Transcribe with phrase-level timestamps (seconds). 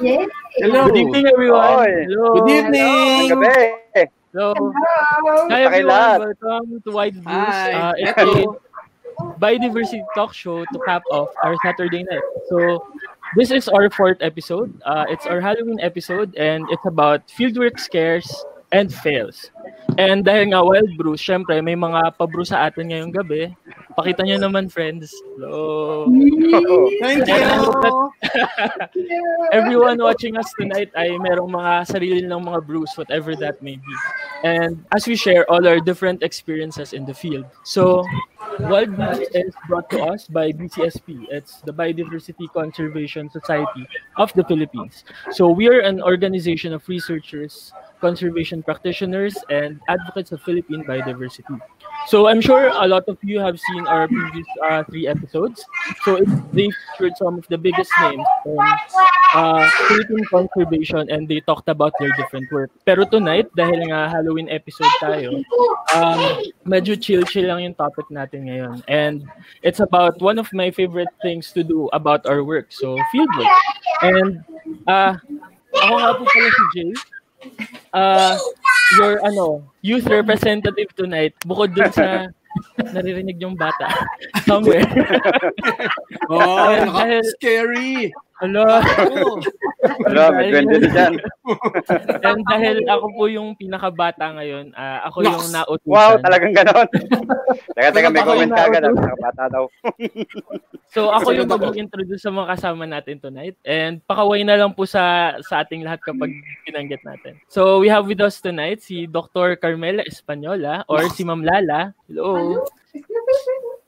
[0.00, 0.26] Yay!
[0.56, 0.86] Hello.
[0.86, 1.60] Good evening, everyone.
[1.60, 1.92] Oy.
[2.08, 2.40] Hello.
[2.40, 3.36] Good evening.
[3.36, 4.08] Gabi.
[4.32, 4.54] Hello.
[4.56, 5.48] Hello!
[5.52, 6.32] Hi, everyone.
[6.40, 7.26] Welcome to Wide Views.
[7.26, 7.72] Hi.
[7.72, 12.24] Uh, it's a biodiversity talk show to cap off our Saturday night.
[12.48, 12.86] So,
[13.36, 14.72] this is our fourth episode.
[14.86, 18.24] Uh, it's our Halloween episode, and it's about fieldwork scares
[18.72, 19.50] and fails.
[20.00, 23.52] And dahil nga Wild Brew, syempre may mga pabrew sa atin ngayong gabi.
[23.92, 25.12] Pakita nyo naman, friends.
[25.36, 26.08] Hello.
[27.02, 28.08] Thank Hello!
[29.52, 33.94] everyone watching us tonight ay merong mga sarili ng mga brews, whatever that may be.
[34.44, 37.44] And as we share all our different experiences in the field.
[37.64, 38.06] So,
[38.60, 41.28] Wild Brews is brought to us by BCSP.
[41.28, 45.04] It's the Biodiversity Conservation Society of the Philippines.
[45.30, 51.60] So, we are an organization of researchers, conservation practitioners, and advocates of Philippine biodiversity.
[52.08, 55.64] So I'm sure a lot of you have seen our previous uh, three episodes.
[56.02, 56.18] So
[56.52, 58.58] they featured some of the biggest names from
[59.34, 62.70] uh, Philippine conservation and they talked about their different work.
[62.84, 65.44] Pero tonight, dahil nga Halloween episode tayo,
[65.94, 66.20] um,
[66.64, 68.82] medyo chill-chill lang yung topic natin ngayon.
[68.88, 69.28] And
[69.62, 72.72] it's about one of my favorite things to do about our work.
[72.72, 73.54] So fieldwork.
[74.02, 74.40] And
[74.88, 75.20] uh,
[75.76, 76.92] ako nga po pala si Jay.
[77.92, 78.36] Uh,
[78.98, 82.26] your ano, youth representative tonight, bukod dun sa
[82.94, 83.86] naririnig yung bata
[84.48, 84.86] somewhere.
[86.30, 88.10] Oh, Dahil- scary.
[88.40, 88.64] Hello.
[88.64, 89.36] Oh,
[90.04, 91.12] Wala, may na dyan.
[92.24, 95.52] And dahil ako po yung pinakabata ngayon, ah, ako yung Nox.
[95.52, 95.88] nautusan.
[95.88, 96.88] Wow, talagang ganon.
[97.76, 98.82] teka, teka, may yung comment ka agad.
[98.88, 98.94] ah.
[99.20, 99.64] Bata daw.
[100.90, 103.54] So ako yung mag-introduce sa mga kasama natin tonight.
[103.62, 106.34] And pakaway na lang po sa sa ating lahat kapag
[106.66, 107.38] pinanggit natin.
[107.46, 109.54] So we have with us tonight si Dr.
[109.54, 111.94] Carmela Española or si Ma'am Lala.
[112.10, 112.66] Hello.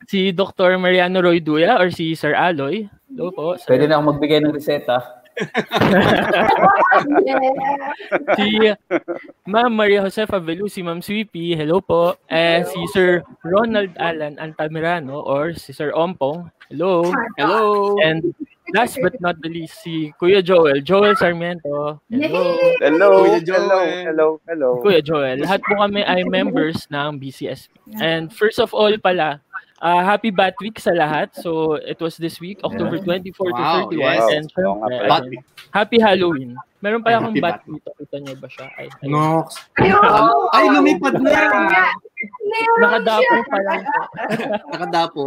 [0.07, 0.79] Si Dr.
[0.79, 2.87] Mariano Roy Duya or si Sir Aloy.
[3.13, 3.61] Hello po.
[3.61, 3.77] Sir.
[3.77, 5.21] Pwede na ako magbigay ng reseta.
[8.37, 8.49] si
[9.49, 12.17] Ma'am Maria Josefa Velu, si Ma'am Sweepy, hello po.
[12.33, 17.05] And si Sir Ronald Alan Altamirano or si Sir Ompong, hello.
[17.37, 17.97] hello.
[18.01, 18.33] And
[18.73, 22.57] last but not the least, si Kuya Joel, Joel Sarmiento, hello.
[22.81, 24.05] Hello, Kuya hello, Joel.
[24.09, 24.71] hello, hello.
[24.81, 27.73] Kuya Joel, lahat po kami ay members ng BCSP.
[28.01, 29.45] And first of all pala,
[29.83, 31.35] uh, happy Bat Week sa lahat.
[31.35, 33.99] So it was this week, October 24 Wow, to 31.
[33.99, 34.23] yes.
[34.31, 34.87] And pala.
[35.11, 35.23] Bat
[35.75, 36.55] happy Halloween.
[36.83, 37.79] Meron pa Ay, akong bat Week.
[37.83, 37.91] dito.
[37.99, 38.67] Kita niyo ba siya?
[38.79, 39.11] Ay, ayun.
[39.15, 39.47] Nox.
[40.55, 41.31] Ay, lumipad na.
[42.79, 44.03] Nakadapo pa lang po.
[44.73, 45.27] Nakadapo.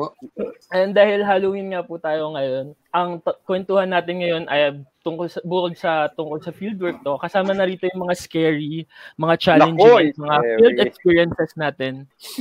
[0.71, 5.37] And dahil Halloween nga po tayo ngayon, ang t- kwentuhan natin ngayon ay tungkol sa
[5.45, 8.89] bukod sa tungkol sa fieldwork to, kasama na rito yung mga scary,
[9.21, 10.57] mga challenging, Nako, and mga scary.
[10.57, 11.93] field experiences natin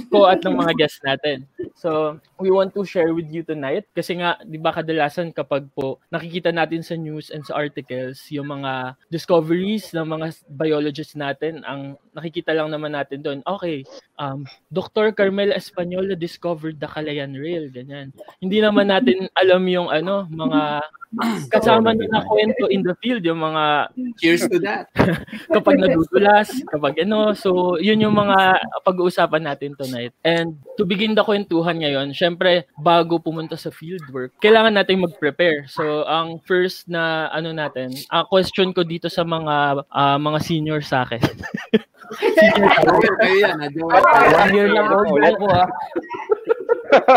[0.09, 1.44] ko at ng mga guests natin.
[1.76, 6.00] So, we want to share with you tonight kasi nga, 'di ba kadalasan kapag po
[6.09, 12.00] nakikita natin sa news and sa articles yung mga discoveries ng mga biologists natin, ang
[12.16, 13.84] nakikita lang naman natin doon, okay,
[14.16, 15.15] um, Dr.
[15.15, 18.10] Carmel Española discovered the Calayan Rail, ganyan.
[18.43, 20.82] Hindi naman natin alam yung ano, mga
[21.55, 24.91] kasama na kwento in the field, yung mga Cheers to that.
[25.54, 27.34] kapag nadudulas, kapag ano.
[27.38, 30.10] So, yun yung mga pag-uusapan natin tonight.
[30.27, 35.66] And to begin the kwentuhan ngayon, syempre, bago pumunta sa fieldwork, kailangan natin mag-prepare.
[35.71, 40.81] So, ang first na ano natin, ang question ko dito sa mga ah, mga senior
[40.83, 41.22] sa akin.
[42.12, 44.03] Joel, kayo yan, ha, Joel.
[44.34, 45.69] One year lang old ako ah.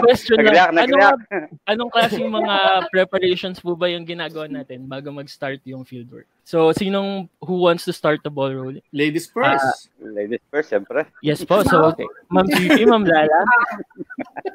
[0.05, 0.73] question lang.
[0.73, 1.23] Ano, nag-react.
[1.69, 2.55] anong klaseng mga
[2.89, 6.29] preparations po ba yung ginagawa natin bago mag-start yung fieldwork?
[6.47, 8.79] So, sinong who wants to start the ball rolling?
[8.95, 9.91] Ladies first.
[9.99, 11.03] Ladies first, siyempre.
[11.19, 11.59] Yes po.
[11.67, 11.91] So,
[12.31, 13.43] Ma'am Pipi, Ma'am Lala,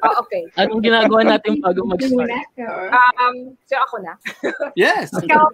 [0.01, 0.49] Ah, okay.
[0.57, 2.33] anong ginagawa natin bago mag-start?
[2.57, 4.17] Um, so ako na.
[4.73, 5.13] yes.
[5.13, 5.45] Ikaw.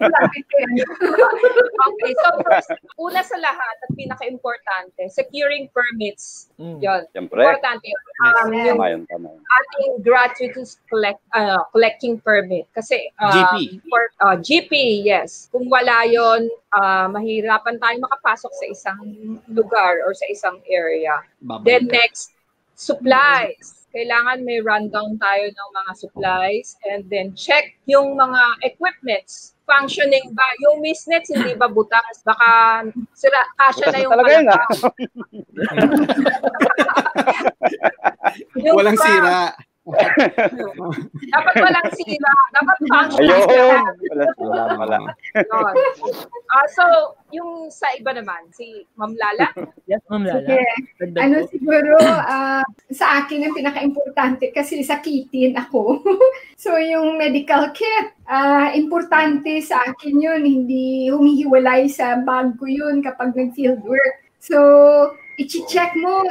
[1.80, 6.48] Okay, so first, una sa lahat at pinaka-importante, securing permits.
[6.60, 6.76] Mm.
[6.80, 7.02] Yon.
[7.12, 7.40] Siyempre.
[7.40, 7.88] Importante.
[7.88, 8.00] yun.
[8.20, 9.40] Um, yung Tama yun, tama yun.
[9.44, 12.68] ating gratuitous collect, uh, collecting permit.
[12.76, 13.80] Kasi, um, GP.
[13.88, 14.72] For, uh, GP,
[15.04, 15.48] yes.
[15.52, 16.46] Kung wala yon
[16.76, 19.02] uh, mahirapan tayo makapasok sa isang
[19.50, 21.18] lugar or sa isang area.
[21.42, 21.98] Babalik Then ka.
[21.98, 22.30] next,
[22.78, 23.82] supplies.
[23.90, 29.58] Kailangan may rundown tayo ng mga supplies and then check yung mga equipments.
[29.66, 30.46] Functioning ba?
[30.62, 32.22] Yung misnets hindi ba butas?
[32.22, 34.62] Baka sira, kasya na Butas yung talaga yun, ah.
[38.62, 39.58] Yung Walang pump, sira.
[41.34, 42.34] Dapat walang sira.
[42.54, 43.26] Dapat function.
[43.26, 43.84] Ayun.
[44.10, 44.98] Wala sila.
[45.36, 45.72] Yun.
[46.50, 46.84] Ah, so,
[47.30, 49.48] yung sa iba naman, si Ma'am Lala.
[49.86, 50.42] Yes, Ma'am Lala.
[50.42, 50.60] Sige.
[51.18, 56.02] Ano siguro, ah, sa akin ang pinaka-importante kasi sakitin ako.
[56.62, 60.42] so yung medical kit, ah, importante sa akin yun.
[60.42, 64.16] Hindi humihiwalay sa bag ko yun kapag nag-field work.
[64.40, 64.56] So,
[65.36, 66.24] i-check mo,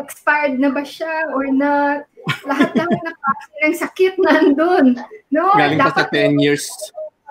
[0.00, 2.08] expired na ba siya or not.
[2.48, 4.86] Lahat lang na klase ng sakit nandun.
[5.30, 5.52] No?
[5.54, 6.66] Galing pa sa Dapat 10 years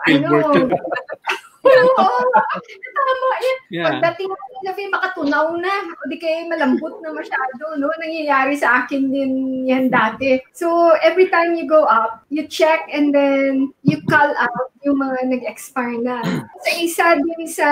[0.06, 0.70] field ano,
[2.98, 3.58] tama yan.
[3.74, 3.86] Yeah.
[3.90, 4.30] Pagdating
[4.66, 7.92] na feel makatunaw na, o di kaya malambot na masyado, no?
[8.02, 9.32] Nangyayari sa akin din
[9.70, 10.42] yan dati.
[10.58, 15.38] So, every time you go up, you check and then you call out yung mga
[15.38, 16.22] nag-expire na.
[16.66, 17.70] Sa isa din sa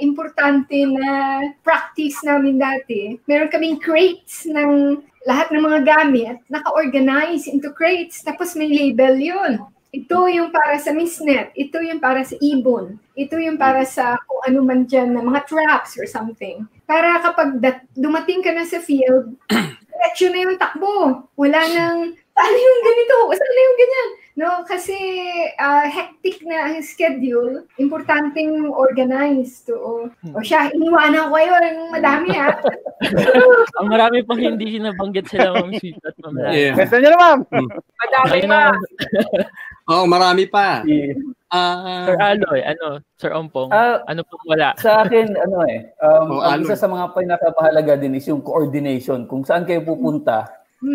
[0.00, 7.72] importante na practice namin dati, meron kaming crates ng lahat ng mga gamit, naka-organize into
[7.72, 9.52] crates, tapos may label yun.
[9.94, 14.42] Ito yung para sa misnet, ito yung para sa ibon, ito yung para sa kung
[14.42, 16.66] ano man dyan na mga traps or something.
[16.82, 19.38] Para kapag dat- dumating ka na sa field,
[19.94, 21.24] diretso na yung takbo.
[21.38, 23.16] Wala nang, paano yung ganito?
[23.32, 24.08] Saan na yung ganyan?
[24.34, 24.98] No, kasi
[25.62, 29.70] ah, hectic na ang schedule, importanteng organized.
[29.70, 32.50] O, o siya, iniwanan ko kayo ng madami ha.
[33.78, 36.34] Ang marami pang hindi nabanggit sila, Ma'am Sweet at Ma'am.
[36.50, 36.74] Yeah.
[36.74, 37.40] Question nyo na, ma'am.
[38.00, 38.74] Madami Ayun pa.
[39.84, 40.80] Oo, marami pa.
[40.82, 41.12] Si-
[41.54, 44.74] Ah, Sir Aloy, ano, Sir Ompong, Ah, ano pong wala?
[44.74, 46.66] sa akin, ano eh, um, Oh, ang Alon.
[46.66, 49.22] isa sa mga pinakamahalaga din is yung coordination.
[49.24, 50.50] Kung saan kayo pupunta.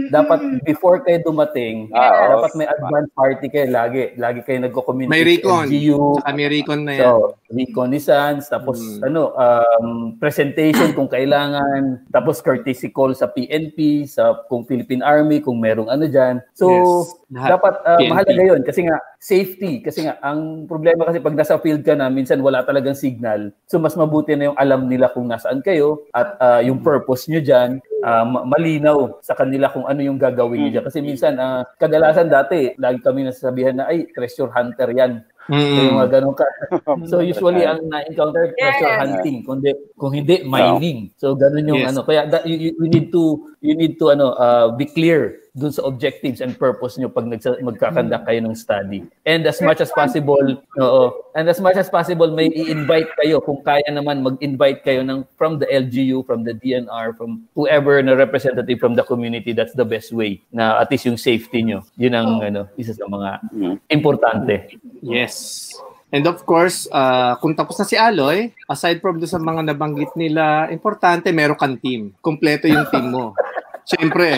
[0.10, 4.14] Dapat before kayo dumating, Ah, dapat may advance party kayo lagi.
[4.16, 5.14] Lagi kayo nagko-communicate.
[5.14, 5.66] May recon.
[5.66, 7.04] LGU, saka may recon na yan.
[7.04, 7.12] So,
[7.50, 9.02] reconnaissance, tapos Mm.
[9.04, 9.88] ano, um,
[10.18, 16.06] presentation kung kailangan, tapos courtesy call sa PNP, sa kung Philippine Army, kung merong ano
[16.06, 16.42] dyan.
[16.54, 17.16] So, Yes.
[17.30, 18.10] Dapat uh, PNP.
[18.10, 19.84] mahalaga yun kasi nga, safety.
[19.84, 23.52] Kasi nga, ang problema kasi pag nasa field ka na, minsan wala talagang signal.
[23.68, 27.44] So, mas mabuti na yung alam nila kung nasaan kayo at uh, yung purpose nyo
[27.44, 30.86] dyan, uh, ma- malinaw sa kanila kung ano yung gagawin nyo dyan.
[30.88, 35.20] Kasi minsan, uh, kadalasan dati, lagi kami nasasabihan na, ay, treasure hunter yan.
[35.50, 35.98] So, yung Mm.
[35.98, 36.46] mga ganun ka.
[37.10, 39.00] so, usually, ang na-encounter, treasure Yes.
[39.02, 39.38] hunting.
[39.44, 41.10] Kung, di, kung hindi, mining.
[41.18, 41.92] So, ganun yung Yes.
[41.92, 42.06] ano.
[42.06, 43.24] Kaya, that, you, you- you need to,
[43.60, 47.60] you need to, ano, uh, be clear dun sa objectives and purpose nyo pag nagsa-
[47.60, 49.04] magkakandak kayo ng study.
[49.28, 50.40] And as much as possible,
[50.80, 51.04] oo,
[51.36, 55.60] and as much as possible, may i-invite kayo kung kaya naman mag-invite kayo ng from
[55.60, 60.16] the LGU, from the DNR, from whoever na representative from the community, that's the best
[60.16, 61.84] way na at least yung safety nyo.
[62.00, 63.76] Yun ang ano, isa sa mga Mm.
[63.92, 64.80] importante.
[65.04, 65.68] Yes.
[66.10, 70.18] And of course, ah, kung tapos na si Aloy, aside from do sa mga nabanggit
[70.18, 72.18] nila, importante meron kang team.
[72.18, 73.38] Kompleto yung team mo.
[73.90, 74.38] Siyempre.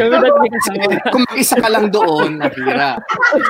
[1.11, 2.95] Kung mag-isa ka lang doon, nahira.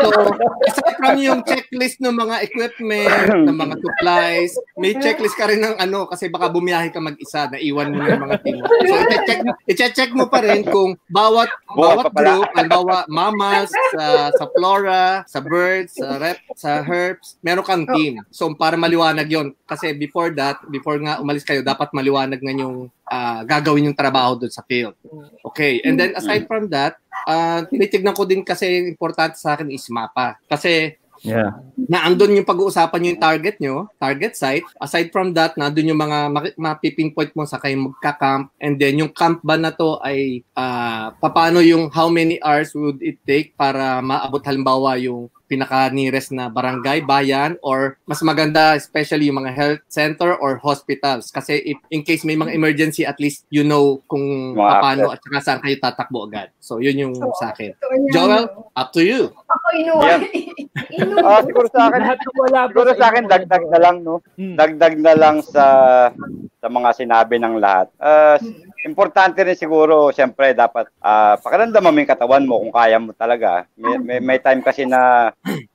[0.01, 0.33] So,
[0.65, 4.51] aside from yung checklist ng mga equipment, ng mga supplies,
[4.81, 8.37] may checklist ka rin ng ano, kasi baka bumiyahe ka mag-isa, naiwan mo yung mga
[8.41, 8.65] team.
[8.65, 9.39] So, i-check,
[9.69, 15.39] i-check mo pa rin kung bawat Buha bawat group, halimbawa mammals, sa, sa flora, sa
[15.39, 18.25] birds, sa rep, sa herbs, meron kang team.
[18.33, 22.91] So, para maliwanag yon Kasi before that, before nga umalis kayo, dapat maliwanag nga yung
[23.07, 24.95] ah, gagawin yung trabaho doon sa field.
[25.45, 25.81] Okay.
[25.81, 30.37] And then aside from that, uh, tinitignan ko din kasi importante sa akin is mapa.
[30.47, 31.53] Kasi Yeah.
[31.77, 34.65] na andun yung pag-uusapan nyo yung target nyo, target site.
[34.81, 38.49] Aside from that, na andun yung mga mapipinpoint mo sa kayo magka-camp.
[38.57, 42.97] And then yung camp ba na to ay ah, paano yung how many hours would
[43.05, 49.43] it take para maabot halimbawa yung pinaka-nearest na barangay, bayan, or mas maganda especially yung
[49.43, 51.27] mga health center or hospitals.
[51.27, 55.19] Kasi if, in case may mga emergency, at least you know kung Mga paano at
[55.19, 56.55] saka saan kayo tatakbo agad.
[56.63, 57.75] So yun yung sa akin.
[58.15, 58.47] Joel,
[58.79, 59.27] up to you.
[59.35, 60.19] Ako inuwan.
[60.95, 61.27] inuwan.
[61.27, 62.01] Ah, siguro sa akin,
[62.71, 64.23] siguro sa akin, dagdag na lang, no?
[64.39, 64.55] Hmm.
[64.55, 65.65] Dagdag na lang sa
[66.61, 67.89] sa mga sinabi ng lahat.
[67.97, 68.37] Ah,
[68.81, 73.65] importante rin siguro, siyempre, dapat ah, pakiramdaman mo yung katawan mo kung kaya mo talaga.
[73.77, 75.31] May, may, may time kasi na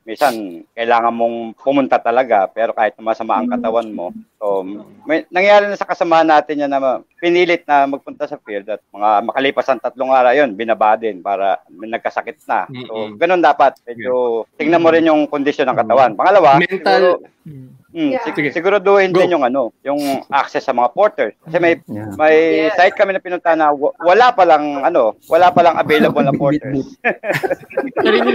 [0.07, 4.15] minsan kailangan mong pumunta talaga pero kahit masama ang katawan mo.
[4.39, 4.63] So,
[5.07, 9.11] may, nangyari na sa kasama natin yan na pinilit na magpunta sa field at mga
[9.27, 12.67] makalipas ang tatlong araw yun, binaba din para may nagkasakit na.
[12.87, 13.79] So, ganun dapat.
[13.87, 16.15] Medyo tingnan mo rin yung kondisyon ng katawan.
[16.15, 17.11] Pangalawa, Mental- siguro,
[17.47, 17.71] Hmm.
[17.97, 18.21] Mm, Yeah.
[18.23, 19.25] sig- siguraduhin Go.
[19.25, 19.97] din yung ano, yung
[20.29, 21.33] access sa mga porters.
[21.41, 22.12] Kasi may Yeah.
[22.12, 22.37] may
[22.69, 22.76] Yes.
[22.76, 26.37] site kami na pinunta na wa- wala pa lang ano, wala pa lang available na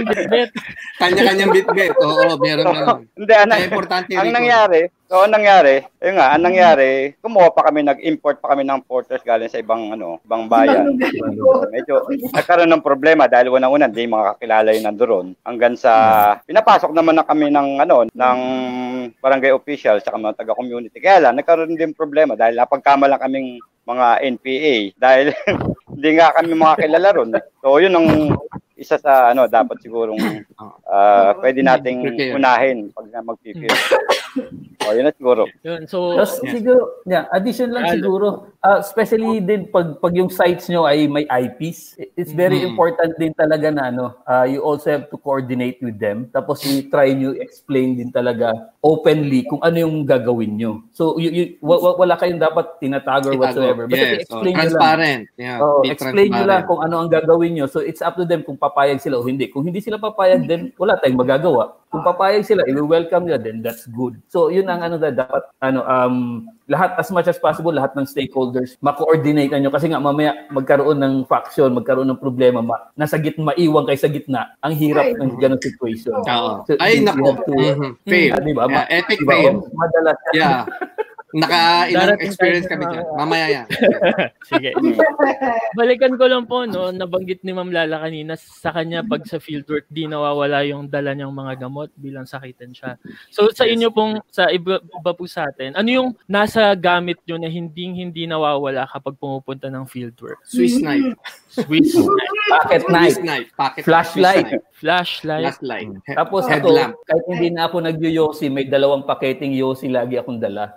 [0.02, 0.50] bitbit.
[0.98, 1.94] Kanya-kanyang bit-bit.
[1.96, 2.98] Oo, meron So, naman.
[3.14, 3.50] hindi, ang,
[4.18, 4.80] ang nangyari,
[5.12, 9.20] so ang nangyari, yun nga, ang nangyari, kumuha pa kami, nag-import pa kami ng porters
[9.20, 10.96] galing sa ibang ano, ibang bayan.
[11.68, 15.26] Medyo nagkaroon ng problema dahil unang-una hindi mga kakilala yung nandoon.
[15.44, 15.92] Hanggang sa
[16.48, 18.40] pinapasok naman na kami ng ano ng
[19.20, 20.96] barangay official sa mga taga-community.
[20.96, 25.36] Kaya lang nagkaroon din problema dahil napagkama lang kaming mga NPA dahil
[25.92, 27.36] hindi nga kami mga kilala ron.
[27.60, 28.32] So yun ang
[28.82, 30.18] isa sa ano dapat sigurong
[30.90, 32.02] ah, pwede nating
[32.34, 33.78] unahin pag mag-PPL.
[34.82, 35.46] So yun na siguro.
[35.62, 35.86] Yun.
[35.86, 40.82] So, Tapos siguro, yeah, addition lang siguro, uh, especially din pag pag yung sites nyo
[40.82, 42.74] ay may IPs, it's very Mhm.
[42.74, 46.26] important din talaga na ano, uh, you also have to coordinate with them.
[46.28, 50.72] Tapos i-try nyo explain din talaga openly kung ano yung gagawin nyo.
[50.90, 53.86] So you, you, wa- wa- wala kayong dapat tinatag or whatsoever.
[53.86, 54.26] Basta Yes.
[54.28, 54.58] Oh, explain nyo lang.
[54.58, 55.22] transparent.
[55.38, 55.58] Yeah.
[55.60, 56.66] Oh, explain nyo lang transparent.
[56.66, 57.66] kung ano ang gagawin nyo.
[57.68, 59.52] So it's up to them kung papayag sila o hindi.
[59.52, 61.76] Kung hindi sila papayag, then wala tayong magagawa.
[61.92, 64.16] Kung papayag sila, i-welcome nila, then that's good.
[64.24, 66.16] So yun ang ano na dapat, ano, um,
[66.64, 69.68] lahat as much as possible, lahat ng stakeholders, ma-coordinate nyo.
[69.68, 74.08] Kasi nga mamaya magkaroon ng faction, magkaroon ng problema, ma- nasa gitna, maiwan kay sa
[74.08, 74.56] gitna.
[74.64, 75.20] Ang hirap Right.
[75.20, 76.16] ng ganong situation.
[76.16, 76.64] Oo.
[76.64, 77.12] So, Ay, to-
[77.52, 77.90] Mhm.
[78.08, 78.32] Fail.
[78.40, 79.28] Yeah, epic Diba?
[79.28, 79.54] fail.
[79.60, 80.16] Oh, Madalas.
[80.32, 80.64] Yeah.
[81.32, 83.06] Naka ilang experience kami sa dyan.
[83.16, 83.66] Mamaya yan.
[84.52, 84.70] sige.
[85.72, 89.88] Balikan ko lang po, no, nabanggit ni Ma'am Lala kanina, sa kanya pag sa fieldwork,
[89.88, 93.00] di nawawala yung dala niyang mga gamot bilang sakitan siya.
[93.32, 97.40] So sa inyo pong, sa iba, iba po sa atin, ano yung nasa gamit nyo
[97.40, 100.44] na hindi hindi nawawala kapag pumupunta ng fieldwork?
[100.44, 101.16] Swiss knife.
[101.48, 103.20] Swiss knife, Pocket Swiss knife.
[103.24, 103.48] knife.
[103.56, 104.46] Pocket Flashlight.
[104.48, 104.80] Swiss knife.
[104.82, 105.88] flashlight, Flashlight.
[106.18, 106.98] Tapos ako, headlamp.
[107.06, 110.74] kahit hindi na ako nag-yosi, may dalawang paketing yosi lagi akong dala.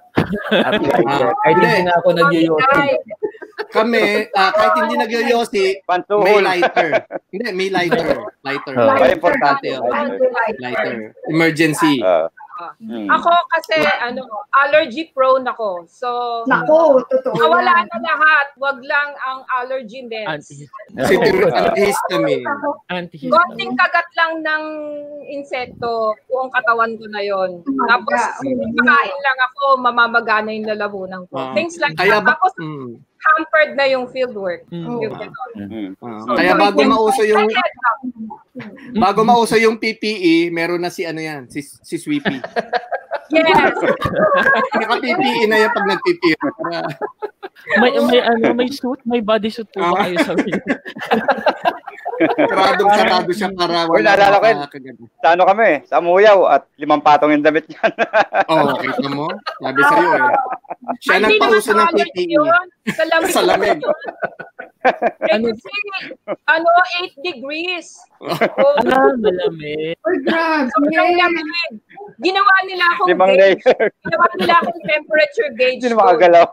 [0.52, 1.30] At lighter.
[1.44, 2.88] kahit hindi na ako nag-yosi.
[3.72, 4.04] Kami,
[4.36, 5.66] ah, kahit hindi nagyoyosi,
[6.24, 6.90] may lighter.
[7.32, 8.08] Hindi, may lighter.
[8.48, 8.74] Lighter.
[8.78, 9.68] Ay, importante.
[9.80, 9.90] oh.
[9.92, 10.30] Lighter.
[10.60, 10.94] Lighter.
[11.28, 12.00] Emergency.
[12.80, 13.12] Mm.
[13.12, 14.24] Ako kasi ano,
[14.64, 15.84] allergy prone ako.
[15.92, 16.08] So
[16.48, 18.48] Nako, totoo Nawala na lahat.
[18.56, 20.48] Wag lang ang allergy meds.
[20.96, 22.48] antihistamine.
[22.88, 24.64] anti Konting kagat lang ng
[25.28, 27.60] insekto, buong katawan ko na yon.
[27.66, 28.22] Tapos,
[28.78, 31.36] makain lang ako, mamamagana yung lalamunan ko.
[31.36, 31.54] Ah.
[31.58, 32.26] Things like Kaya that.
[32.26, 32.92] ba, Tapos, mm,
[33.26, 34.64] hampered na yung fieldwork.
[34.70, 34.86] Mm.
[34.86, 35.52] Yung ganon.
[35.58, 35.90] Mm.
[36.00, 37.48] ah, So, kaya bago yung- mauso yung
[38.96, 42.38] bago mauso yung PPE, meron na si ano yan, si si Sweepy.
[43.26, 43.74] Yes.
[44.78, 46.38] Naka-PPE na yan pag nag-PPE.
[46.38, 46.94] Para-
[47.82, 50.38] may may ano, may suit, may bodysuit po ba kayo sa
[52.18, 54.60] Karadong sarado siya para Uy, naalala ko yun.
[55.20, 57.92] Sa ano kami, sa Muyaw at limang patong yung damit niyan.
[58.46, 59.26] Oh, kita mo?
[59.58, 60.22] Sabi sa'yo eh.
[61.02, 62.26] Siya hindi nagpauso naman ng PPE.
[62.30, 62.66] yun.
[62.88, 63.32] Sa lamig.
[63.32, 63.80] Sa lamig.
[65.26, 65.74] Kasi,
[66.54, 66.68] ano,
[67.02, 67.98] 8 degrees.
[68.22, 69.98] Oh, Ah, malamig.
[69.98, 70.70] Uy, grabe.
[70.70, 71.72] sobrang lamig.
[72.16, 73.60] Ginawa nila akong Limang gauge.
[73.60, 73.88] layer.
[74.02, 75.82] Ginawa nila akong temperature gauge.
[75.82, 76.48] Hindi makagalaw.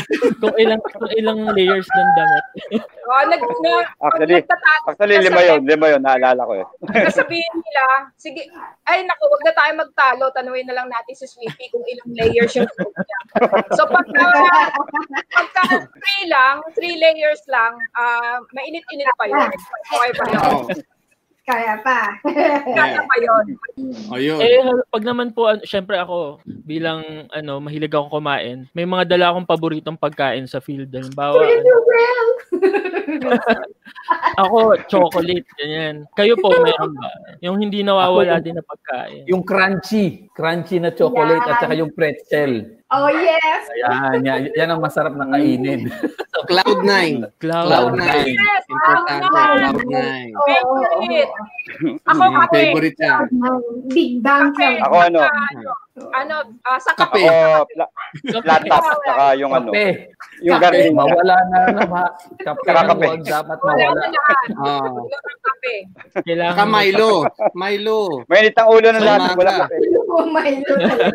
[0.40, 2.44] Kung ilang kung ilang layers ng damit.
[3.08, 5.64] Oh, nag, na, Actually, nagtata- Actually, lima yun.
[5.64, 6.04] Lima yun.
[6.04, 6.66] Naalala ko eh.
[7.08, 7.84] Sasabihin nila,
[8.20, 8.44] sige,
[8.84, 12.52] ay naku, wag na tayo magtalo, tanungin na lang natin si Sweepy kung ilang layers
[12.52, 13.18] yung suit niya.
[13.72, 14.28] So pagka,
[15.32, 19.48] pagka three lang, three layers lang, ah mainit-init pa yun.
[19.88, 20.68] Okay pa yun.
[21.48, 22.12] Kaya pa.
[22.76, 23.44] Kaya pa yun.
[24.12, 24.36] oh yun.
[24.44, 24.60] Eh
[24.92, 29.48] pag naman po ano, syempre ako bilang ano mahilig ako kumain, may mga dala akong
[29.48, 30.92] paboritong pagkain sa field.
[30.92, 32.28] Halimbawa, ano, well.
[34.44, 36.04] ako chocolate ganyan.
[36.12, 37.08] Kayo po meron ba?
[37.40, 39.24] Yung hindi nawawala Ako, din na pagkain.
[39.24, 42.77] Yung crunchy, crunchy na chocolate at saka yung pretzel.
[42.88, 43.68] Oh, yes.
[43.78, 45.92] Yan, yan, yan ang masarap na kainin.
[46.48, 46.88] Cloud9.
[47.36, 47.68] Cloud.
[47.92, 48.00] Cloud9.
[48.32, 49.28] Yes, Importante.
[49.28, 49.60] Cloud9.
[49.60, 49.96] Cloud9.
[50.32, 51.28] Oo, oo, Favorite.
[51.28, 52.00] oo.
[52.06, 52.56] Ako kape.
[52.56, 53.14] Favorite niya.
[53.88, 54.80] Big Bang Kape.
[54.80, 54.88] siya.
[54.88, 55.20] Ako ano,
[56.14, 57.26] Ano, ah, sa Kape.
[57.26, 57.66] Ako,
[58.40, 58.84] pla- top.
[59.04, 60.14] Saka yung ano, Kape.
[60.40, 60.64] yung Kape.
[60.64, 60.94] garlic.
[60.94, 62.08] Mawala na naman.
[62.40, 63.06] Kape Saka kape.
[63.20, 64.00] dapat Wala mawala.
[64.00, 64.46] na lahat.
[64.58, 64.80] Ah.
[64.88, 65.74] Wala ng kape.
[66.24, 67.12] Kailangan Saka Milo.
[67.52, 68.00] Milo.
[68.24, 69.36] Mainit ang ulo ng lahat.
[69.36, 69.76] Wala kape.
[70.08, 71.12] Oh, my Lord.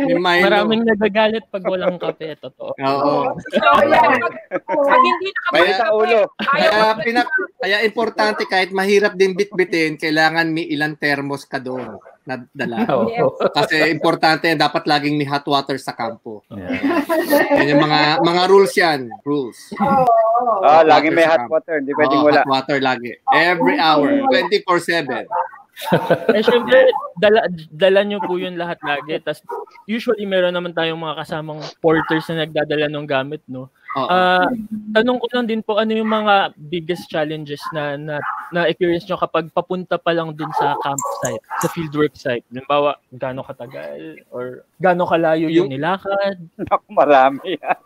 [0.00, 0.44] May Milo.
[0.48, 2.72] Maraming nagagalit pag walang kape, totoo.
[2.72, 3.36] Oo.
[3.52, 4.16] So, yan.
[4.64, 6.20] pag, hindi nakapag Kaya- ulo.
[6.40, 7.28] Kaya pinak
[7.60, 12.86] kaya importante kahit mahirap din bitbitin, kailangan may ilang thermos ka doon na dala.
[13.10, 13.26] Yes.
[13.52, 16.40] Kasi importante dapat laging may hot water sa kampo.
[16.48, 17.60] Yeah.
[17.60, 19.58] Yan yung mga mga rules yan, rules.
[19.76, 20.06] Oo.
[20.64, 21.82] Ah, laging may hot water.
[21.82, 22.40] Hindi pwedeng Oo, wala.
[22.40, 23.12] Hot water lagi.
[23.34, 25.28] Every hour, 24/7.
[26.36, 29.16] eh, syempre, dala, dala nyo po yun lahat lagi.
[29.24, 29.42] Tapos,
[29.88, 33.72] usually, meron naman tayong mga kasamang porters na nagdadala ng gamit, no?
[33.90, 34.46] Ah,
[34.94, 38.22] tanong ko lang din po, ano yung mga biggest challenges na na,
[38.54, 42.46] na experience nyo kapag papunta pa lang dun sa campsite, sa fieldwork site?
[42.54, 46.38] Halimbawa, gaano katagal or gaano kalayo yung Yung- nilakad?
[46.54, 47.78] Naku, marami yan.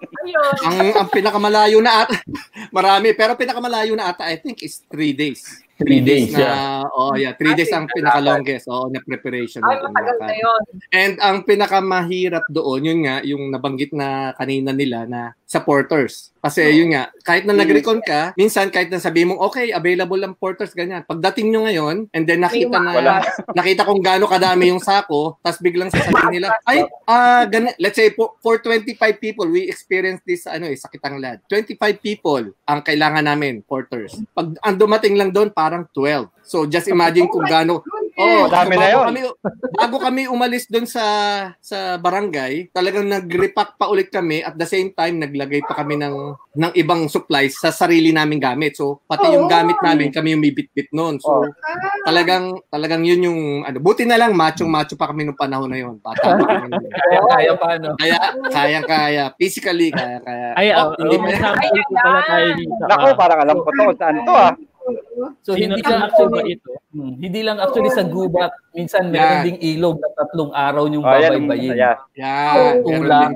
[0.69, 2.21] Ang, ang pinakamalaya na ata,
[2.77, 5.64] marami, pero pinakamalaya na ata, I think, is three days.
[5.75, 6.83] Three days, na, yeah.
[6.95, 9.59] oh yeah, three Ah, days ang pinaka-longest, oo, na preparation.
[9.59, 10.63] Ay, natin matagal na yun.
[10.95, 16.35] And ang pinakamahirap doon, yun nga, yung nabanggit na kanina nila na supporters.
[16.45, 20.37] Kasi yun nga, kahit na nag-recon ka, minsan kahit na sabi mong, okay, available ang
[20.37, 21.01] porters, ganyan.
[21.07, 23.15] Pagdating nyo ngayon, and then nakita na, Wala.
[23.57, 28.13] nakita kung gaano kadami yung sako, tapos biglang sasabihin nila, ay, ah, gani, let's say,
[28.13, 31.41] for, for 25 people, we experience this, ano eh, sa Kitanglad.
[31.49, 34.13] 25 people ang kailangan namin, porters.
[34.37, 36.29] Pag ang dumating lang doon, parang 12.
[36.45, 37.81] So, just imagine kung gaano,
[38.15, 39.05] Oh, Dami bago na yun.
[39.05, 39.21] Kami,
[39.75, 41.03] bago kami umalis doon sa
[41.59, 46.15] sa barangay, talagang nag-repack pa ulit kami at the same time naglagay pa kami ng
[46.55, 48.75] ng ibang supplies sa sarili naming gamit.
[48.75, 49.53] So pati yung Oo.
[49.53, 51.19] gamit namin kami yung bibit-bit noon.
[51.19, 51.47] So Oh.
[52.03, 55.99] talagang talagang yun yung ano, buti na lang macho-macho pa kami nung panahon na yun.
[55.99, 56.71] Bata pa kami.
[56.71, 57.89] Kaya, kaya pa, ano.
[57.97, 58.19] Kaya
[58.49, 60.49] kayang kaya physically kaya kaya.
[60.55, 62.73] Ay, Oh, oh, hindi may pa- sample pala tayo dito.
[62.85, 63.85] Ah, parang alam ko to.
[63.95, 64.55] Saan to ah?
[65.41, 66.71] So, hindi Sino lang sino ba actually, ito?
[66.93, 68.53] Hmm, hindi lang actually sa gubat.
[68.71, 69.45] Minsan meron Yan.
[69.47, 71.21] ding ilog na tatlong araw yung Oh, yan.
[71.41, 71.73] babaybayin.
[71.75, 71.97] Yeah.
[72.15, 73.29] Yan, meron Tulak.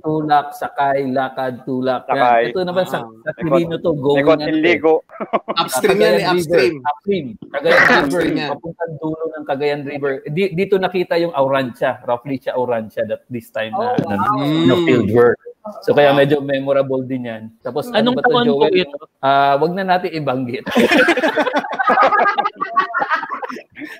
[0.00, 2.02] Tulak, sakay, lakad, tulak.
[2.06, 2.16] Yan.
[2.16, 2.42] Sakay.
[2.48, 3.12] Ito naman sa, Ah.
[3.22, 4.94] sa Quirino to, May going konting ano to, ligo.
[5.60, 6.74] Upstream yan eh, upstream.
[6.74, 6.88] River.
[6.88, 7.26] Upstream.
[7.50, 8.48] Cagayan River.
[8.50, 10.12] Papuntang dulo ng Cagayan River.
[10.26, 12.00] Di- dito nakita yung Aurantia.
[12.02, 14.40] Roughly siya Aurantia that this time na, Oh, na, wow.
[14.66, 15.36] na field work.
[15.84, 17.52] So kaya medyo memorable din yan.
[17.60, 18.98] Tapos Anong ano ba to, taon po ito?
[19.20, 20.64] Ah, wag na natin ibanggit.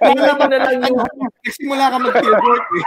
[0.01, 0.99] Tingnan mo na lang yung
[1.45, 2.85] Nagsimula ka mag-fieldwork eh.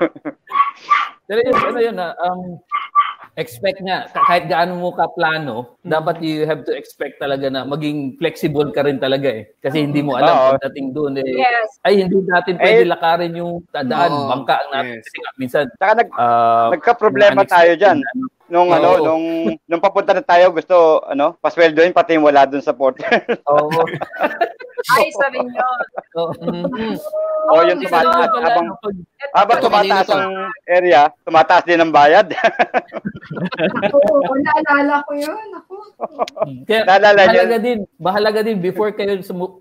[1.30, 2.58] Pero yun, ano yun, ah, um,
[3.40, 7.64] expect nga, ka- kahit gaano mo ka plano, dapat you have to expect talaga na
[7.64, 9.48] maging flexible ka rin talaga eh.
[9.58, 10.48] Kasi hindi mo alam Oo.
[10.54, 11.26] pagdating doon eh.
[11.26, 11.80] Yes.
[11.80, 14.94] Ay, hindi natin pwede Eh, lakarin yung daan, oo, bangka ang natin.
[14.94, 15.04] yes.
[15.04, 17.98] Kasi nga, minsan, Tsaka nag, ah, nagka-problema tayo dyan.
[17.98, 18.24] na, ano.
[18.50, 18.74] Nung Oo.
[18.74, 19.24] ano, nung
[19.64, 20.74] nung papunta na tayo, gusto
[21.06, 23.06] ano, pasweldoin pati yung wala dun sa porter.
[23.46, 23.70] Oo.
[24.96, 25.76] Ay, isa rin yun.
[26.18, 26.32] Oo.
[26.40, 26.96] Mhm.
[27.50, 29.02] o yung tumataas habang ano,
[29.34, 30.34] habang tumataas ang
[30.66, 32.26] area, tumataas din ang bayad.
[33.94, 35.46] Oo, naalala ko yun.
[35.58, 35.74] Ako.
[36.64, 37.40] kaya, Naalala niyo?
[37.40, 39.18] mahalaga din, mahalaga din before kayo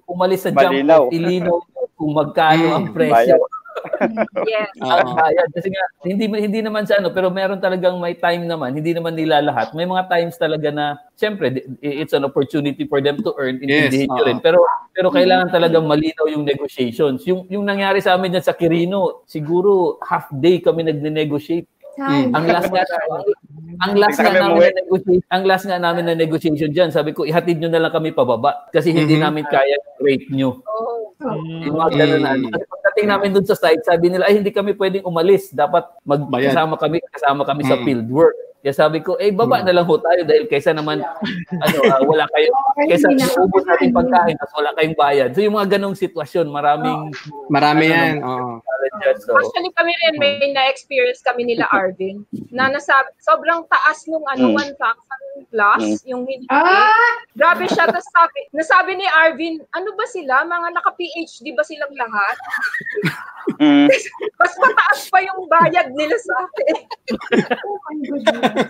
[0.08, 1.60] umalis sa jump ilinaw
[2.00, 3.36] kung magkano Mm, ang presyo.
[3.36, 3.42] bayad.
[4.50, 4.72] Yes.
[4.80, 5.50] bayad.
[5.54, 9.16] Kasi nga, hindi, hindi naman sa ano, pero meron talagang may time naman, hindi naman
[9.16, 9.76] nila lahat.
[9.76, 14.08] May mga times talaga na, syempre, di- it's an opportunity for them to earn, intindihin
[14.10, 14.30] nyo oo.
[14.30, 14.40] rin.
[14.40, 14.64] Pero,
[14.96, 17.24] pero kailangan talagang malinaw yung negotiations.
[17.28, 21.79] Yung, yung nangyari sa amin dyan sa Quirino, siguro half day kami nagne-negotiate.
[22.00, 22.84] Ay, Ang last nga,
[23.80, 27.28] ang, last nga namin na negotiation, ang last nga namin na negotiation diyan, sabi ko
[27.28, 29.24] ihatid niyo na lang kami pababa kasi hindi Mhm.
[29.24, 30.50] namin kaya yung rate niyo.
[30.64, 31.12] Oh.
[31.60, 32.32] Yung mga ganun na.
[32.32, 32.48] Mm.
[32.48, 35.52] Kasi pagdating namin dun sa site, sabi nila, ay hindi kami pwedeng umalis.
[35.52, 37.84] Dapat magkasama kami, kasama kami sa Mm.
[37.84, 38.38] field work.
[38.60, 42.28] Kaya sabi ko, eh baba na lang ho tayo dahil kaysa naman ano, ah, wala
[42.36, 42.52] kayo
[42.92, 43.08] kaysa
[43.40, 45.30] ubos natin pagkain tapos wala kayong bayad.
[45.32, 47.16] So yung mga ganong sitwasyon, maraming
[47.50, 48.16] Marami Ano yan.
[48.22, 48.52] Oo.
[49.20, 54.52] So, Actually, kami rin may na-experience kami nila Arvin na nasabi, sobrang taas nung ano,
[54.52, 54.76] Mm.
[54.76, 56.46] 1,000 plus yung hindi.
[56.52, 56.92] Ah,
[57.34, 57.88] Grabe siya.
[57.88, 60.44] Tapos sabi, nasabi ni Arvin, ano ba sila?
[60.44, 62.36] Mga naka-PhD ba silang lahat?
[63.58, 63.88] Mm.
[64.38, 66.76] Mas mataas pa yung bayad nila sa akin.
[67.60, 68.70] oh my goodness.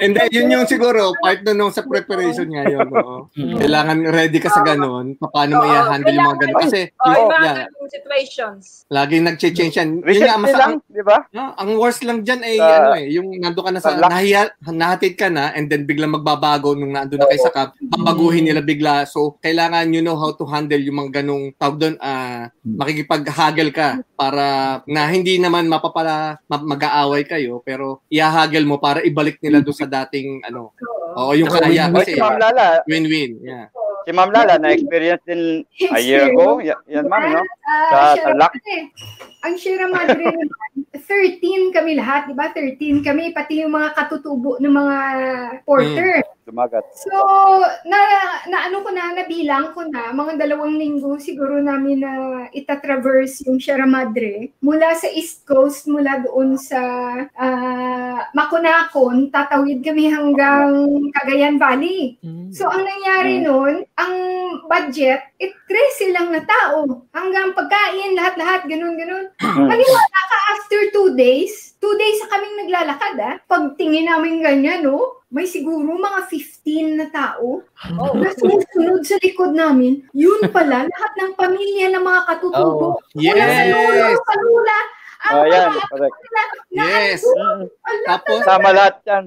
[0.00, 2.88] And then, yun yung siguro, part na nung sa preparation nga yun.
[2.90, 3.26] Oo.
[3.34, 5.16] Kailangan ready ka sa ganun.
[5.18, 6.60] Paano mo Oo, i-handle yung mga ganun.
[6.66, 8.62] Kasi, Oh, yun, yung yeah, situations.
[8.88, 9.90] laging nag-change yan.
[10.02, 11.18] Yun nga, mas, lang, ang, di ba?
[11.32, 14.52] ah, ang worst lang dyan ay, Sa- ano eh, yung nando ka na sa, nahiya,
[14.68, 18.60] nahatid ka na, and then biglang magbabago nung nando na kayo sa camp, babaguhin nila
[18.60, 19.06] bigla.
[19.06, 23.88] So, kailangan you know how to handle yung mga ganung, tawag doon, ah, makikipag-haggle ka
[24.14, 29.76] para na hindi naman mapapala, ma- mag-aaway kayo, pero ihahaggle mo para ibalik nila doon
[29.76, 30.76] sa dating, ano,
[31.16, 31.88] oo, yung kaya.
[31.90, 32.16] Kasi,
[32.86, 33.40] win-win.
[33.40, 33.66] Yeah.
[34.04, 36.60] Si Ma'am Lala, na-experience din a year ago.
[36.60, 37.42] Yan, yan ma'am, no?
[37.68, 38.52] Ah, Sa Tarlac.
[39.40, 42.52] Ang Sierra Madre naman, 13 kami lahat, di ba?
[42.52, 44.96] 13 kami, pati yung mga katutubo ng mga
[45.64, 46.20] porter.
[46.44, 46.84] Tumagat.
[46.98, 47.14] So,
[47.86, 48.00] na,
[48.50, 52.12] na ano ko na, nabilang ko na, mga dalawang linggo siguro namin na
[52.52, 56.80] itatraverse yung Sierra Madre mula sa East Coast, mula doon sa
[57.38, 62.20] ah, Makunakon, tatawid kami hanggang Cagayan Valley.
[62.20, 62.52] Mm.
[62.52, 64.14] So, ang nangyari nun, ang
[64.64, 67.04] budget, it 13 lang na tao.
[67.12, 69.28] Hanggang pagkain, lahat-lahat, ganun-ganun.
[69.40, 73.36] Maniwala ka, after two days, two days sa kaming naglalakad, ah.
[73.44, 75.20] Pagtingin namin ganyan, no?
[75.30, 77.62] May siguro mga 15 na tao
[77.94, 78.12] Oh.
[78.18, 80.02] na sumusunod sa likod namin.
[80.10, 82.98] Yun pala, lahat ng pamilya ng mga katutubo.
[82.98, 84.18] Oh, Mula sa lolo, yes.
[85.22, 86.16] Oh, yan, correct.
[86.26, 87.20] na, na Yes.
[88.02, 89.24] Tapos, Sama lahat yan.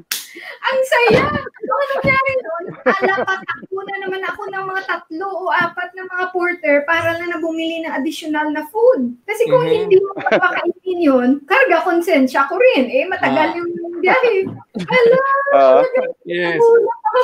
[0.63, 1.21] ang saya!
[1.29, 2.63] Ano nangyari doon?
[2.81, 7.37] Alapatakbo na naman ako ng mga tatlo o apat na mga porter para lang na
[7.37, 9.13] bumili ng additional na food.
[9.23, 9.73] Kasi kung Mhm.
[9.77, 12.89] hindi mo mapakainin yun, karga konsensya ko rin.
[12.89, 13.55] Eh, matagal Ah.
[13.55, 13.69] yung
[14.01, 14.35] biyahe.
[14.81, 15.21] Ala,
[15.53, 15.79] Oo.
[16.25, 16.57] yes.
[16.57, 17.19] nagulat ako.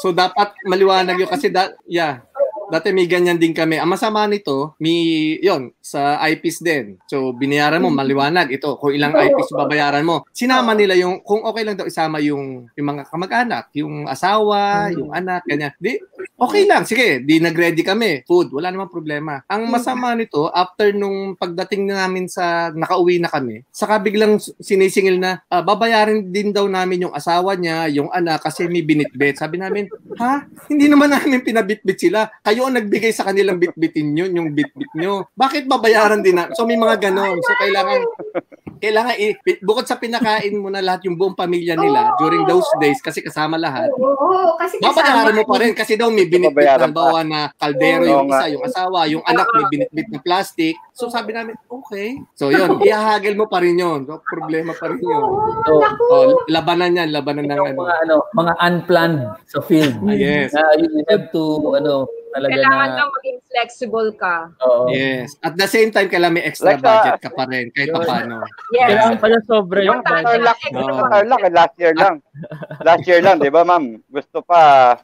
[0.00, 2.24] So dapat maliwanag yun kasi da, yeah,
[2.70, 3.78] dati may ganyan din kami.
[3.78, 6.98] Ang masama nito, may yon sa IPs din.
[7.06, 10.26] So binayaran mo maliwanag ito kung ilang IPs babayaran mo.
[10.34, 15.10] Sinama nila yung kung okay lang daw isama yung yung mga kamag-anak, yung asawa, yung
[15.14, 15.72] anak, ganyan.
[15.78, 15.98] Di
[16.36, 16.84] okay lang.
[16.84, 18.22] Sige, di nag-ready kami.
[18.28, 19.42] Food, wala namang problema.
[19.48, 25.40] Ang masama nito, after nung pagdating namin sa nakauwi na kami, saka biglang sinisingil na
[25.48, 29.40] ah, babayaran din daw namin yung asawa niya, yung anak kasi may binitbit.
[29.40, 29.88] Sabi namin,
[30.20, 30.44] ha?
[30.68, 32.28] Hindi naman namin pinabitbit sila.
[32.44, 35.28] Kayo ang nagbigay sa kanilang bitbitin yun, yung bitbit nyo.
[35.34, 36.52] Bakit babayaran din na?
[36.52, 37.40] So may mga ganon.
[37.40, 38.00] So kailangan
[38.76, 42.16] kailangan i- bukod sa pinakain mo na lahat yung buong pamilya nila Oo.
[42.18, 43.88] during those days kasi kasama lahat.
[43.90, 47.48] Oo, oo, kasi Babayaran mo kasama- pa rin kasi daw may binitbit na bawa na
[47.52, 50.76] kaldero Oo yung isa, yung asawa, yung anak may binitbit na plastic.
[50.92, 52.20] So sabi namin, okay.
[52.34, 54.04] So yun, ihahagil mo pa rin yun.
[54.04, 55.24] So, problema pa rin yun.
[55.62, 55.72] So.
[56.06, 57.74] Oh, labanan yan, labanan ng ano.
[57.76, 59.96] mga ano, mga unplanned sa field.
[60.06, 60.52] Yes.
[60.52, 64.36] Na you have to ano talaga Kailangan na lang maging flexible ka.
[64.60, 64.84] oo.
[64.88, 65.28] Yes.
[65.40, 68.00] At the same time, kailangan may extra Like sa- budget ka pa rin, kahit pa
[68.02, 68.44] paano.
[68.70, 68.86] Yes.
[68.86, 70.24] Kailangan pala sobra yung budget.
[70.26, 72.16] Tarlac, yung Tarlac, last year lang.
[72.78, 73.84] Last year lang, di ba ma'am?
[74.06, 74.60] Gusto pa,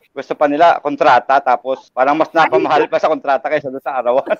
[0.07, 4.37] gusto pa nila kontrata, tapos parang mas napamahal pa sa kontrata kaysa doon sa arawan.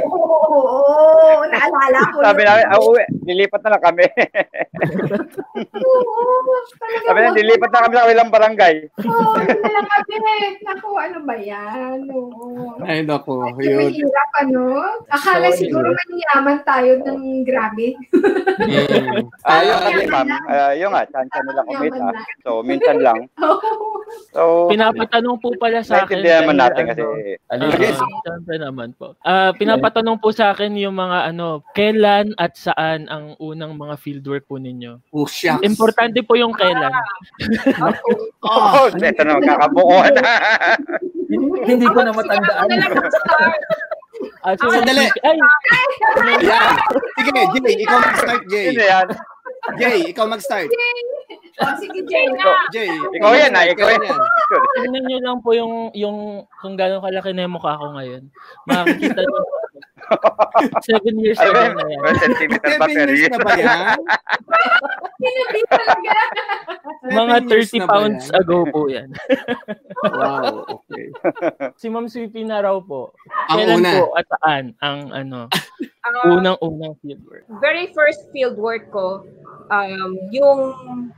[0.00, 2.18] Oo, oo, oo, naalala ko.
[2.22, 4.06] Sabi namin, ah, uwi, lilipat na lang kami.
[5.78, 6.42] Oo,
[6.74, 8.74] talaga Sabi namin, lilipat na kami sa ilang barangay.
[8.98, 10.16] Oo, na lang kami.
[10.60, 11.97] Naku, ano ba yan?
[12.04, 12.78] Oo.
[12.80, 13.34] Ay, naku.
[13.54, 13.90] Medyo Yun.
[13.90, 14.62] mahirap, ano?
[15.08, 15.58] Akala Sorry.
[15.58, 17.98] siguro manyaman tayo ng grabe.
[18.58, 19.26] Mm.
[19.42, 22.06] Ah, yung Ah, kasi ma'am, ah, yung nga, chance nila kumita.
[22.42, 23.20] So, minsan lang.
[24.32, 26.24] So, Pinapatanong po pala sa akin.
[26.24, 27.04] naintindihan naman dahil natin ano, kasi
[27.46, 27.96] Ano Ah, yun?
[28.24, 29.06] Siyempre naman po.
[29.20, 34.48] Ah, pinapatanong po sa akin yung mga ano, kailan at saan ang unang mga fieldwork
[34.48, 35.04] po ninyo.
[35.12, 35.60] Oh, shucks.
[35.60, 36.88] Importante po yung kailan.
[38.48, 40.12] Oo, oh, ito na kakabukuhan.
[41.28, 42.68] Hindi ko na matandaan.
[42.72, 43.62] na mag-start.
[44.42, 45.06] Ah, so, Sandali.
[45.22, 45.36] Ay,
[46.40, 46.74] Yan.
[47.20, 48.66] Sige, Jay, ikaw mag-start, Jay.
[48.72, 49.08] Sino yan?
[49.76, 50.70] Jay, ikaw mag-start.
[51.58, 52.24] Oh, sige, Jay.
[52.32, 52.54] Ikaw.
[52.72, 52.90] Jay.
[53.18, 54.02] Ikaw yan, ah, ikaw yan.
[54.80, 58.22] tingnan nyo lang po yung, yung kung gano'ng kalaki na yung mukha ko ngayon.
[58.64, 59.40] Makikita nyo.
[60.82, 62.00] Seven years ago na yan.
[62.00, 63.30] Well, centimeter pa Seven per years year.
[63.30, 63.78] na ba yan?
[65.18, 66.16] Hindi talaga.
[67.18, 69.08] Mga Seven years 30 na ba pounds ago po yan.
[70.04, 71.06] Wow, okay.
[71.76, 73.12] Si Ma'am Sweetie na raw po.
[73.48, 73.90] Ang Kailan una.
[73.92, 75.40] po at saan ang ano,
[76.04, 77.44] Ang unang-unang fieldwork?
[77.60, 79.28] very first field work ko,
[79.68, 80.60] um, yung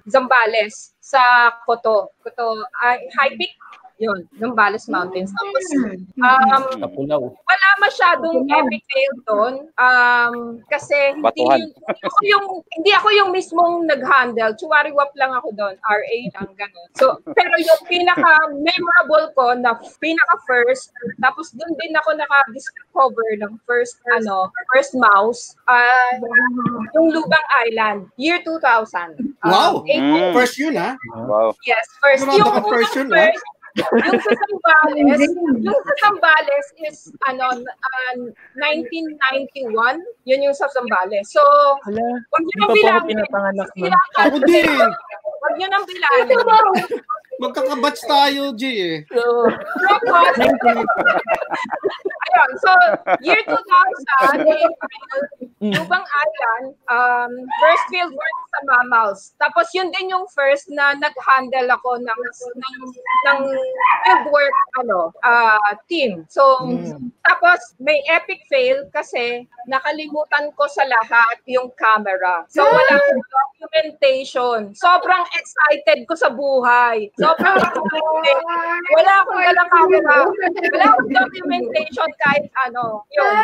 [0.07, 1.21] Zambales sa
[1.63, 2.11] Koto.
[2.21, 3.55] Koto, ay, High Peak,
[4.01, 5.29] yun, Zambales Mountains.
[5.31, 7.21] Tapos, um, Kapulaw.
[7.21, 10.35] wala masyadong epic fail doon um,
[10.67, 14.57] kasi hindi, yun, hindi ako yung hindi ako yung mismong nag-handle.
[14.57, 16.89] Chuwariwap lang ako doon, RA lang ganun.
[16.97, 23.53] So, pero yung pinaka memorable ko na pinaka first, tapos doon din ako naka-discover ng
[23.69, 26.17] first ano, first mouse, ah
[26.97, 29.21] yung Lubang Island, year 2000.
[29.45, 29.73] Um, Wow.
[29.89, 30.33] eight- Mm.
[30.33, 30.97] First yun, ha?
[31.13, 31.53] Wow.
[31.69, 32.25] Yes, first.
[32.25, 33.29] Yung first unang yun, ah.
[33.29, 33.45] first,
[33.79, 35.31] yung sa Zambales,
[35.63, 36.99] yung sa Zambales is
[37.31, 38.15] ano uh,
[38.59, 41.31] 1991, yun yung sa Zambales.
[41.31, 41.43] So,
[41.87, 43.93] Hala, wag niyo hindi nang pa po ako bilangin.
[44.19, 44.67] Ako din.
[45.41, 46.39] Wag niyo nang bilangin.
[47.41, 48.97] Magkakabatch tayo, Jay, eh.
[49.09, 50.37] Tapos,
[52.29, 52.71] ayun, so,
[53.25, 53.57] year 2000,
[54.37, 54.71] April,
[55.61, 55.77] Mm.
[55.77, 59.37] Lubang Island, um, first field work sa mammals.
[59.37, 62.21] Tapos yun din yung first na nag-handle ako ng
[62.57, 62.77] ng,
[63.29, 63.39] ng
[64.09, 66.25] field work ano, ah, team.
[66.33, 66.65] So,
[67.29, 72.49] tapos may epic fail kasi nakalimutan ko sa lahat yung camera.
[72.49, 74.73] So wala akong documentation.
[74.73, 77.13] Sobrang excited ko sa buhay.
[77.13, 77.21] Excited.
[78.91, 80.17] Wala akong dalang camera.
[80.75, 83.05] Wala akong documentation kahit ano.
[83.15, 83.35] Yun.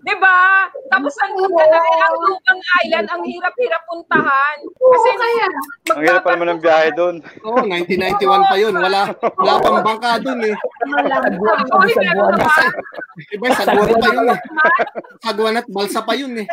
[0.00, 0.64] Di ba?
[0.88, 4.56] Tapos ang na eh, ang Lubang Island, ang hirap-hirap puntahan.
[4.64, 5.46] Kasi kaya.
[5.92, 7.20] Ang hirap pa naman ng biyahe doon.
[7.44, 8.74] Oo, 1991 pa yun.
[8.74, 10.56] Wala, wala pang bangka dun eh.
[10.56, 12.40] Sagwan pa Uy, sa meron buwan.
[12.40, 12.64] ba?
[13.28, 14.38] Diba, sagwan pa yun eh.
[15.24, 16.46] Sagwan at balsa pa yun eh.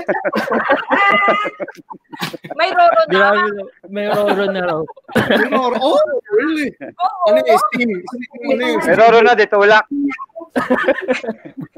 [2.57, 3.13] May roro na.
[3.15, 3.49] Grabe,
[3.87, 4.81] may roro na raw.
[5.29, 5.71] Minor.
[5.79, 6.01] Oh,
[6.31, 6.69] really?
[6.77, 7.23] Oo.
[7.31, 7.89] Ano eh, steam?
[7.91, 8.79] Steam, Ano yun?
[8.83, 9.81] Pero ro na, dito wala.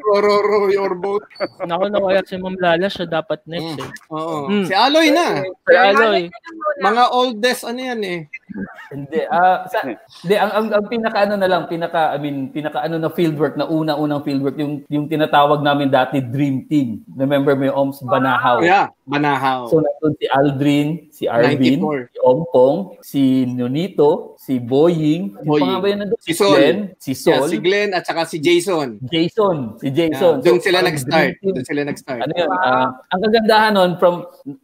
[0.09, 1.23] Row, row your boat.
[1.63, 3.89] Naku, nawala si Ma'am Lala, siya dapat next eh.
[4.09, 4.49] Oo.
[4.49, 4.65] Mm.
[4.65, 5.43] Si Aloy na.
[5.45, 6.21] Si Aloy.
[6.81, 8.19] Mga oldest, ano yan eh.
[8.89, 12.81] Hindi, ah, sa, hindi, ang, ang, ang pinaka ano na lang, pinaka, I mean, pinaka
[12.81, 17.05] ano na fieldwork, na una-unang fieldwork, yung, yung tinatawag namin dati Dream Team.
[17.13, 18.65] Remember mo yung OMS Banahaw?
[18.65, 19.69] Yeah, Banahaw.
[19.69, 22.09] So, nandun si Aldrin, si Arvin, 94.
[22.09, 25.61] si Ompong, si Nonito, si Boying, si Boying.
[25.61, 26.19] pa nga ba yun nandun?
[26.21, 26.53] Si Sol.
[26.57, 28.68] Glenn, si Yeah, Sol, si Glenn at saka si Jason.
[29.09, 30.33] Jason, si Yeah, Jason.
[30.45, 31.31] doon So, sila parang nag-start.
[31.41, 32.21] Doon sila nag-start.
[32.25, 32.49] Ano yun?
[32.51, 34.15] ah, ang kagandahan nun, from,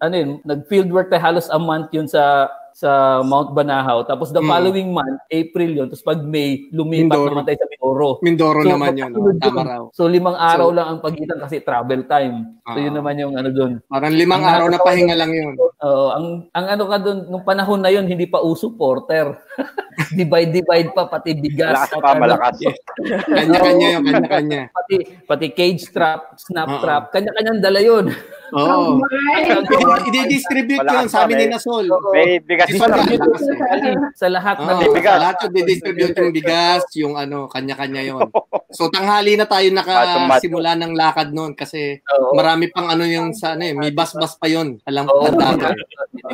[0.02, 4.04] ano yun, nag-fieldwork tayo halos a month yun sa sa Mount Banahaw.
[4.04, 4.52] Tapos the Mm.
[4.52, 5.88] following month, April yun.
[5.88, 7.32] Tapos pag May, lumipat Mindoro.
[7.32, 8.10] naman tayo sa Mindoro.
[8.20, 9.12] Mindoro So, naman yun.
[9.16, 9.84] oh, magkasunod Tama raw.
[9.96, 12.36] So limang araw So- lang ang pagitan kasi travel time.
[12.62, 12.84] So Ah.
[12.84, 13.80] yun naman yung ano doon.
[13.88, 15.56] Parang limang Ang araw na pahinga lang yun.
[15.56, 19.40] Oo, ang ang ano ka doon nung panahon na yun hindi pa uso porter.
[20.12, 21.72] divide divide pa pati bigas.
[21.72, 22.56] Malakas at pa, ano, malakas.
[23.40, 24.62] Kanya-kanya yung kanya-kanya.
[24.70, 26.82] Pati pati cage trap, snap Oo.
[26.84, 28.12] trap, kanya-kanyang dala yun.
[28.54, 29.02] Oo.
[29.02, 31.46] I- I-distribute yun, sabi ni.
[31.50, 31.90] Nasol.
[32.14, 32.94] May bigas lang.
[32.94, 33.74] malakas eh.
[33.74, 35.18] Ali, sa lahat ng bigas.
[35.18, 38.30] lahat yung didistribute yung bigas, yung ano, kanya-kanya yon.
[38.76, 42.36] So tanghali na tayo nakasimula ng lakad noon kasi Oo.
[42.36, 44.84] marami pang ano yung sa ano eh, may bas-bas pa yon.
[44.84, 45.56] Alam ko ba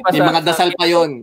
[0.02, 1.22] May sa- mga dasal pa yon.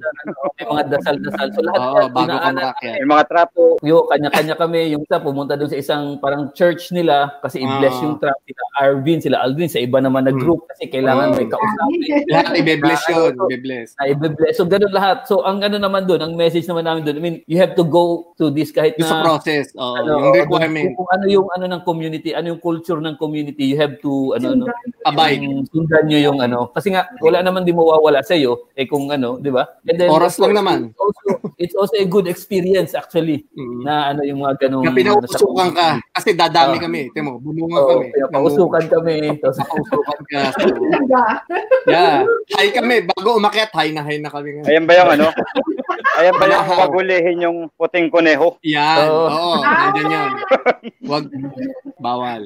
[0.55, 1.49] May mga dasal-dasal.
[1.51, 2.95] So lahat Oo, bago ka makakyat.
[2.95, 3.51] May mga trap.
[3.81, 4.93] Yo, kanya-kanya kami.
[4.93, 8.03] Yung isa pumunta doon sa isang parang church nila kasi i-bless Ah.
[8.05, 8.39] yung trap.
[8.45, 11.35] Sila Arvin, sila Alvin, sa iba naman na group kasi kailangan Oh.
[11.35, 12.01] may kausapin.
[12.29, 13.89] Lahat ibe-bless yun, ibe-bless.
[13.97, 14.55] Na i-bless.
[14.55, 15.27] So ganun lahat.
[15.27, 17.83] So ang ano naman doon, ang message naman namin doon, I mean, you have to
[17.83, 21.83] go to this kahit Yung sa na process, ano, yung requirement, ano yung ano ng
[21.83, 24.65] community, ano yung culture ng community, you have to ano ano
[25.09, 25.41] abide.
[25.45, 26.69] yung sundan nyo yung ano.
[26.73, 29.65] Kasi nga, wala naman di mawawala sa iyo eh kung ano, di ba?
[29.89, 30.93] And then, Oras lang naman.
[30.93, 33.83] It's also, it's also a good experience actually Mm.
[33.85, 35.89] na ano yung mga ganung Na pinausukan ka.
[36.19, 36.83] Kasi dadami Oo.
[36.83, 37.01] kami.
[37.15, 38.07] Timo, bumunga Oo, kami.
[38.11, 39.39] kaya pausukan kami.
[39.39, 40.43] Pausukan ka.
[40.59, 40.67] So,
[41.95, 42.27] yeah.
[42.59, 43.07] Hi kami.
[43.07, 44.59] Bago umakyat, hi na hi na kami.
[44.59, 44.67] nga.
[44.69, 45.29] Ayan ba yung ano?
[46.21, 48.59] Ayan ba yung pagulihin yung puting kuneho?
[48.67, 49.07] Yan.
[49.09, 49.31] Oo.
[49.31, 50.33] Oo, nandyan yun.
[51.07, 51.25] Wag,
[52.03, 52.43] bawal.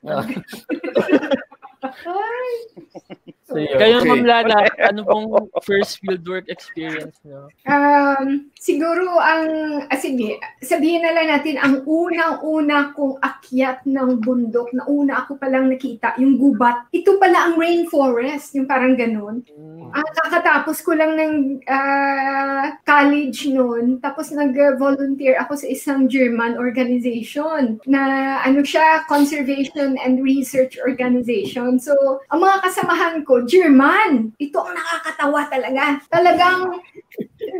[3.50, 3.78] so, yun.
[3.78, 4.08] Kayo, Okay.
[4.16, 4.58] Ma'am Lala,
[4.88, 5.26] ano pong
[5.60, 7.52] first fieldwork experience nyo?
[7.68, 9.44] Um, siguro ang,
[9.92, 15.36] ah, sige, sabihin na lang natin, ang unang-una kong akyat ng bundok, na una ako
[15.36, 16.88] palang nakita, yung gubat.
[16.94, 19.44] Ito pala ang rainforest, yung parang ganun.
[19.90, 21.34] Ah, kakatapos ko lang ng
[21.68, 30.22] ah, college noon, tapos nag-volunteer ako sa isang German organization na ano siya, conservation and
[30.22, 31.76] research organization.
[31.76, 31.92] So,
[32.30, 34.32] ang mga kasamahan ko, German.
[34.36, 35.82] Ito ang nakakatawa talaga.
[36.10, 36.80] Talagang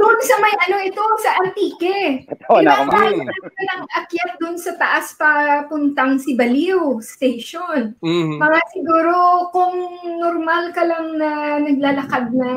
[0.01, 2.27] doon sa may ano ito, sa Antique.
[2.51, 2.67] Mm.
[3.31, 7.95] ko lang akyat doon sa taas pa puntang si Baliw Station.
[8.03, 8.43] Mhm.
[8.43, 9.15] Mga siguro
[9.55, 9.75] kung
[10.19, 12.51] normal ka lang na naglalakad na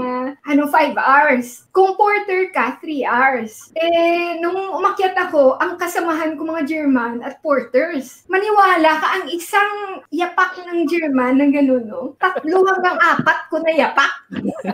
[0.50, 1.70] ano 5 hours.
[1.70, 3.70] Kung porter ka 3 hours.
[3.78, 8.26] Eh nung umakyat ako, ang kasamahan ko mga German at porters.
[8.28, 12.18] Maniwala ka ang isang yapak ng German ng ganun no.
[12.18, 14.12] Tatlo hanggang apat ko na yapak.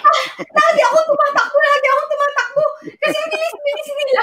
[0.58, 2.64] lagi ako tumatakbo, lagi ako tumatakbo.
[2.96, 4.22] Kasi ang bilis-bilis nila.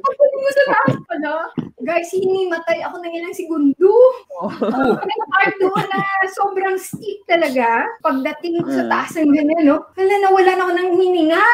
[0.00, 1.34] Pagdating mo sa taas pala,
[1.84, 3.92] guys, hinimatay ako ng ilang segundo.
[5.04, 6.00] May part doon na
[6.32, 7.84] sobrang steep talaga.
[8.00, 9.84] Pagdating ko sa taas ng ganyan, no?
[9.96, 11.44] Hala, nawalan ako ng hininga.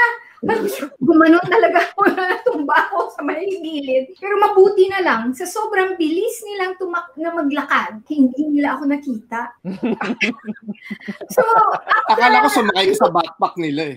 [1.07, 4.13] Gumanon talaga ako na tumba ako sa may gilid.
[4.19, 9.41] Pero mabuti na lang, sa sobrang bilis nilang tumak na maglakad, hindi nila ako nakita.
[11.35, 11.43] so,
[12.13, 13.97] Akala ko sumakay ka sa backpack nila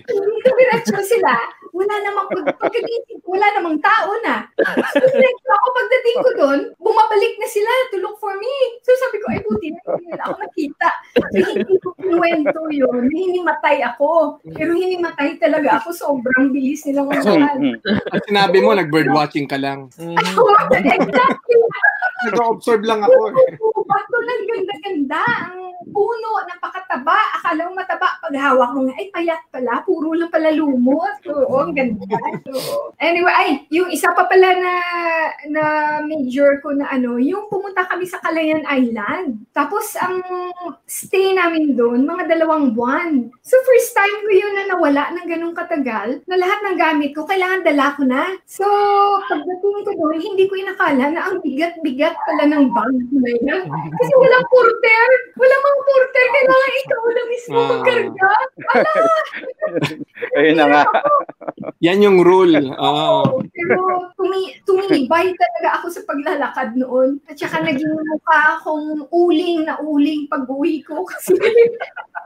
[0.58, 1.32] Diretso sila.
[1.70, 4.48] Wala namang pag pagkagising, wala namang tao na.
[4.96, 8.52] So, ako pagdating ko doon, bumabalik na sila to look for me.
[8.82, 10.88] So sabi ko, ay buti na hindi nila ako nakita.
[11.14, 13.04] So, hindi ko kinuwento yun.
[13.06, 14.40] Hinimatay ako.
[14.42, 15.94] Pero hinimatay talaga ako.
[16.38, 17.58] Sobrang bilis nilang umahan.
[17.58, 17.76] Mm,
[18.14, 19.90] At sinabi mo, nag-bird watching ka lang.
[19.98, 20.14] Mhm.
[20.86, 21.58] exactly.
[22.30, 23.34] Nag-observe lang ako.
[23.34, 23.58] eh.
[23.88, 25.22] Bato lang ganda-ganda.
[25.50, 25.58] Ang
[25.90, 27.18] puno, napakataba.
[27.38, 28.22] Akala mo mataba.
[28.22, 29.82] Pag hawak mo nga, ay payat pala.
[29.82, 31.18] Puro lang pala lumot.
[31.26, 32.06] Oo, ang ganda.
[32.46, 34.74] So, anyway, ay, yung isa pa pala na,
[35.48, 35.62] na
[36.04, 39.42] major ko na ano, yung pumunta kami sa Calayan Island.
[39.50, 40.20] Tapos ang
[40.84, 43.30] stay namin doon, mga dalawang buwan.
[43.40, 47.24] So first time ko yun na nawala ng ganong katagal, na lahat ng gamit ko,
[47.24, 48.36] kailangan dala ko na.
[48.44, 48.68] So,
[49.24, 53.62] pagdating ko doon, hindi ko inakala na ang bigat-bigat pala ng bag na yun.
[53.66, 55.08] Kasi walang porter.
[55.40, 56.24] Walang mga porter.
[56.28, 57.68] Kailangan ikaw lang mismo Ah.
[57.72, 58.30] magkarga.
[58.76, 59.06] Ala!
[60.36, 60.82] Ayun na nga.
[61.80, 62.60] Yan yung rule.
[62.76, 63.40] Oo.
[63.48, 63.78] Pero
[64.14, 67.16] tumi tumibay talaga ako sa paglalakad noon.
[67.24, 71.04] At saka naging mukha akong uling na uling pag uwi ko.
[71.10, 71.32] Kasi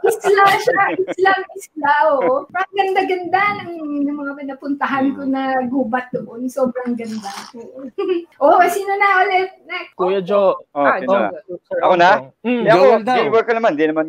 [0.02, 0.82] isla siya.
[0.98, 1.92] Isla, isla.
[2.18, 2.48] Oo.
[2.50, 6.46] Parang ganda-ganda ng, ng mga pinapuntahan ko na gubat doon.
[6.46, 7.30] Sobrang ganda.
[7.54, 7.86] Oo.
[8.42, 9.50] oh, sino na ulit?
[9.66, 9.92] Next.
[9.94, 10.56] Kuya Joe.
[10.72, 11.30] Oh, Ah, na?
[11.62, 12.10] Sir Ako na?
[12.42, 14.06] Mm, ako, fieldwork ko naman, hindi naman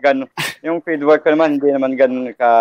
[0.00, 0.28] ganun.
[0.60, 2.52] Yung fieldwork ko naman, hindi naman ganun ka,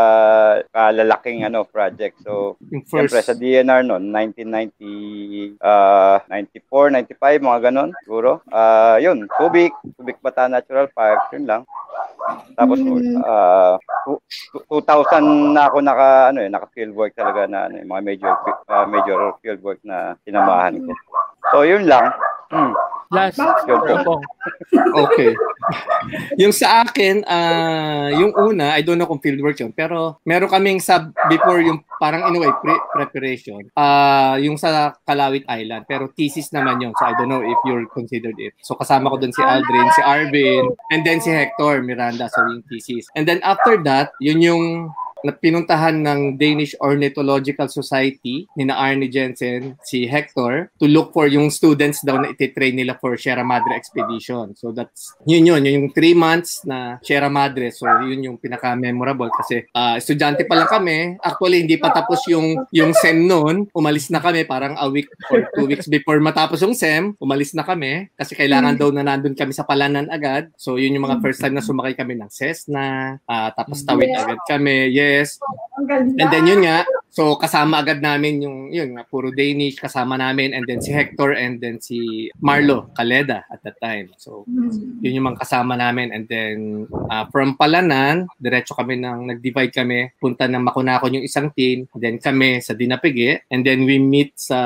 [0.70, 2.20] kalalaking ano, project.
[2.24, 2.84] So, Yung.
[2.88, 8.40] Siyempre, sa DNR noon, 1990, uh, 94, 95, mga ganon, siguro.
[8.48, 11.62] Ah, yun, Subic, Subic Bata Natural Park, yun lang.
[12.56, 13.20] Tapos, Mm.
[13.20, 14.22] ah, tu-
[14.52, 18.34] tu- 2000 na ako naka, ano eh, naka fieldwork talaga na, ano, eh, mga major,
[18.70, 20.94] ah, major fieldwork na sinamahan ko.
[21.50, 22.14] So, yun lang.
[22.54, 22.78] Hmm.
[23.14, 23.38] Last.
[24.74, 25.38] Okay.
[26.42, 30.82] yung sa akin, ah yung una, I don't know kung fieldwork yun, pero meron kaming
[30.82, 36.10] sub before yung parang in a way pre- preparation, ah yung sa Kalawit Island, pero
[36.10, 36.94] thesis naman yun.
[36.98, 38.58] So I don't know if you're considered it.
[38.66, 42.66] So kasama ko dun si Aldrin, si Arvin, and then si Hector Miranda, so yung
[42.66, 43.06] thesis.
[43.14, 44.90] And then after that, yun yung
[45.24, 51.32] na pinuntahan ng Danish Ornithological Society ni na Arne Jensen, si Hector, to look for
[51.32, 54.52] yung students daw na ititrain nila for Sierra Madre Expedition.
[54.60, 57.72] So that's, yun yun, yun yung three months na Sierra Madre.
[57.72, 61.16] So yun yung pinaka-memorable kasi ah, estudyante pa lang kami.
[61.24, 63.72] Actually, hindi pa tapos yung, yung SEM noon.
[63.72, 67.16] Umalis na kami parang a week or two weeks before matapos yung SEM.
[67.24, 70.52] Umalis na kami kasi kailangan daw na nandun kami sa palanan agad.
[70.60, 73.16] So yun yung mga first time na sumakay kami ng Cessna.
[73.24, 74.92] ah, tapos tawid agad kami.
[74.92, 75.13] Yes.
[75.78, 76.18] Ang ganda.
[76.22, 80.58] And then yun nga, so kasama agad namin yung, yun nga, puro Danish kasama namin
[80.58, 84.10] and then si Hector and then si Marlo Caleda at that time.
[84.18, 85.06] So Mm.
[85.06, 90.10] yun yung mga kasama namin and then uh, from Palanan, diretso kami ng nag-divide kami,
[90.18, 94.58] punta ng Makunakon yung isang team, then kami sa Dinapige and then we meet sa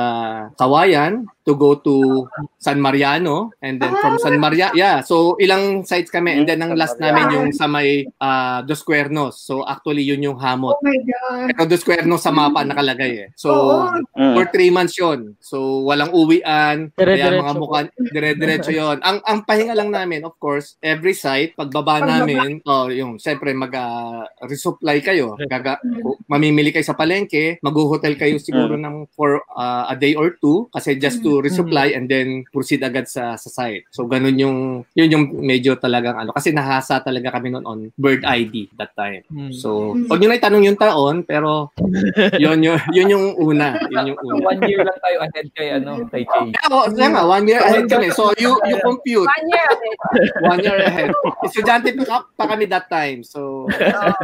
[0.56, 2.28] Kawayan to go to
[2.60, 6.76] San Mariano and then from San Maria, yeah, so ilang sites kami and then ang
[6.76, 9.40] San last namin yung sa may uh, Dos Cuernos.
[9.44, 10.76] So actually yun yung hamot.
[10.80, 11.48] Oh my God.
[11.52, 13.28] Pero Dos Cuernos sa mapa nakalagay eh.
[13.34, 13.98] So Oo.
[14.14, 14.34] Hmm.
[14.38, 15.34] for three months yon.
[15.42, 17.80] So walang uwian, kaya Dire-diretso mga mukha
[18.14, 18.98] dire-diretso yon.
[19.02, 23.74] Ang ang pahinga lang namin, of course, every site pagbaba namin, oh, yung syempre mag
[23.74, 25.34] ah, resupply kayo.
[25.50, 25.82] Gaga,
[26.30, 30.94] mamimili kayo sa palengke, magho-hotel kayo siguro ng for ah, a day or two kasi
[31.02, 33.90] just to resupply and then proceed agad sa sa site.
[33.90, 34.58] So ganun yung
[34.94, 39.24] yun yung medyo talagang ano kasi nahasa talaga kami noon on bird ID that time.
[39.54, 41.72] So, huwag nyo na itanong yung taon, pero
[42.36, 43.80] yun, yun, yun yung una.
[43.88, 44.56] Yun yung una.
[44.56, 46.48] one year lang tayo ahead kay ano kay Jay.
[46.52, 48.12] Kaya, oh, nga, one year ahead kami.
[48.12, 49.28] So, you, you compute.
[49.28, 49.98] One year ahead.
[50.44, 51.10] One year ahead.
[51.48, 53.24] Estudyante pa, pa kami that time.
[53.24, 53.68] So,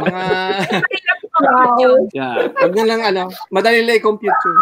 [0.00, 0.22] mga,
[2.12, 2.48] yeah.
[2.52, 4.58] Huwag nyo lang, ano, madali lang i-compute yun.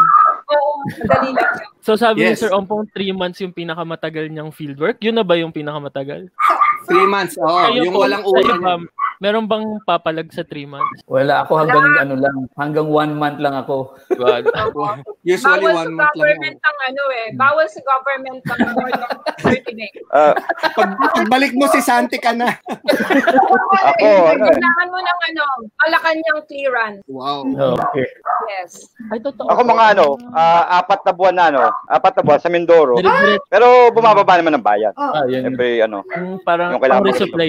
[0.52, 0.70] Oo,
[1.04, 1.52] madali lang.
[1.82, 2.38] So sabi ni Yes.
[2.38, 5.02] Sir Ompong, three months yung pinakamatagal niyang fieldwork.
[5.02, 6.30] Yun na ba yung pinakamatagal?
[6.86, 7.34] Three months.
[7.42, 8.86] Oo, Kayo yung po, walang ulan.
[9.22, 10.98] Meron bang papalag sa three months?
[11.06, 13.94] Wala ako hanggang ano lang, hanggang one month lang ako.
[14.18, 14.50] God.
[15.22, 16.66] Usually, Bawal one sa month lang government yan.
[16.66, 17.26] ang ano eh.
[17.38, 19.14] Bawal sa government ang more than
[19.46, 20.02] 30 days.
[20.10, 20.34] Ah,
[20.74, 22.50] Pag, pagbalik mo si Santi ka na.
[23.94, 24.58] ako, ano eh.
[24.58, 25.44] Kailangan mo ng ano,
[25.86, 27.02] Malacanang clearance.
[27.06, 27.46] Wow.
[27.78, 28.06] Okay.
[28.50, 28.90] Yes.
[29.06, 29.46] Ay, totoo.
[29.46, 32.98] Ako mga ano, ah, apat na buwan na ano, apat na buwan sa Mindoro.
[32.98, 34.90] Dire-diretso Pero bumababa naman ng bayad.
[34.98, 35.14] Oh.
[35.14, 35.46] Ah, yan.
[35.46, 37.46] Every ano, yung parang Yung kailangan pang resupply.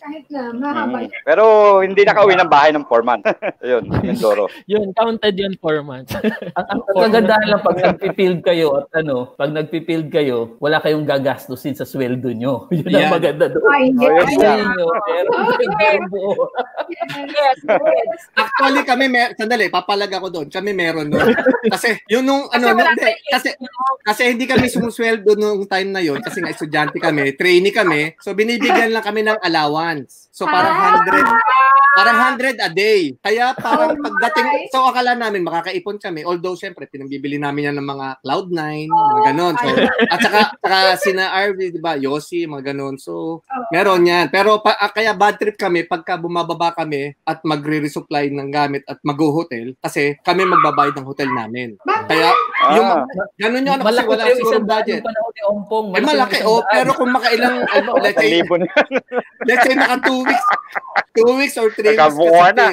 [0.00, 1.04] Kahit na mahaba.
[1.04, 1.10] Mm.
[1.24, 1.44] Pero
[1.84, 3.26] hindi nakauwi ng bahay ng 4 months.
[3.64, 4.46] Ayun, Mindoro.
[4.66, 6.14] Yun, counted yun four months.
[6.58, 11.06] ang, ang, ang kagandahan lang pag nagpipield kayo at ano, pag nagpipield kayo, wala kayong
[11.06, 12.66] gagastusin sa sweldo nyo.
[12.70, 13.12] Yun ang Yan.
[13.12, 13.64] maganda doon.
[13.70, 13.86] Ay.
[13.96, 16.34] Oh, yun nyo, pero hindi yung buo.
[16.90, 18.20] Yes, yes.
[18.34, 20.48] Actually kami mer sandali, papalag ako doon.
[20.50, 21.30] Kami meron nun.
[21.70, 23.48] Kasi yun nung ano Kasi hindi, kasi
[24.02, 28.16] kasi hindi kami sumusweldo nung time na yun kasi nga estudyante kami, trainee kami.
[28.18, 30.30] So binibigyan lang kami ng allowance.
[30.30, 31.60] So parang 100
[31.90, 33.18] parang 100 a day.
[33.18, 36.22] Kaya parang pagdating so akala namin makakaipon kami.
[36.22, 39.54] Although syempre pinambibili namin yan ng mga Cloud9, mga ganon.
[39.58, 39.68] So
[40.06, 41.98] at saka saka sina RV, di ba?
[41.98, 42.96] Yossi, mga ganon.
[42.96, 43.42] So
[43.74, 44.30] meron yan.
[44.30, 49.02] Pero pa, ah, kaya bad trip kami pagka bumababa kami at magre-resupply ng gamit at
[49.02, 51.74] mag-hotel kasi kami magbabayad ng hotel namin.
[51.84, 52.29] Kaya
[52.72, 53.02] yung Ah,
[53.36, 54.90] ganun yun ano, kasi Malaki wala yung siguro budget.
[54.92, 55.86] yung panahon ni Ompong.
[55.90, 58.42] Eh malaki yung oh, pero kung makailang ano, let's sa say
[59.42, 60.46] let's say naka two weeks,
[61.12, 62.68] two weeks or three weeks ka na.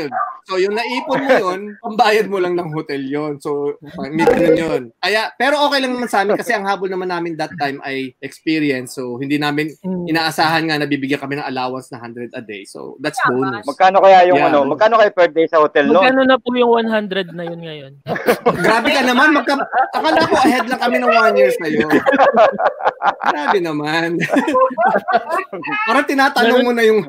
[0.47, 3.35] So yung naipon mo yun, pambayad mo lang ng hotel yon.
[3.37, 4.83] So ganun yun.
[4.97, 8.15] Kaya, pero okay lang naman sa amin kasi ang habol naman namin that time ay
[8.21, 8.95] experience.
[8.95, 10.07] So hindi namin Mm.
[10.07, 12.63] inaasahan nga na bibigyan kami ng allowance na 100 a day.
[12.63, 13.67] So that's bonus.
[13.67, 14.47] Magkano kaya yung Yeah.
[14.49, 14.63] ano?
[14.65, 15.99] Magkano kaya per day sa hotel no?
[15.99, 17.91] Magkano na po yung 100 na yun ngayon?
[18.63, 19.35] Grabe ka naman.
[19.35, 19.53] Magka,
[19.93, 21.91] akala ko ahead lang kami ng one years na yun.
[23.27, 24.17] Grabe naman.
[25.87, 27.05] Parang tinatanong mo na yung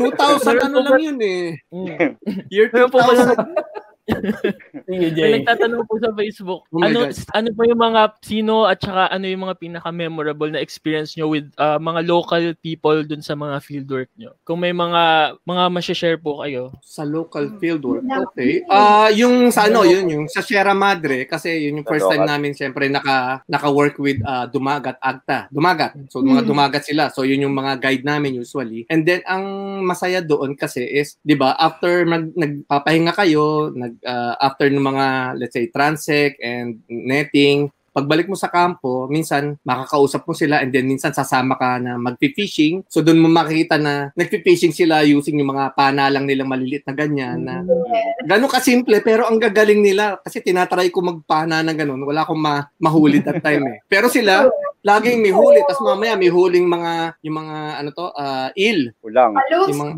[0.00, 1.44] 2000 ano lang yun eh.
[1.68, 2.16] Mm.
[2.48, 3.79] Year Meron po ba 2000.
[4.88, 5.30] Sige, May Jay.
[5.38, 7.14] nagtatanong po sa Facebook, Oh ano God.
[7.32, 11.46] ano po yung mga sino at saka ano yung mga pinaka-memorable na experience nyo with
[11.56, 14.34] uh, mga local people dun sa mga fieldwork nyo?
[14.42, 16.74] Kung may mga mga ma-share po kayo.
[16.82, 18.02] Sa local fieldwork.
[18.32, 18.64] Okay.
[18.66, 22.52] Ah, yung sa ano, yun yung sa Sierra Madre kasi yun yung first time namin
[22.52, 25.46] siyempre naka naka-work with ah, Dumagat Agta.
[25.52, 25.94] Dumagat.
[26.08, 26.48] So mga Mm.
[26.48, 27.12] Dumagat sila.
[27.12, 28.88] So yun yung mga guide namin usually.
[28.88, 29.44] And then ang
[29.84, 35.06] masaya doon kasi is, 'di ba, after mag nagpapahinga kayo, nag ah, after ng mga
[35.40, 40.86] let's say transect and netting, pagbalik mo sa kampo, minsan makakausap mo sila and then
[40.86, 42.86] minsan sasama ka na magpi-fishing.
[42.86, 46.94] So doon mo makikita na nagpi-fishing sila using yung mga pana lang nilang maliliit na
[46.94, 47.66] ganyan na
[48.20, 50.20] Gano'n kasimple, pero ang gagaling nila.
[50.20, 52.04] Kasi tinatry ko magpana ng gano'n.
[52.04, 53.78] Wala akong ma- mahuli that time eh.
[53.88, 54.44] Pero sila,
[54.84, 55.64] laging may huli.
[55.64, 58.92] Tapos mamaya may huling mga, yung mga, ano to, ah, il.
[59.00, 59.68] Palus.
[59.72, 59.94] Yung mga,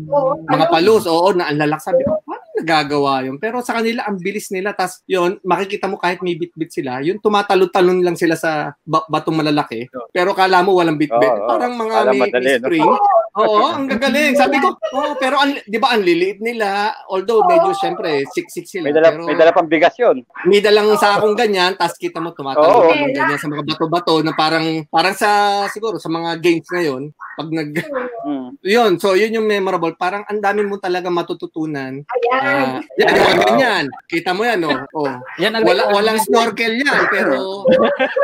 [0.47, 1.03] mga palus.
[1.03, 1.03] palus.
[1.11, 1.83] Oo, na ang lalak.
[1.83, 3.35] Sabi ko, paano nagagawa yun?
[3.37, 4.71] Pero sa kanila, ang bilis nila.
[4.71, 9.35] Tapos yun, makikita mo kahit may bit-bit sila, yun tumatalon-talon lang sila sa ba- batong
[9.35, 9.91] malalaki.
[10.15, 11.19] Pero kala mo walang bit-bit.
[11.27, 11.49] Oo, oo.
[11.51, 12.63] Parang mga Kala may, madali, may no?
[12.63, 12.87] string.
[13.33, 14.37] Oo, ang gagaling.
[14.37, 18.85] Sabi ko, oh, pero ang, di ba ang liliit nila, although medyo syempre, siksik sila.
[18.85, 20.21] May dala, pero may dala pang bigas yun.
[20.45, 22.93] may dalang sakong ganyan, tapos kita mo tumatalon Oo.
[22.93, 27.49] ng ganyan sa mga bato-bato na parang, parang sa, siguro, sa mga games ngayon, pag
[27.49, 27.69] nag,
[28.23, 28.55] Mm.
[28.63, 29.91] yun, so yun yung memorable.
[29.99, 31.99] Parang ang dami mo talaga matututunan.
[32.07, 32.39] Ayan.
[32.39, 33.85] Ah, yan, yung mga ganyan.
[34.07, 34.79] Kita mo yan, oh.
[34.95, 35.11] oh.
[35.43, 37.67] Yan ang Wala, walang snorkel yan, pero,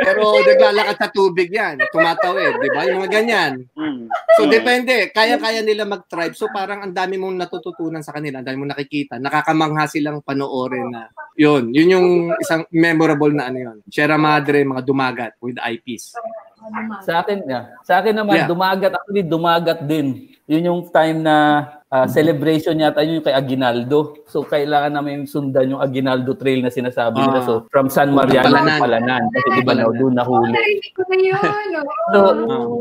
[0.00, 1.84] pero naglalakad sa tubig yan.
[1.92, 2.88] Tumatawid, di ba?
[2.88, 3.52] Yung mga ganyan.
[3.76, 4.08] Mm.
[4.40, 4.52] So Mm.
[4.56, 6.32] depende, kaya-kaya nila mag-tribe.
[6.32, 9.20] So parang ang dami mong natututunan sa kanila, ang dami mong nakikita.
[9.20, 11.12] Nakakamangha silang panoorin na.
[11.36, 12.08] Yun, yun yung
[12.40, 13.76] isang memorable na ano yun.
[13.92, 16.16] Sierra Madre, mga dumagat with eyepiece.
[17.04, 17.64] Sa akin, yeah.
[17.82, 18.48] sa akin naman, Yeah.
[18.48, 20.36] dumagat, actually dumagat din.
[20.50, 21.36] Yun yung time na
[21.86, 24.26] ah, celebration yata yun yung kay Aguinaldo.
[24.26, 27.42] So, kailangan namin sundan yung Aguinaldo Trail na sinasabi nila.
[27.42, 27.46] Ah.
[27.46, 28.78] So, from San Mariano Palanan.
[28.78, 29.22] to Palanan.
[29.30, 30.54] Kasi di ba na doon nahuli.
[30.94, 31.34] Ko na yun.
[31.78, 31.90] oo.
[32.10, 32.18] So,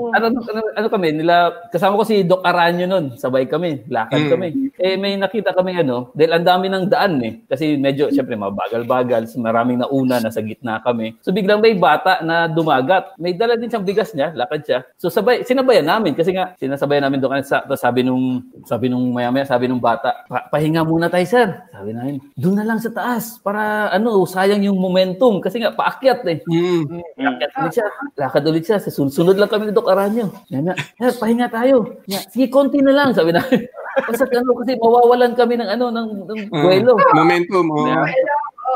[0.10, 0.18] Ah.
[0.18, 4.32] ano, ano, ano kami, nila, kasama ko si Doc Aranyo nun, sabay kami, lakad Mm.
[4.34, 4.48] kami.
[4.78, 7.34] Eh, may nakita kami ano, dahil ang dami ng daan eh.
[7.46, 11.18] Kasi medyo, syempre, mabagal-bagal, maraming nauna, nasa gitna kami.
[11.22, 13.18] So, biglang may bata na dumagat.
[13.18, 14.80] May dala din siyang bigas niya, lakad siya.
[15.02, 19.48] So, sabay, sinabayan namin, kasi nga, sinasabayan namin doon, sa, sabi nung, sabi nung maya-maya,
[19.48, 21.48] sabi nung bata, "Pa- pahinga muna tayo, sir.
[21.72, 25.40] Sabi namin, doon na lang sa taas, para, ano, sayang yung momentum.
[25.40, 26.40] Kasi nga, paakyat eh.
[26.46, 27.02] Mm.
[27.20, 27.88] Lakad ulit siya.
[28.16, 28.78] Lakad ulit siya.
[28.80, 30.32] Sunod, sunod lang kami ni Doc Aranyo.
[30.52, 30.74] Yan na.
[31.18, 32.02] Pahinga tayo.
[32.08, 32.24] Yan.
[32.30, 33.12] Sige, konti na lang.
[33.12, 33.42] Sabi na.
[34.08, 36.96] Basta ano, kasi mawawalan kami ng ano, ng, ng duelo.
[37.12, 37.66] momentum.
[37.68, 37.84] Oh.
[37.84, 38.08] Yeah.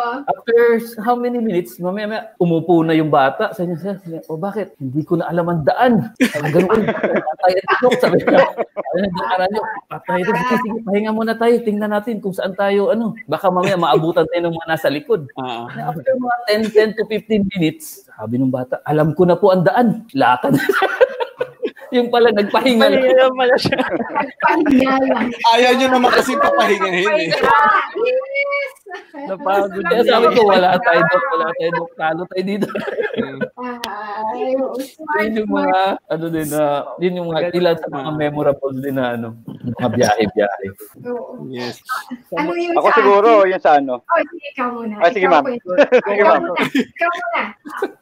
[0.03, 0.17] Oo.
[0.27, 0.57] After
[0.99, 3.55] how many minutes, mamaya, mamaya umupo na yung bata.
[3.55, 3.95] Sabi niya, sir,
[4.27, 4.75] o bakit?
[4.75, 6.11] Hindi ko na alam ang daan.
[6.19, 7.93] Sabi, ganun, patay at Doc.
[8.03, 10.31] Sabi niya, sabi niya, Doc Aranyo, patay ito.
[10.35, 11.55] Sige, sige, pahinga muna tayo.
[11.63, 13.15] Tingnan natin kung saan tayo, ano.
[13.31, 15.31] Baka mamaya maabutan tayo ng mga nasa likod.
[15.39, 16.37] Na after mga
[16.75, 20.03] 10, 10 to 15 minutes, sabi ng bata, alam ko na po ang daan.
[20.11, 20.59] Lakad.
[21.93, 22.99] yung pala, nagpahinga lang.
[22.99, 23.77] Pahinga lang pala siya.
[24.39, 25.25] Pahinga lang.
[25.53, 27.29] Ayaw nyo naman kasi papahingahin eh.
[27.93, 28.73] Yes.
[29.25, 31.23] Napagod Kaya sabi ko, wala tayo, Dok.
[31.31, 31.89] Wala tayo, Dok.
[31.95, 32.67] Talo tayo dito.
[34.33, 36.63] Ay, smart, Yun yung mga, ano din na,
[36.99, 39.37] yun yung mga, ilan sa mga memorable din na, ano,
[39.79, 40.67] mga biyahe-biyahe.
[41.07, 41.45] Oo.
[41.47, 41.81] Yes.
[42.33, 44.01] Ano yung Ako sa siguro, yun sa ano.
[44.01, 44.93] Oh, sige, ikaw muna.
[44.99, 45.45] Ah, sige, Ikaw ma'am.
[46.03, 46.41] Sige, Ikaw ma'am.
[46.43, 46.61] muna.
[46.73, 47.41] Ikaw muna.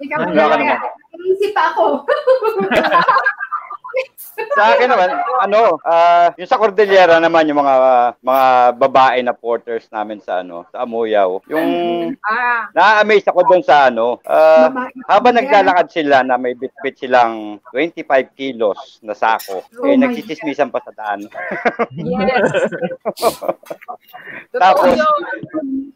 [0.01, 0.41] Ikaw Ano muna.
[0.41, 0.79] ka naman?
[1.21, 1.83] Iisip ako.
[4.55, 5.09] Sa akin naman,
[5.41, 7.75] ano, ah, yung sa Cordillera naman, yung mga
[8.17, 11.43] mga babae na porters namin sa ano, sa Amuyaw.
[11.47, 11.69] Yung
[12.23, 14.91] Ah, na-amaze ako doon sa ano, Babae.
[15.05, 20.79] habang naglalakad sila na may bit-bit silang 25 kilos na sako, Oh eh nagsisismisan pa
[20.79, 21.27] sa daan.
[21.93, 22.71] yes.
[24.61, 24.95] Tapos.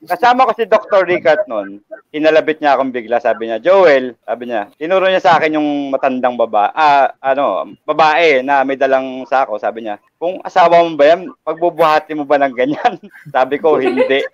[0.06, 1.04] Kasama ko si Dr.
[1.04, 1.82] Rickard noon.
[2.14, 3.18] Hinalabit niya akong bigla.
[3.20, 8.46] Sabi niya, Joel, sabi niya, tinuro niya sa akin yung matandang baba, ah, ano, babae
[8.46, 9.58] na may dalang sako.
[9.58, 12.98] Sabi niya, kung asawa mo ba yan, pagbubuhati mo ba ng ganyan?
[13.36, 14.26] Sabi ko, hindi.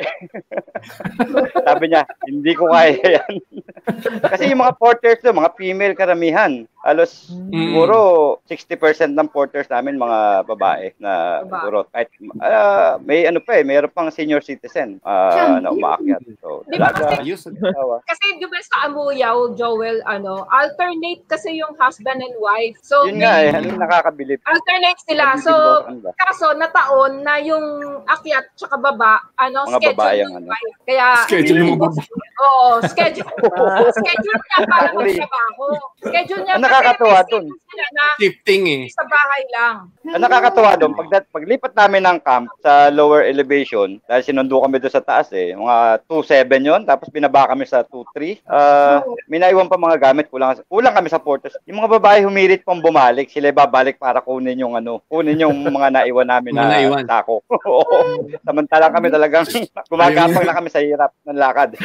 [1.67, 3.33] sabi niya, hindi ko kaya yan.
[4.31, 6.63] Kasi yung mga porters doon, mga female karamihan.
[6.81, 12.09] Alos, siguro, 60% ng porters namin mga babae na siguro kahit
[12.41, 16.25] ah, may ano pa eh, mayroon pang senior citizen ah, na umaakyat.
[16.41, 18.01] So, Di ba asawa.
[18.09, 22.73] Kasi di ba sa Amuyaw, Joel, ano, alternate kasi yung husband and wife.
[22.81, 24.41] So, Yun nga eh, ano nakakabilib.
[24.49, 25.37] alternate sila.
[25.37, 25.80] So,
[26.15, 27.65] kaso nataon na yung
[28.05, 30.47] akyat tsaka baba, ano, Mga schedule babae ng ang ano.
[30.49, 30.75] wife.
[30.83, 32.05] Kaya, Schedule ng mga babae.
[32.41, 33.29] Oo, schedule.
[34.01, 35.65] schedule niya para magtrabaho.
[36.01, 37.45] Schedule niya Ang nakakatuwa kasi may dun.
[37.45, 38.83] schedule sila na Shifting eh.
[38.89, 39.75] sa bahay lang.
[40.03, 44.89] Ang nakakatuwa doon, pag, paglipat namin ng camp sa lower elevation, dahil sinundo kami doon
[44.91, 48.41] sa taas eh, mga 2.7 yon tapos binaba kami sa 2.3.
[48.43, 48.97] Uh,
[49.29, 51.53] may naiwan pa mga gamit, kulang, kulang kami sa porters.
[51.63, 55.89] Yung mga babae humirit pang bumalik, sila babalik para kunin yung ano, kunin yung mga
[55.91, 57.03] naiwan namin Mga na naiwan.
[57.05, 57.45] tako.
[57.69, 57.97] Oo.
[58.41, 59.45] Samantalang kami talagang
[59.91, 61.77] gumagapang na kami sa hirap ng lakad.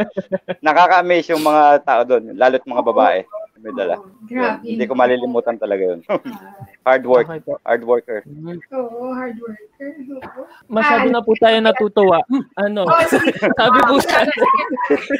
[0.66, 3.18] Nakaka-amaze yung mga tao doon, lalo't mga babae.
[3.58, 3.96] May dala.
[4.24, 4.62] Grabe.
[4.62, 6.00] Hindi ko malilimutan talaga yun.
[6.82, 7.56] hard work, Okay po.
[7.62, 8.20] hard worker.
[8.70, 9.90] Oo, hard worker.
[10.12, 10.42] Oo.
[10.68, 12.20] Masyado na po tayo natutuwa.
[12.56, 12.84] Ano?
[12.84, 13.04] Oh.
[13.60, 14.24] Sabi po sa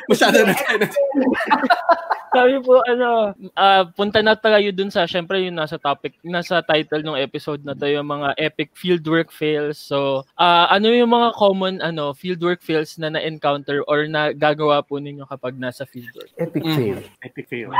[0.07, 0.85] Masyado na tayo.
[2.37, 7.01] Sabi po, ano, ah, punta na tayo dun sa, syempre yung nasa topic, nasa title
[7.01, 9.81] ng episode na to, yung mga epic fieldwork fails.
[9.81, 15.01] So, ah, ano yung mga common, ano, fieldwork fails na na-encounter or na gagawa po
[15.01, 16.29] ninyo kapag nasa fieldwork?
[16.37, 16.77] Epic Mm.
[16.77, 16.99] fail.
[17.25, 17.71] Epic fail.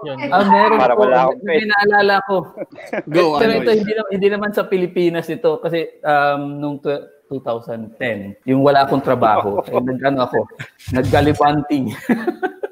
[0.00, 0.16] Yun.
[0.32, 1.04] Ah, meron Para po.
[1.04, 2.36] wala akong May naalala ko.
[3.14, 5.60] Go, Pero ano ito, hindi, naman, hindi naman sa Pilipinas ito.
[5.60, 10.50] Kasi um, nung tw- 2010, yung wala akong trabaho, eh, nag-ano ako,
[10.90, 11.94] naggalibanting.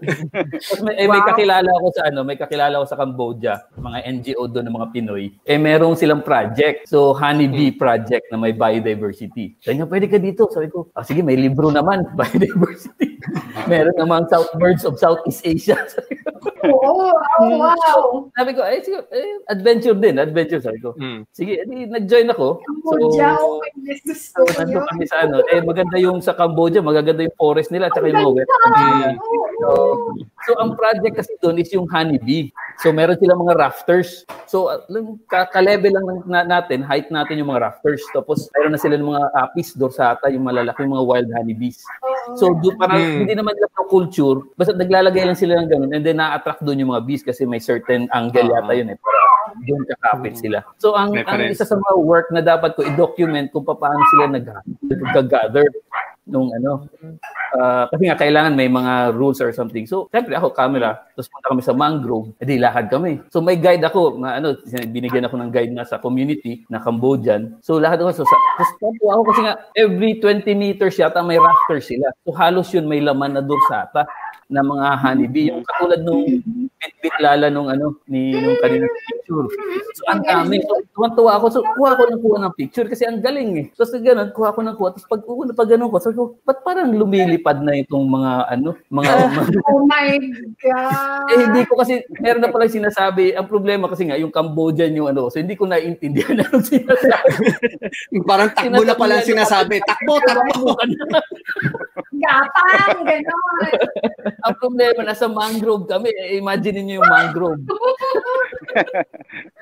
[0.03, 1.31] Tapos may, eh, may Wow.
[1.31, 5.31] kakilala ako sa ano, may kakilala ako sa Cambodia, mga NGO doon ng mga Pinoy.
[5.43, 6.91] Eh merong silang project.
[6.91, 9.55] So Honeybee project na may biodiversity.
[9.63, 10.51] Sabi niya, pwede ka dito.
[10.51, 13.18] Sabi ko, ah, sige, may libro naman, biodiversity.
[13.71, 15.79] Meron namang South Birds of Southeast Asia.
[16.69, 18.27] Oo, oh, wow.
[18.35, 20.59] sabi ko, eh, sige, eh, adventure din, adventure.
[20.59, 21.23] Sabi ko, Mm.
[21.31, 22.59] sige, edi, nag-join ako.
[22.63, 25.43] Cambodia, oh my goodness, gusto So, nandun kami sa ano.
[25.47, 28.49] Eh, maganda yung sa Cambodia, magaganda yung forest nila, tsaka yung mga wet.
[29.59, 29.69] So,
[30.47, 32.51] so, ang project kasi doon is yung honeybee.
[32.83, 34.23] So, meron silang mga rafters.
[34.47, 34.71] So,
[35.31, 38.03] ka-level lang ng- na, natin, height natin yung mga rafters.
[38.15, 41.83] Tapos, meron na sila ng mga apis, dorsata, yung malalaki, yung mga wild honeybees.
[42.35, 43.19] So, do, parang Hmm.
[43.23, 46.93] hindi naman nila culture, basta naglalagay lang sila ng ganun and then na-attract doon yung
[46.93, 48.61] mga bees kasi may certain angle Ah.
[48.61, 48.99] yata yun eh.
[48.99, 49.21] Para
[49.59, 50.61] doon kakapit sila.
[50.77, 51.57] So, ang, ang Reference.
[51.57, 55.65] isa sa mga work na dapat ko i-document kung paano sila nag- nag-gather
[56.29, 56.87] nung ano.
[57.57, 59.89] Ah, kasi nga kailangan may mga rules or something.
[59.89, 63.25] So, syempre ako camera, tapos punta kami sa mangrove, edi lakad kami.
[63.33, 64.55] So may guide ako, na ano,
[64.93, 67.57] binigyan ako ng guide na sa community na Cambodian.
[67.65, 71.81] So lakad ako so sa tapos ako kasi nga every 20 meters yata may rafter
[71.81, 72.13] sila.
[72.23, 74.05] So halos yun may laman na dorsata
[74.49, 75.49] na mga honeybee.
[75.53, 76.25] Yung katulad nung
[76.79, 79.47] bit-bit lala nung ano, ni nung kanina picture.
[79.99, 80.63] So ang dami.
[80.63, 81.47] So tuwan-tuwa ako.
[81.51, 83.67] So kuha ko ng kuha ng picture kasi ang galing eh.
[83.75, 84.95] So sa ganun, kuha ko ng kuha.
[84.95, 88.71] Tapos pag una pag ganun ko, sabi ko, ba't parang lumilipad na itong mga ano,
[88.89, 90.09] mga, mga Oh my
[90.63, 91.29] God.
[91.35, 93.35] eh hindi ko kasi meron na pala sinasabi.
[93.35, 97.43] Ang problema kasi nga yung Cambodian yung ano, so hindi ko naiintindihan anong sinasabi.
[98.31, 99.83] Parang takbo na pala ang sinasabi.
[99.83, 100.79] Takbo, takbo.
[102.19, 103.73] Gapang, gano'n.
[104.43, 106.11] ang problema nasa mangrove kami.
[106.11, 107.59] Eh, imagine niyo yung mangrove.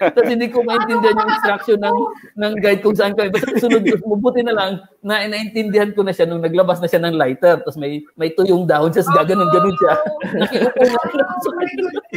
[0.02, 1.98] Tapos hindi ko maintindihan yung instruction ng
[2.36, 3.30] ng guide kung saan kami.
[3.30, 7.00] Basta sunod ko, mabuti na lang na naintindihan ko na siya nung naglabas na siya
[7.06, 7.62] ng lighter.
[7.62, 9.92] Tapos may may tuyong dahon siya, gaganon ganon siya.
[10.34, 11.06] Nakiupo na lang.
[11.46, 12.10] Oh my goodness.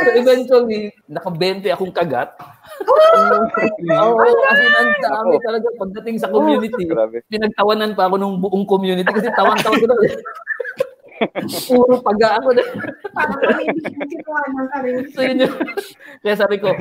[0.00, 2.30] So eventually, naka-20 akong kagat.
[2.86, 3.42] Oh
[3.90, 6.86] Oo, kasi ang dami talaga pagdating sa community.
[6.86, 7.26] Grabe.
[7.26, 9.94] Pinagtawanan pa ako ng buong community kasi tawan-tawan ko na.
[11.68, 12.56] Puro paga ako.
[13.16, 13.64] Parang kami
[14.08, 14.88] ginawa ng kami.
[15.12, 15.54] so yun yung,
[16.24, 16.72] kaya sabi ko,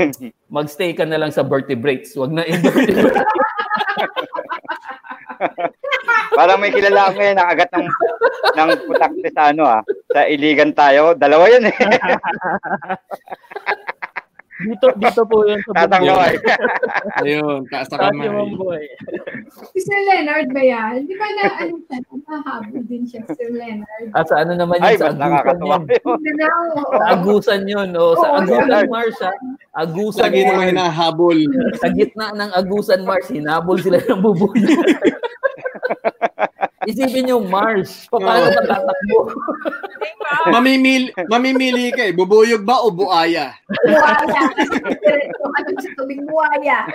[0.48, 2.16] magstay ka na lang sa vertebrates.
[2.16, 3.20] Huwag na invertebrates.
[6.40, 7.88] Parang may kilala ako ngayon nakagat ng
[8.56, 9.82] ng putakte sa ano ah.
[10.12, 11.16] Sa iligan tayo.
[11.16, 11.76] Dalawa yun eh.
[14.60, 16.36] Dito, dito po yun sa Tatangaway.
[17.24, 18.28] Ayun, taas sa Sa kamay.
[18.54, 18.84] boy.
[19.72, 21.08] Si Sir Leonard ba yan?
[21.08, 24.12] Di ba na, ano siya, nahabol din siya, Sir Leonard.
[24.12, 25.88] At sa ano naman Ay, yun, sa mas agusan nakakatawa yun.
[26.92, 27.90] Sa agusan yun.
[27.96, 28.90] Oh, sa Oo, agusan Leonard.
[28.92, 29.32] Mars, ha?
[29.80, 30.70] Agusan Lagi naman Mars.
[30.76, 31.38] hinahabol.
[31.80, 34.68] Sa gitna ng agusan Mars, hinabol sila ng bubuyo.
[36.90, 38.10] Isipin yung Mars.
[38.10, 39.18] Paano ka tatakbo?
[40.54, 42.14] Mamimili, mamimili ka eh.
[42.14, 43.54] Bubuyog ba o buaya?
[43.70, 44.42] Buwaya.
[45.06, 46.86] Diretso ka sa tubig buwaya.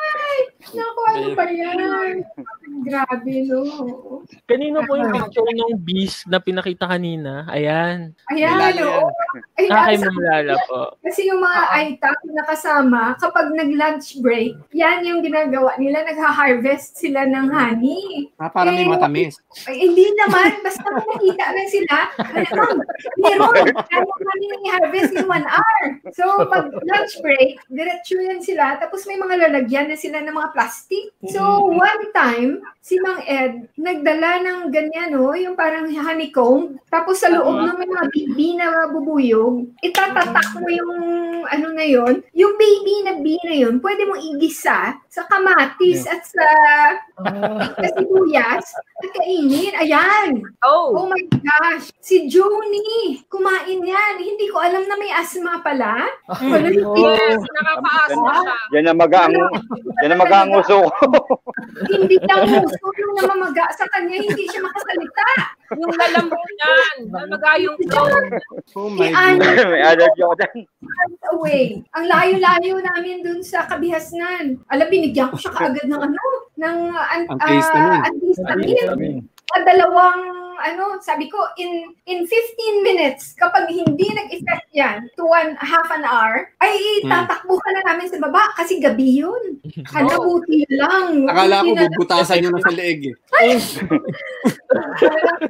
[0.00, 0.38] Ay,
[0.72, 2.24] naku, ano ba yan?
[2.80, 3.60] Grabe, no?
[4.46, 7.44] Kanino po yung picture ng beast na pinakita kanina?
[7.46, 8.14] Ayan.
[8.30, 9.10] Ayan, oo.
[9.54, 10.80] Ay, Ah, kay nasa- Ma'am Lala po.
[11.02, 17.26] Kasi yung mga iTap na kasama, kapag nag-lunch break, yan yung ginagawa nila, nagha-harvest sila
[17.26, 18.32] ng honey.
[18.36, 19.36] Ah, para may Eh, matamis.
[19.66, 21.96] Ay, hindi naman, basta kung nakita lang sila,
[22.32, 22.76] alam,
[23.18, 23.54] meron,
[23.90, 25.82] kaya kami nang i-harvest in one hour.
[26.10, 30.54] So, pag lunch break, diretso yan sila, tapos may mga lalagyan na sila ng mga
[30.54, 31.10] plastic.
[31.34, 37.28] So, one time, si Mang Ed, nagdala ng ganyan, no, yung parang honeycomb, tapos sa
[37.28, 40.94] loob ng mga baby na bubuyog, itatatak mo yung
[41.50, 46.22] ano na yon, yung baby na bee na yon, pwede mo igisa sa kamatis at
[46.22, 46.46] sa,
[47.82, 48.66] sa sibuyas
[49.02, 49.74] at kainin.
[49.80, 50.44] Ayan!
[50.62, 51.90] Oh, Oh my gosh!
[52.00, 53.24] Si Joni!
[53.26, 54.14] Kumain yan!
[54.20, 56.06] Hindi ko alam na may asma pala.
[56.28, 58.56] Wala yes, nakakaasma siya.
[58.76, 59.34] Yan ang magaang
[60.02, 61.04] yan ang magaang uso ko.
[61.86, 65.28] Hindi lang gusto yung namamaga sa kanya, hindi siya makasalita.
[65.78, 68.24] Yung lalambunan, namagayong throat.
[68.74, 69.38] Oh Si my God.
[69.70, 70.66] May dyan.
[70.82, 71.62] miles away.
[71.94, 74.58] Ang layo-layo namin dun sa kabihasnan.
[74.66, 76.22] Alam, binigyan ko siya kaagad ng ano,
[76.58, 77.94] ng an, Antihistamine.
[77.94, 79.22] ah, antihistamine.
[79.50, 80.18] At dalawang,
[80.60, 86.04] ano, sabi ko, in in 15 minutes, kapag hindi nag-effect yan to one, half an
[86.04, 87.08] hour, ay Hmm.
[87.10, 89.58] tatakbo ka na namin sa baba kasi gabi yun.
[89.92, 91.24] Hala, buti lang.
[91.26, 93.16] Akala ko bubutasan nyo na sa leeg eh.
[95.00, 95.40] Talagang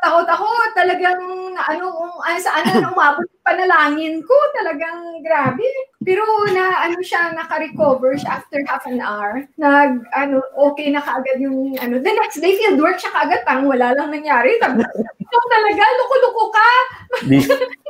[0.00, 0.48] takot ako.
[0.72, 1.20] Talagang,
[1.54, 4.36] ano, kung ano, saan na umabot panalangin ko.
[4.54, 5.66] Talagang grabe.
[6.06, 6.22] Pero
[6.54, 9.42] na, ano siya, naka-recover siya after half an hour.
[9.58, 10.38] Nag, ano,
[10.70, 14.14] okay na kaagad yung, ano, the next day, field work siya kaagad, tang wala lang
[14.14, 14.54] nangyari.
[14.62, 14.86] Sabi,
[15.20, 16.70] ikaw talaga, loko-loko ka.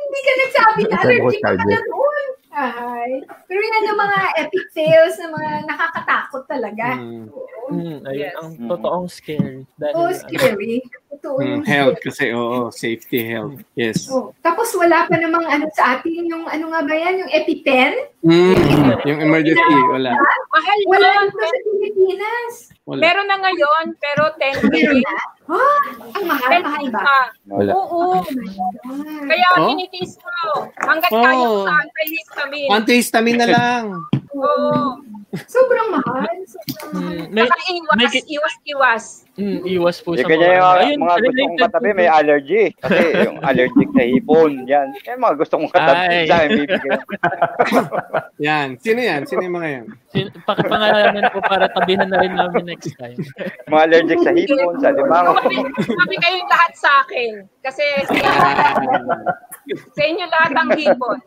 [0.00, 2.24] Hindi ka nagsabi na allergy ka pala doon.
[2.50, 3.10] Ay.
[3.46, 6.98] Pero yan yung mga epic fails na mga nakakatakot talaga.
[6.98, 7.30] Mm.
[7.70, 8.34] Mm, ayun, Yes.
[8.42, 9.62] ang totoong scary.
[9.78, 10.82] Dahil, Oo, scary.
[11.10, 12.70] Totoo Mm, yung health kasi, oo.
[12.70, 13.58] Safety, health.
[13.74, 14.06] Yes.
[14.06, 14.30] Oh.
[14.40, 17.92] Tapos wala pa namang ano sa atin, yung ano nga ba yan, yung EpiPen.
[18.22, 20.14] Mm, yung emergency, wala.
[20.14, 21.26] Mahal Wala yun.
[21.26, 22.52] dito sa Pilipinas.
[22.86, 23.00] Wala.
[23.00, 25.02] Meron na ngayon, pero 10 Meron days.
[25.02, 25.14] na?
[25.50, 25.82] Ah,
[26.14, 27.00] ang mahal, 10 mahal ba?
[27.02, 27.20] pa.
[27.48, 27.70] Wala.
[27.74, 27.98] Oo.
[28.14, 28.22] Oh.
[29.26, 29.66] Kaya Oh?
[29.68, 30.30] tinitiis ko.
[30.78, 31.22] Hanggat Oh.
[31.22, 32.70] kaya ko sa antihistamine.
[32.70, 33.84] Antihistamine na lang.
[34.30, 35.02] Oo.
[35.46, 36.26] Sobrang mahal.
[36.42, 37.14] Sobrang mahal.
[37.18, 39.04] Mm, may, Saka iwas, may iwas, iwas.
[39.40, 42.64] Mm, iwas po Yung sa kanya yung mga, Ayun, mga gusto kong katabi, may allergy.
[42.76, 44.86] Kasi yung allergic sa hipon, yan.
[45.00, 46.26] Yung mga gusto kong katabi, Ay.
[46.28, 47.00] sa akin bibigyan.
[48.48, 48.68] Yan.
[48.80, 49.20] Sino yan?
[49.28, 49.84] Sino yung mga yan?
[50.08, 53.20] Sin- Pakipangalanan po para tabihan na rin namin next time.
[53.68, 55.36] Mga allergic sa hipon, sa limango.
[55.76, 57.44] Sabi, kayong lahat sa akin.
[57.60, 57.84] Kasi
[59.92, 61.18] sa inyo lahat ang hipon.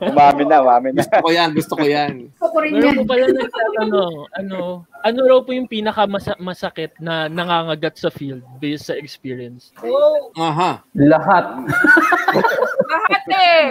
[0.00, 1.04] Umami na, umami na.
[1.04, 1.50] Gusto ko yan.
[1.52, 2.12] Gusto ko yan.
[2.32, 2.96] Gusto ko rin Meron yan.
[2.96, 4.58] po pala nagtatanong, ano,
[5.02, 6.06] ano raw po yung pinaka
[6.38, 9.74] masakit na nangangagat sa field based sa experience?
[9.78, 10.30] Oo.
[10.34, 10.80] Aha.
[10.94, 11.44] Lahat.
[12.84, 13.62] Lahat eh.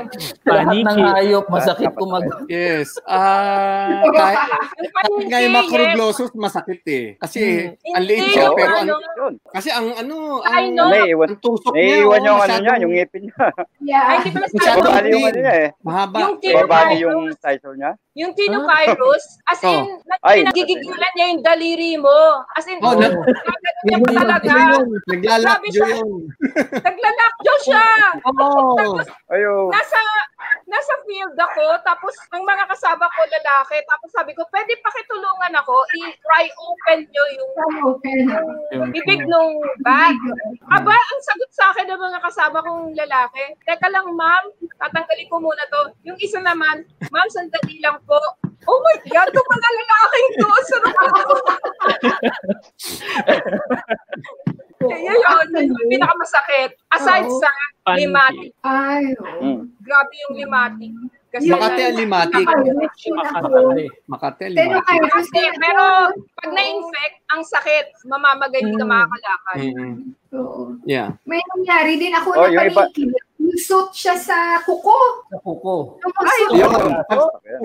[0.44, 1.02] Lahat ng Paniki.
[1.02, 2.26] hayop, masakit kumag...
[2.46, 2.94] Yes.
[3.06, 4.40] Ah, kahit,
[4.78, 7.06] Yung kahit paniki, nga yung macroglossus, masakit eh.
[7.18, 7.96] Kasi, Hmm.
[7.98, 9.34] ang liit siya, pero ano, Yun.
[9.50, 13.22] kasi ang ano, ang, ang tusok niya, naiiwan oh, yung ano masyadong niya, yung ngipin
[13.24, 13.46] niya.
[13.48, 14.06] Ay, Yeah.
[14.18, 15.70] hindi pala Masyado sa yung ano niya eh.
[15.82, 16.18] mahaba.
[16.20, 17.92] Yung tinovirus, yung sizor niya.
[18.12, 20.26] yung tinovirus, as in, Oh.
[20.28, 20.44] Ay.
[20.44, 22.18] nagigigilan niya yung daliri mo.
[22.58, 24.50] As in, Oh, nag- pa talaga.
[24.50, 24.90] yun,
[25.22, 25.70] yun.
[25.70, 26.02] Siya.
[26.90, 27.86] Naglalakjo siya.
[28.26, 28.98] Oo.
[29.30, 29.70] Ayun.
[29.70, 30.02] Nasa,
[30.66, 35.76] nasa field ako, tapos ang mga kasama ko lalaki, tapos sabi ko, pwede pakitulungan ako,
[36.00, 37.52] i-try open nyo yung
[38.72, 40.18] yung bibig nung bag.
[40.68, 44.50] Aba, ang sagot sa akin ng mga kasama kong lalaki, teka lang ma'am,
[44.80, 45.82] tatanggalin ko muna to.
[46.04, 48.18] Yung isa naman, ma'am, sandali lang po.
[48.64, 50.48] Oh my God, ito pala lalaking to.
[50.64, 51.36] Sarap ito.
[54.82, 56.72] Yun yun, yun yung pinakamasakit.
[56.92, 57.50] Aside sa
[57.94, 58.50] limatic.
[58.62, 59.42] Ay, oo.
[59.42, 59.62] Mm.
[59.82, 60.92] Grabe yung limatic.
[61.32, 62.44] Kasi Makati ang limatic.
[62.44, 62.66] Ako.
[63.16, 63.86] Makati.
[64.06, 64.84] Makati, Pero limatic.
[64.84, 65.84] kaya Kasi, pero
[66.36, 68.92] pag na-infect, ang sakit, mamamagay, hindi ka Mm.
[68.92, 69.58] makakalakad.
[69.58, 69.94] Mm-mm.
[70.34, 70.62] Oo.
[70.84, 71.16] Yeah.
[71.24, 72.76] May nangyari din ako Oh, na yung
[73.52, 74.96] Lusot siya sa kuko.
[75.28, 76.00] Sa kuko.
[76.00, 76.52] Lumusot.
[76.56, 76.92] Yun.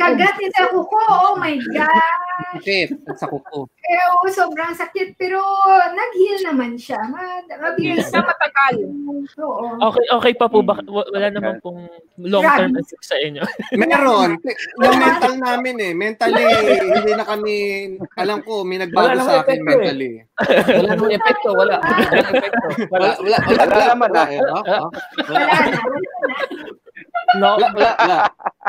[0.03, 0.99] Kagat niya sa kuko.
[1.07, 2.26] Oh my God.
[2.37, 2.89] Sakit.
[3.05, 3.67] At sa kuko.
[3.79, 5.15] Eh, oo, sobrang sakit.
[5.15, 5.41] Pero
[5.87, 7.01] nag-heal naman siya.
[7.05, 8.85] Ma- Mabilis Sa matagal.
[9.37, 9.79] Oo.
[9.83, 10.77] Okay, okay pa po ba?
[10.83, 12.83] Wa- Wala naman pong long-term Grabe.
[12.83, 13.41] effects sa inyo.
[13.81, 14.37] Meron.
[14.79, 15.93] Yung mental namin eh.
[15.93, 16.45] Mentally,
[16.83, 17.55] hindi na kami,
[18.15, 19.67] alam ko, may nagbago Wala sa akin epekto eh.
[19.67, 20.13] mentally.
[20.69, 21.77] Wala nang epekto, wala.
[22.91, 24.25] Wala, wala, wala, Wala naman, wala.
[24.27, 24.77] Wala na.
[25.25, 25.59] Wala na.
[27.37, 28.19] No, Wala, wala, wala.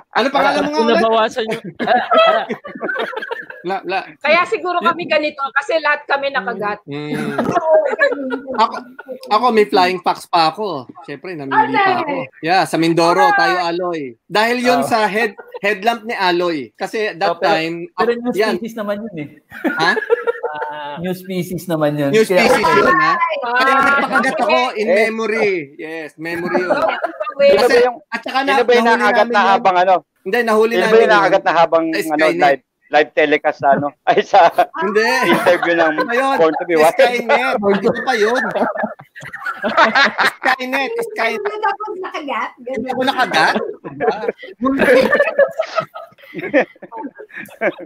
[0.10, 0.96] Ano pangalan mo nga ulit?
[0.98, 1.64] nabawasan yung...
[3.60, 4.00] Wala, wala.
[4.18, 6.80] Kaya siguro kami ganito kasi lahat kami nakagat.
[6.88, 7.36] Mm.
[8.56, 8.76] Ako,
[9.28, 10.88] ako may flying fox pa ako.
[11.04, 12.16] Siyempre, namili pa ako.
[12.40, 14.16] Yeah, sa Mindoro, tayo Aloy.
[14.24, 14.88] Dahil yun Oh.
[14.88, 16.72] sa head headlamp ni Aloy.
[16.72, 19.30] Kasi that Oh, pero- time, Pero new yan, species naman yun eh.
[19.68, 19.92] ha?
[20.48, 22.10] Ah, New species naman yun.
[22.10, 23.14] New Kaya- species yun, ha?
[23.44, 25.76] Kaya nagpakagat ako in memory.
[25.76, 26.72] Yes, memory yun.
[27.38, 29.96] Sino Kasi, ba yung, at saka na, ba yung nakagat namin na habang ano?
[30.26, 33.88] Hindi, nahuli Sino ba namin yung nakagat na habang ano, live live telecast sa ano?
[34.08, 34.48] Ay, sa
[34.80, 35.08] Hindi.
[35.28, 36.26] interview ng Ano?
[36.40, 36.96] Born to be Wild.
[36.96, 37.56] Skynet.
[37.60, 38.44] Hindi pa yun.
[39.64, 40.92] Skynet.
[41.14, 41.42] Skynet.
[41.42, 42.52] Hindi ako nakagat.
[42.62, 43.56] Hindi ako nakagat.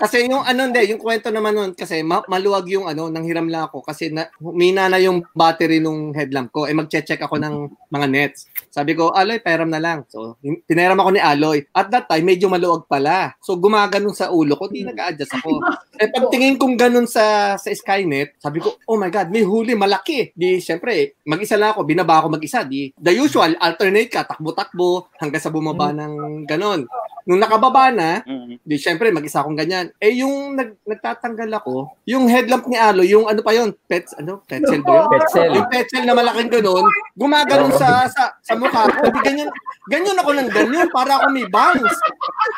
[0.02, 3.48] kasi yung ano hindi, yung kwento naman nun, kasi ma- maluwag yung ano, nang hiram
[3.48, 6.66] lang ako kasi na, humina na yung battery nung headlamp ko.
[6.66, 7.56] Eh magche-check ako ng
[7.92, 8.48] mga nets.
[8.72, 10.08] Sabi ko, Aloy, pairam na lang.
[10.08, 11.68] So, pinaram ako ni Aloy.
[11.76, 13.36] At that time, medyo maluwag pala.
[13.44, 15.60] So, gumaganon sa ulo ko, di nag-a-adjust ako.
[16.02, 20.34] Eh, pagtingin kong ganun sa sa Skynet, sabi ko, oh my God, may huli, malaki.
[20.34, 22.66] Di, syempre, mag-isa lang ako, binaba ako mag-isa.
[22.66, 26.90] Di, the usual, alternate ka, takbo-takbo, hanggang sa bumaba ng ganon.
[27.24, 28.58] Nung nakababa na, Mm.
[28.62, 29.90] di, syempre, mag-isa akong ganyan.
[29.98, 34.42] Eh, yung nag, nagtatanggal ako, yung headlamp ni Alo, yung ano pa yun, pet, ano,
[34.46, 35.08] petzel ba yun?
[35.12, 35.50] Petzel.
[35.58, 39.04] Yung petzel na malaking ganun, gumaganon sa, sa, sa mukha ko.
[39.12, 39.50] Di, ganyan,
[39.90, 41.94] ganyan ako ng ganyan, para ako may bangs.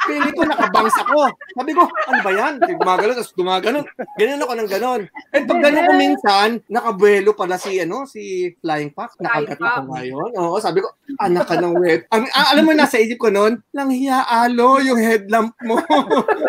[0.06, 1.20] Pili ko, nakabangs ako.
[1.58, 2.54] Sabi ko, ano ba yan?
[2.60, 3.86] Di, gumagano, tapos gumaganon.
[4.16, 5.02] Ganyan ako ng ganon.
[5.34, 9.18] Eh, pag ganun ko minsan, nakabuelo pala si, ano, si Flying Fox.
[9.18, 10.30] Nakagat ako ngayon.
[10.38, 12.06] Oo, sabi ko, anak ka ng wet.
[12.14, 15.82] Ang, ah, alam mo, nasa isip ko noon, lang hiya, Alo, yung headlamp mo.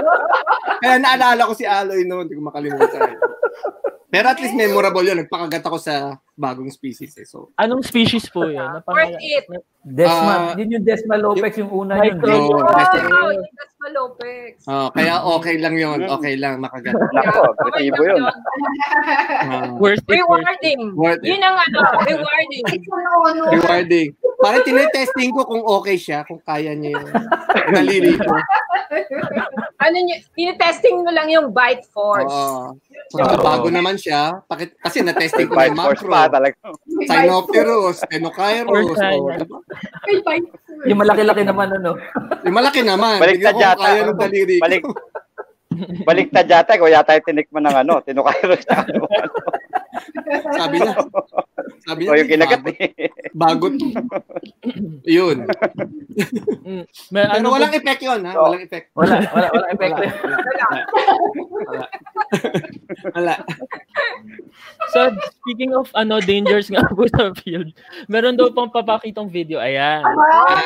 [0.85, 3.17] Kaya naalala ko si Aloy noon, hindi ko makalimutan.
[4.15, 5.25] Pero at least memorable yun.
[5.25, 7.25] Nagpakagat ako sa bagong species eh.
[7.25, 8.83] So, anong species po yun?
[8.85, 9.47] Worth it.
[9.85, 12.17] Desma, Ah, yun yung Desma Lopez yung una yun.
[12.17, 14.53] No, Oh, kasi- yung Dasma Lopez.
[14.65, 16.01] oh, kaya okay lang yun.
[16.03, 16.97] Okay lang makagat.
[16.97, 18.23] Nako, agresibo yun.
[19.45, 20.11] Ah, Worth it.
[20.11, 20.81] Rewarding.
[20.95, 21.29] worth it.
[21.29, 22.65] Yun ang ano, rewarding.
[23.53, 24.09] Rewarding.
[24.37, 27.09] Parang tinetesting ko kung okay siya, kung kaya niya yung
[27.71, 28.35] nalili ko.
[29.77, 32.29] Ano nyo, tinitesting mo lang yung bite force.
[32.29, 32.77] Oo.
[33.11, 36.15] Saka bago naman siya, pakit, kasi na-testing ko yung force macro.
[36.25, 36.57] Pa talaga.
[37.05, 38.73] Sinopterus, Tenokairos.
[38.73, 39.45] Or China.
[39.45, 39.61] o?
[40.09, 40.49] May bite.
[40.89, 42.01] Yung malaki-laki naman ano.
[42.49, 43.21] Yung malaki naman.
[43.21, 43.85] Baliktad yata.
[43.85, 44.65] kaya ng daliri ko.
[44.65, 44.83] Balik,
[46.09, 49.05] baliktad yata, kung yata tinikman ng ano, na ano.
[50.61, 50.95] Sabi niya.
[51.85, 52.77] Sabi niya, O yung kinagat bagot.
[52.81, 53.11] eh.
[53.35, 53.75] Bagot.
[55.19, 55.39] Yun.
[56.65, 56.85] Mm.
[57.11, 58.33] May, Pero ano walang po, effect yun, ha?
[58.35, 58.87] Walang effect.
[58.95, 60.03] Wala, wala, wala epekto.
[61.65, 61.85] Wala.
[63.15, 63.35] Wala.
[64.95, 64.99] so,
[65.43, 67.75] speaking of ano dangers nga po sa field,
[68.07, 69.59] meron daw pang papakitong video.
[69.61, 70.05] Ayan.
[70.05, 70.63] Ah.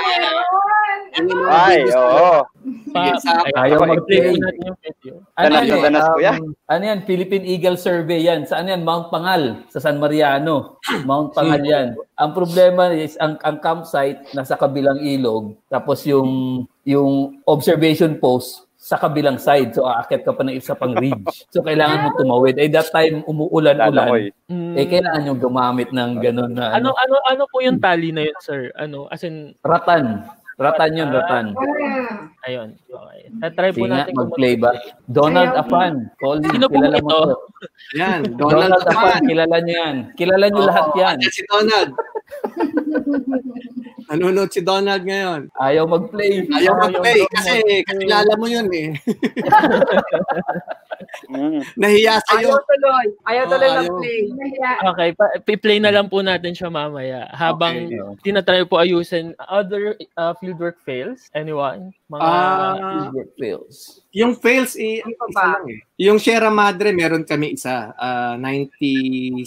[1.67, 2.47] Ay, oo.
[2.91, 3.15] Pa,
[3.59, 4.37] Ayaw mag-play.
[4.37, 5.15] natin yung video.
[5.37, 6.37] Ano Danas yan na eh, danas ko yan.
[6.41, 7.01] um, ano yan?
[7.05, 8.49] Philippine Eagle Survey yan.
[8.49, 8.83] Saan yan?
[8.83, 10.81] Mount Pangal, sa San Mariano.
[11.05, 11.89] Mount Pangal yan.
[12.17, 18.95] Ang problema is, ang, ang campsite nasa kabilang ilog, tapos yung, yung observation post sa
[18.97, 19.75] kabilang side.
[19.75, 21.45] So, aakyat ka pa ng isa pang ridge.
[21.51, 22.57] So, kailangan mo tumawid.
[22.63, 23.91] Eh, that time, umuulan-ulan.
[23.91, 24.31] Lalakoy.
[24.49, 24.75] Mm.
[24.79, 28.25] Eh, kailangan yung gumamit ng ganun na ano ano, ano ano po yung tali na
[28.25, 28.71] yun, sir?
[28.79, 30.25] Ano, as in ratan.
[30.59, 31.55] Ratan yun, ratan.
[31.55, 32.27] Ah.
[32.43, 32.75] ayun.
[32.91, 33.31] Okay.
[33.55, 34.75] Try po Sige natin kung mag-play ba?
[35.07, 35.63] Donald Ayaw.
[35.63, 35.93] Apan.
[36.19, 37.15] Colin, Sino po kilala mo ito?
[37.15, 37.39] to.
[37.95, 38.21] Yan.
[38.43, 39.21] Donald Donald Apan, Apan.
[39.23, 39.97] kilala niyo yan.
[40.19, 41.15] Kilala niyo Oo, lahat yan.
[41.15, 41.91] andyan si Donald.
[44.09, 45.53] Nanonood si Donald ngayon.
[45.61, 46.49] Ayaw mag-play.
[46.49, 47.55] Ayaw Ayaw mag-play mag- kasi
[47.85, 48.97] kakilala mo yun eh.
[51.29, 51.61] Mm.
[51.81, 52.57] Nahiya sa'yo.
[52.57, 53.07] Ayaw tuloy.
[53.29, 54.19] Ayaw Oo, tuloy ng play.
[54.89, 55.25] Okay, pa,
[55.61, 58.33] play na lang po natin siya mamaya habang Okay.
[58.33, 61.29] tinatry po ayusin other uh, fieldwork fails.
[61.37, 61.93] Anyone?
[62.09, 62.33] Mga
[62.81, 63.77] Fieldwork fails.
[64.17, 65.81] Yung fails, eh, Ano pa lang eh.
[66.01, 67.93] Yung Sierra Madre, meron kami isa.
[68.01, 69.45] ah, 97,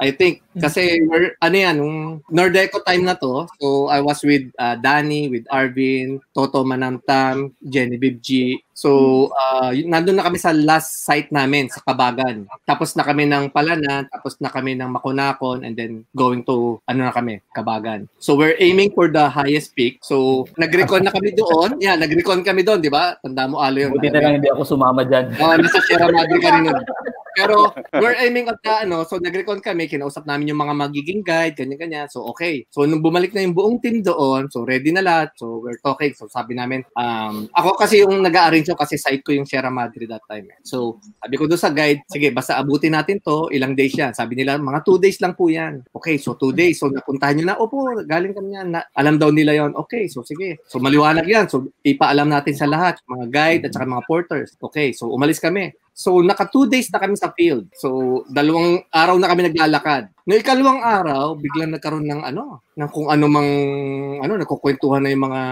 [0.00, 0.40] I think.
[0.56, 1.96] Kasi, we're, ano yan, nung
[2.32, 8.16] Nordeco time na to, so I was with ah, Danny, with Arvin, Toto Manamtam, Genevieve
[8.24, 8.56] G.
[8.82, 9.30] So,
[9.70, 12.50] yun- nandun na kami sa last site namin, sa Kabagan.
[12.66, 17.06] Tapos na kami ng Palana, tapos na kami ng Makunakon, and then going to, ano
[17.06, 18.10] na kami, Kabagan.
[18.18, 20.02] So, we're aiming for the highest peak.
[20.02, 21.78] So, nag-recon na kami doon.
[21.82, 23.18] Yeah, nag-recon kami doon, di ba?
[23.22, 23.90] Tanda mo, Alo yun.
[23.94, 25.34] Buti na lang hindi ako sumama dyan.
[25.38, 26.78] Oh, nasa Sierra Madre ka rin nun.
[27.36, 27.72] Pero
[28.02, 32.08] we're aiming at the, ano, so nag-recon kami, kinausap namin yung mga magiging guide, ganyan-ganyan.
[32.12, 32.64] So okay.
[32.68, 35.34] So nung bumalik na yung buong team doon, so ready na lahat.
[35.36, 36.12] So we're talking.
[36.12, 40.04] So sabi namin, um, ako kasi yung nag-arrange yung kasi site ko yung Sierra Madre
[40.08, 40.48] that time.
[40.52, 40.58] eh.
[40.62, 44.12] So sabi ko doon sa guide, sige, basta abutin natin to, ilang days yan.
[44.12, 45.82] Sabi nila, mga two days lang po yan.
[45.92, 46.78] Okay, so two days.
[46.78, 48.68] So napuntahan nyo na, opo, galing kami yan.
[48.76, 50.60] Na, alam daw nila yon Okay, so sige.
[50.68, 51.46] So maliwanag yan.
[51.48, 54.50] So ipaalam natin sa lahat, mga guide at saka mga porters.
[54.60, 55.72] Okay, so umalis kami.
[55.92, 57.68] So, naka two days na kami sa field.
[57.76, 60.08] So, dalawang araw na kami naglalakad.
[60.24, 63.50] No ikalawang araw, biglang nagkaroon ng ano, ng kung ano mang,
[64.24, 65.42] ano, nagkukwentuhan na yung mga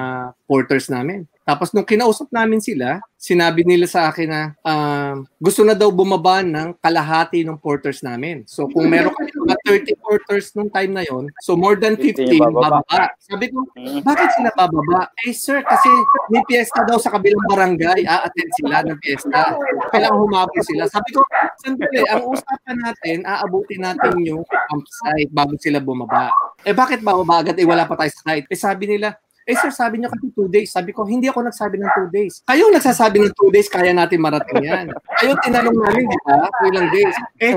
[0.48, 1.28] porters namin.
[1.50, 6.46] Tapos nung kinausap namin sila, sinabi nila sa akin na um, gusto na daw bumaba
[6.46, 8.46] ng kalahati ng porters namin.
[8.46, 9.58] So kung meron kami mga
[9.90, 12.86] 30 porters nung time na yon, so more than 15 15 bababa.
[13.18, 14.06] Sabi ko, Mm.
[14.06, 15.10] bakit sila bababa?
[15.26, 15.90] Eh sir, kasi
[16.30, 19.58] may piyesta daw sa kabilang barangay, a-attend sila ng piyesta.
[19.90, 20.86] Kailangan humabol sila.
[20.86, 21.26] Sabi ko,
[21.58, 26.30] sandali, ang usapan natin, aabutin natin yung campsite bago sila bumaba.
[26.62, 27.58] Eh bakit bababa agad?
[27.58, 28.46] Eh wala pa tayo sa site.
[28.46, 29.18] Eh sabi nila,
[29.50, 30.70] eh sir, sabi niyo kasi two days.
[30.70, 32.46] Sabi ko, hindi ako nagsabi ng two days.
[32.46, 34.86] Kayong nagsasabi ng two days, kaya natin marating yan.
[35.18, 36.46] Kayo tinanong namin, di ba?
[36.70, 37.16] Ilang days.
[37.42, 37.54] Eh,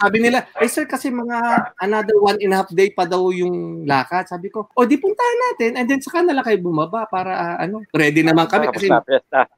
[0.00, 1.36] sabi nila, eh sir, kasi mga
[1.84, 4.24] another one and a half day pa daw yung lakad.
[4.26, 7.56] Sabi ko, o di puntahan natin and then saka na lang kayo bumaba para ah,
[7.60, 8.88] ano, ready naman kami kasi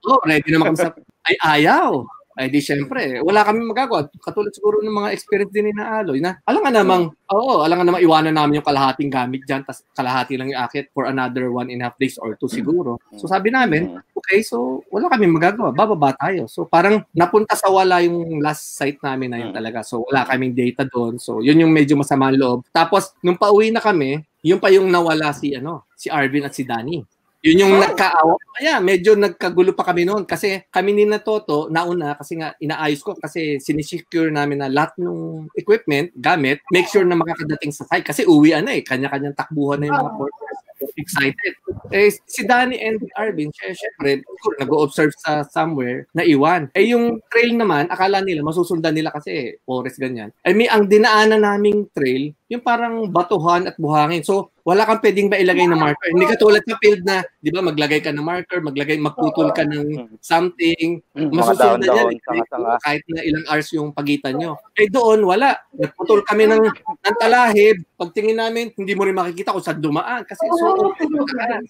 [0.05, 0.91] oh, ready naman kami sa
[1.29, 2.03] ay ayaw.
[2.39, 4.07] Ay di syempre, wala kami magagawa.
[4.22, 7.82] Katulad siguro ng mga experience din ni na Aloy na alam nga namang, oo, alam
[7.82, 11.51] nga namang iwanan namin yung kalahating gamit dyan, tas kalahati lang yung akit for another
[11.51, 13.03] one and a half days or two siguro.
[13.18, 16.47] So sabi namin, okay, so wala kami magagawa, bababa tayo.
[16.47, 19.57] So parang napunta sa wala yung last site namin na yun Mm.
[19.59, 19.82] talaga.
[19.82, 21.18] So wala kaming data doon.
[21.18, 22.62] So yun yung medyo masama loob.
[22.70, 26.62] Tapos nung pauwi na kami, yun pa yung nawala si ano, si Arvin at si
[26.62, 27.03] Danny.
[27.49, 28.36] Yun yung nagkaawa.
[28.61, 33.01] Kaya medyo nagkagulo pa kami noon kasi kami ni na Toto nauna kasi nga inaayos
[33.01, 38.05] ko kasi sinisecure namin na lahat ng equipment, gamit, make sure na makakadating sa site
[38.05, 40.61] kasi uwi ano eh, kanya-kanyang takbuhan na yung mga porters.
[40.99, 41.55] Excited.
[41.90, 46.70] Eh, si Danny and Arvin, syempre, syempre nag-observe sa somewhere na iwan.
[46.74, 50.30] Eh, yung trail naman, akala nila, masusundan nila kasi eh, forest ganyan.
[50.46, 54.24] Eh, may ang dinaanan naming trail, yung parang batuhan at buhangin.
[54.24, 56.12] So, wala kang pwedeng mailagay na marker.
[56.12, 60.12] Hindi katulad sa field na, di ba, maglagay ka ng marker, maglagay, magputol ka ng
[60.20, 62.24] something, Mm, masusundan dahon-dahon, yan.
[62.24, 62.72] sanga-sanga.
[62.84, 64.61] Kahit na ilang hours yung pagitan nyo.
[64.76, 65.57] Eh doon, wala.
[65.72, 67.80] Nagputol kami ng, ng talahib.
[67.96, 70.22] Pagtingin namin, hindi mo rin makikita kung saan dumaan.
[70.28, 70.92] Kasi so,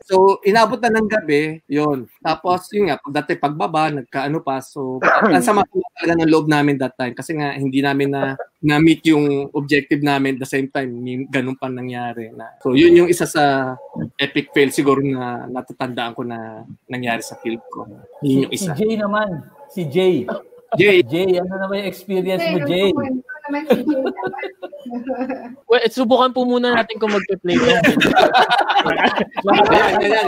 [0.04, 4.58] so inabot na ng gabi, yon Tapos, yun nga, pagdating pagbaba, nagkaano pa.
[4.60, 4.98] So,
[5.34, 5.64] ang sama
[5.98, 7.14] talaga ng loob namin that time.
[7.14, 11.66] Kasi nga, hindi namin na na-meet yung objective namin the same time, may ganun pa
[11.66, 12.30] nangyari.
[12.32, 13.74] Na, so, yun yung isa sa
[14.16, 17.88] epic fail siguro na natatandaan ko na nangyari sa field ko.
[18.22, 18.72] Yun yung Si isa.
[18.76, 19.28] Jay naman.
[19.72, 20.24] Si Jay.
[20.76, 22.88] Jay, Jay, ano naman yung experience mo, Pero, Jay?
[22.92, 24.04] si Jay.
[25.68, 27.76] Well, subukan po muna natin kung magpe-play ka.
[30.00, 30.26] Ayan.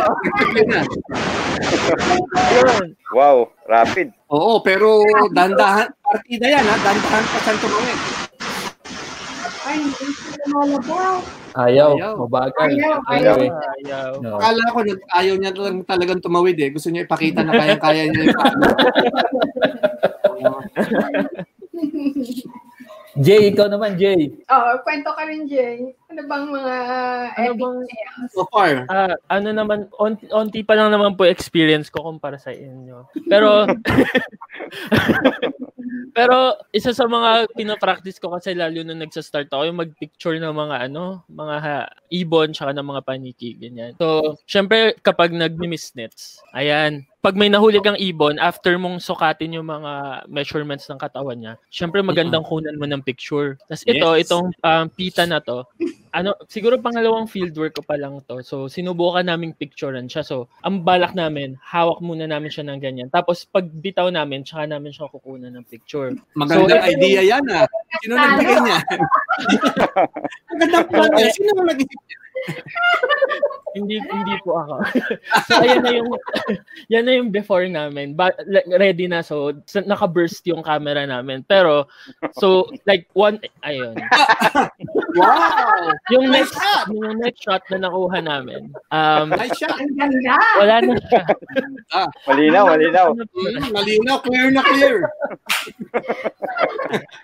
[3.12, 4.12] Wow, rapid.
[4.32, 7.99] Oo, pero dandahan, partida yan ha, dandahan pa saan tumawid.
[9.64, 9.80] Ay.
[11.51, 12.14] Ayaw, Ayaw.
[12.26, 12.70] mabagal.
[12.70, 13.34] Ayaw, ayaw.
[13.38, 13.51] Anyway,
[13.82, 14.11] Ayaw.
[14.22, 14.38] no.
[14.38, 14.78] Akala ko,
[15.18, 16.70] ayaw niya lang talagang tumawid eh.
[16.70, 18.38] Gusto niya ipakita na kaya-kaya niya yung.
[23.24, 24.30] Jay, ikaw naman, Jay.
[24.46, 25.90] Oh, kwento ka rin, Jay.
[26.11, 26.74] Ano bang mga
[27.38, 27.86] Ano bang-?
[28.34, 32.50] So far, Ah, ano naman, onti, onti pa lang naman po experience ko kumpara sa
[32.50, 33.06] inyo.
[33.30, 33.70] Pero,
[36.16, 40.90] pero isa sa mga pinapractice ko kasi lalo nung nagsa-start ako, yung mag-picture ng mga
[40.90, 43.94] ano, mga ha- ibon tsaka ng mga paniki, ganyan.
[43.96, 49.68] So, syempre kapag nag-miss nets, ayan, pag may nahuli kang ibon, after mong sukatin yung
[49.68, 53.54] mga measurements ng katawan niya, syempre magandang kunan mo ng picture.
[53.70, 54.26] Tapos ito, Yes.
[54.26, 55.62] itong um, pita na to,
[56.11, 58.42] ano, siguro pangalawang fieldwork ko pa lang to.
[58.42, 60.26] So, sinubukan naming picturean siya.
[60.26, 63.08] So, ang balak namin, hawak muna namin siya ng ganyan.
[63.11, 66.14] Tapos, pag bitaw namin, tsaka namin siya kukunan ng picture.
[66.34, 67.66] magandang So, idea yan ah.
[68.02, 68.78] Sino nagbigay niya?
[70.50, 71.30] Magandang plan yan.
[71.34, 72.18] Sino mo nag-isip niya?
[73.76, 74.74] hindi hindi po ako.
[75.47, 76.11] so ayan na yung
[76.93, 78.18] yan na yung before namin.
[78.18, 79.55] Ba, like, ready na so,
[79.86, 81.47] naka-burst yung camera namin.
[81.47, 81.86] Pero
[82.38, 83.95] so like one ayun.
[85.14, 85.91] Wow!
[86.14, 86.55] Yung next
[86.91, 88.70] yung next shot na nakuha namin.
[88.91, 89.78] Um Nice shot.
[89.78, 90.36] Ang ganda.
[90.59, 91.22] wala na siya.
[92.26, 93.09] Malinaw, malinaw.
[93.14, 94.99] Mm, malinaw, clear na clear.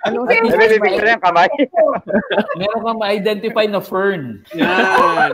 [0.06, 0.42] Ano, may
[0.78, 1.50] picture yung kamay.
[2.58, 4.42] meron kang ma-identify na fern.
[5.06, 5.32] Yan.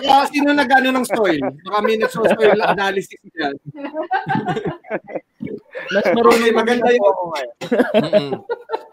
[0.00, 1.40] Kaya sino nag-ano ng soil?
[1.62, 3.54] Baka may nagso-soil analysis yan.
[5.86, 7.06] Mas marunong Okay, maganda din yun.
[7.06, 7.54] ako ngayon.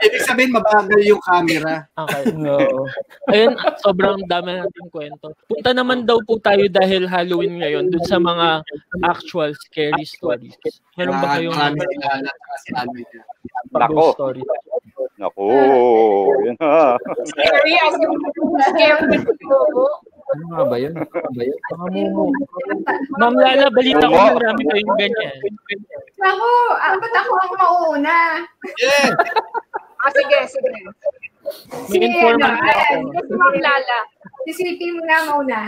[0.03, 1.87] Ibig sabihin, mabagal yung camera.
[1.95, 2.23] Okay.
[2.35, 2.59] No.
[3.31, 5.31] Ayun, sobrang dami nating kwento.
[5.47, 8.61] Punta naman daw po tayo dahil Halloween ngayon dun sa mga
[9.01, 10.59] actual scary stories.
[10.99, 11.81] Meron ba kayong Marami
[12.61, 13.07] si Alvin.
[13.73, 13.95] Nako.
[13.95, 14.41] ghost story?
[15.13, 15.45] Naku,
[16.45, 16.97] yun na.
[17.29, 18.11] Scary as in
[18.73, 19.17] scary.
[20.33, 20.93] Ano nga ba yun?
[20.97, 21.59] Ano ba yun?
[21.69, 22.25] Mga mumu.
[23.21, 25.35] Ma'am Lala, balita ko marami kayong ganyan.
[26.17, 26.49] Ako,
[26.81, 28.17] ah, ba't ako ang mauuna?
[28.81, 29.13] Yeah!
[30.03, 30.81] Ah, sige, sige.
[31.95, 33.99] Informant ano, eh, Yes, Ma'am Lala.
[34.43, 35.59] Isipin mo na mauna.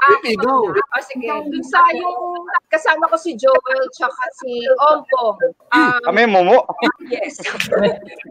[0.00, 0.68] Ah, Okay, go.
[0.92, 1.24] ah, sige.
[1.28, 5.36] Dun sa yung kasama ko si Joel tsaka si Ompong.
[5.72, 6.60] Um, Kami, mumu.
[7.08, 7.40] yes.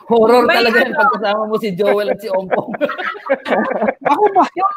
[0.06, 1.02] Horror May talaga yung ano.
[1.02, 2.70] pagkasama mo si Joel at si Ompong.
[4.14, 4.46] Ako ba?
[4.54, 4.72] yung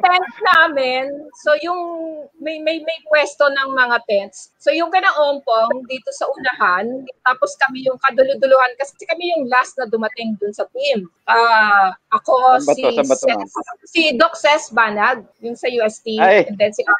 [0.00, 1.10] tent namin,
[1.42, 1.80] so yung
[2.38, 4.54] may may may pwesto ng mga tents.
[4.62, 9.74] So yung kana ompong dito sa unahan, tapos kami yung kaduluduluhan kasi kami yung last
[9.76, 11.10] na dumating dun sa team.
[11.26, 12.90] Ah, ako Saan ba si to?
[12.94, 13.48] Saan ba to, ma'am?
[13.48, 16.46] Ses- si Doc Ses Banag, yung sa UST, Ay.
[16.46, 16.94] and then si Ah,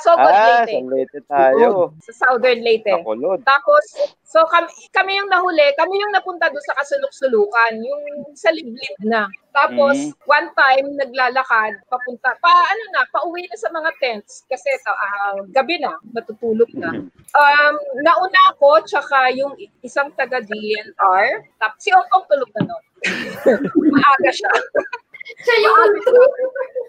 [0.00, 0.72] so good Ah, Leyte.
[0.72, 1.68] sa Leyte tayo.
[2.00, 2.88] Sa Southern Leyte.
[2.88, 3.44] Nakulod.
[3.44, 3.84] Tapos,
[4.24, 8.02] so kami, kami yung nahuli, kami yung napunta doon sa kasulok-sulukan, yung
[8.32, 9.28] sa liblib na.
[9.52, 10.12] Tapos, Mm.
[10.24, 15.76] one time, naglalakad, papunta, pa, ano na, pauwi na sa mga tents, kasi ah, gabi
[15.82, 16.94] na, matutulog na.
[17.36, 19.52] Um, nauna ako, tsaka yung
[19.84, 21.26] isang taga-DNR,
[21.58, 22.82] tapos si Ongkong tulog na nun.
[24.00, 24.48] Maaga siya.
[25.38, 25.92] Siya yung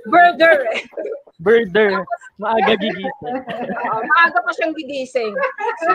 [0.09, 0.81] Birder eh.
[1.39, 2.03] Birder.
[2.39, 3.35] Maaga gigising.
[3.35, 5.35] Oo, maaga pa siyang gigising.
[5.83, 5.91] So.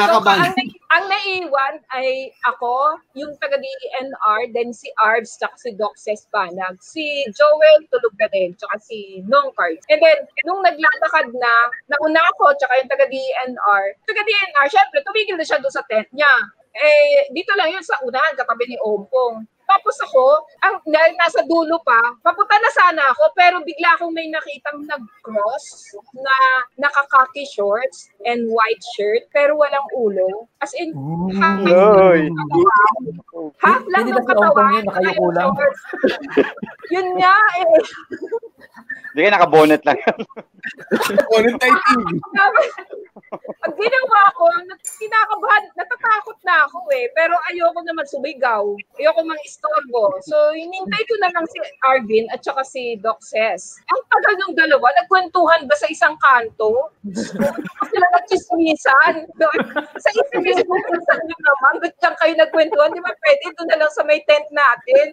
[0.00, 0.56] So, ang,
[0.96, 6.80] ang naiwan ay ako, yung taga DNR, then si Arbs, tsaka si Doc Sespanag.
[6.80, 9.76] Si Joel tulog na din, tsaka si Nong Card.
[9.92, 11.52] And then, nung naglalakad na,
[11.92, 16.08] nauna ako, tsaka yung taga DNR, taga DNR, syempre, tumigil na siya doon sa tent
[16.16, 16.32] niya.
[16.74, 19.46] Eh, dito lang yun sa unahan, katabi ni Ompong.
[19.74, 20.26] Tapos ako,
[20.62, 25.98] ang na, nasa dulo pa, papunta na sana ako, pero bigla akong may nakitang nag-cross
[26.14, 26.36] na
[26.78, 30.46] nakakaki shorts and white shirt, pero walang ulo.
[30.62, 30.94] As in,
[31.34, 32.30] half, Uy.
[33.58, 34.78] half lang ng katawan.
[34.78, 35.50] yun, nakayuko lang?
[35.58, 35.82] shorts.
[36.94, 37.66] yun nga eh.
[39.10, 39.98] Hindi kayo nakabonet lang.
[41.30, 41.78] Quarantine.
[43.62, 44.44] Ang ginawa ko,
[44.98, 47.06] kinakabahan, natatakot na ako eh.
[47.14, 48.64] Pero ayoko naman sumigaw.
[48.98, 50.20] Ayoko mang istorbo.
[50.28, 51.58] So, hinintay ko na lang si
[51.88, 53.80] Arvin at saka si Doc Ses.
[53.88, 56.92] Ang tagal ng dalawa, nagkwentuhan ba sa isang kanto?
[57.88, 59.14] Sila nagchismisan.
[59.96, 60.74] Sa isip ko,
[61.08, 62.92] saan nyo naman, ba't lang kayo nagkwentuhan?
[62.92, 65.06] Di ba pwede doon na lang sa may tent natin?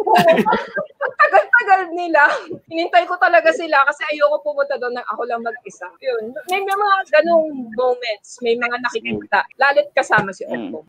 [1.02, 2.22] Ang tagal-tagal nila.
[2.68, 5.88] Hinintay ko talaga sila kasi ayoko pumunta doon na ako lang mag-isa.
[6.04, 6.36] Yun.
[6.52, 8.40] May, may mga ganong moments.
[8.44, 9.40] May mga nakikita.
[9.56, 10.44] Lalit kasama si.
[10.48, 10.84] Oppo.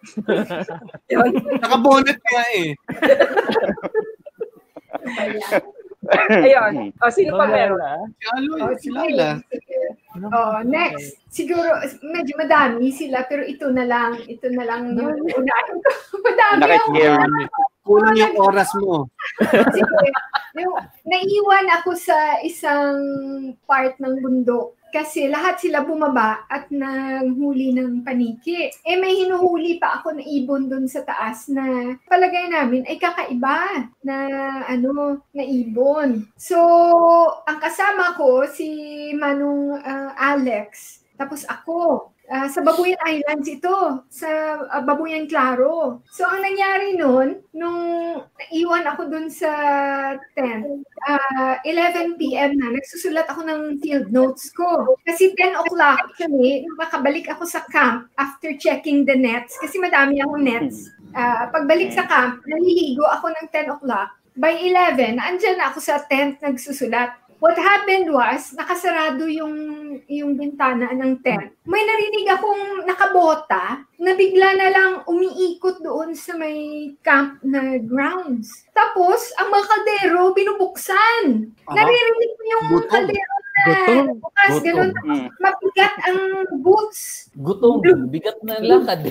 [1.13, 1.31] Yun.
[1.63, 2.75] Nakabonet nga eh.
[6.11, 6.91] Ayun.
[6.99, 7.79] O, sino pa meron?
[8.19, 8.89] Si Aloy, Oh, si.
[8.91, 9.39] Lala.
[9.47, 9.81] Sige.
[10.29, 11.17] Oh, next.
[11.31, 14.19] Siguro, medyo madami sila, pero ito na lang.
[14.27, 15.91] Ito na lang yung unahin ko.
[16.27, 16.91] madami ako.
[16.91, 17.43] Nakikare.
[17.83, 19.07] Kulang yung oras mo.
[19.47, 20.09] Sige.
[20.59, 20.75] Yung,
[21.07, 22.99] naiwan ako sa isang
[23.65, 28.69] part ng bundok kasi lahat sila bumaba at nanghuli ng paniki.
[28.85, 33.89] Eh may hinuhuli pa ako na ibon doon sa taas na palagay namin ay kakaiba
[34.05, 34.17] na
[34.69, 36.29] ano na ibon.
[36.37, 36.61] So,
[37.49, 38.69] ang kasama ko si
[39.17, 41.01] Manong ah, Alex.
[41.17, 44.31] Tapos ako, Ah, sa Babuyan Islands ito, sa
[44.71, 46.01] ah, Babuyan Claro.
[46.15, 47.81] So, ang nangyari nun, nung
[48.39, 49.51] naiwan ako dun sa
[50.39, 52.55] tent, ah, 11 p.m.
[52.55, 54.95] na, nagsusulat ako ng field notes ko.
[55.03, 60.47] Kasi 10 o'clock kami, makabalik ako sa camp after checking the nets, kasi madami akong
[60.47, 60.95] nets.
[61.19, 64.15] Ah, pagbalik sa camp, naliligo ako ng 10 o'clock.
[64.33, 67.13] By 11, andyan na ako sa tent nagsusulat.
[67.43, 69.55] What happened was, nakasarado yung
[70.07, 71.51] yung bintana ng tent.
[71.67, 78.47] May narinig akong nakabota na bigla na lang umiikot doon sa may camp na grounds.
[78.71, 81.51] Tapos, ang mga kaldero, binubuksan.
[81.67, 81.75] Aha.
[81.75, 82.91] Naririnig ko yung Gutom.
[82.95, 84.07] kaldero na Gutom.
[84.23, 84.63] bukas, Gutom.
[84.63, 84.91] ganun.
[85.03, 85.27] Mm.
[85.43, 86.19] Mabigat ang
[86.63, 87.01] boots.
[87.35, 87.75] Gutom,
[88.07, 89.03] bigat na lakad.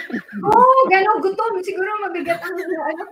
[0.46, 1.58] Oo, oh, gano'n, gutom.
[1.58, 3.02] Siguro mabigat ang ano.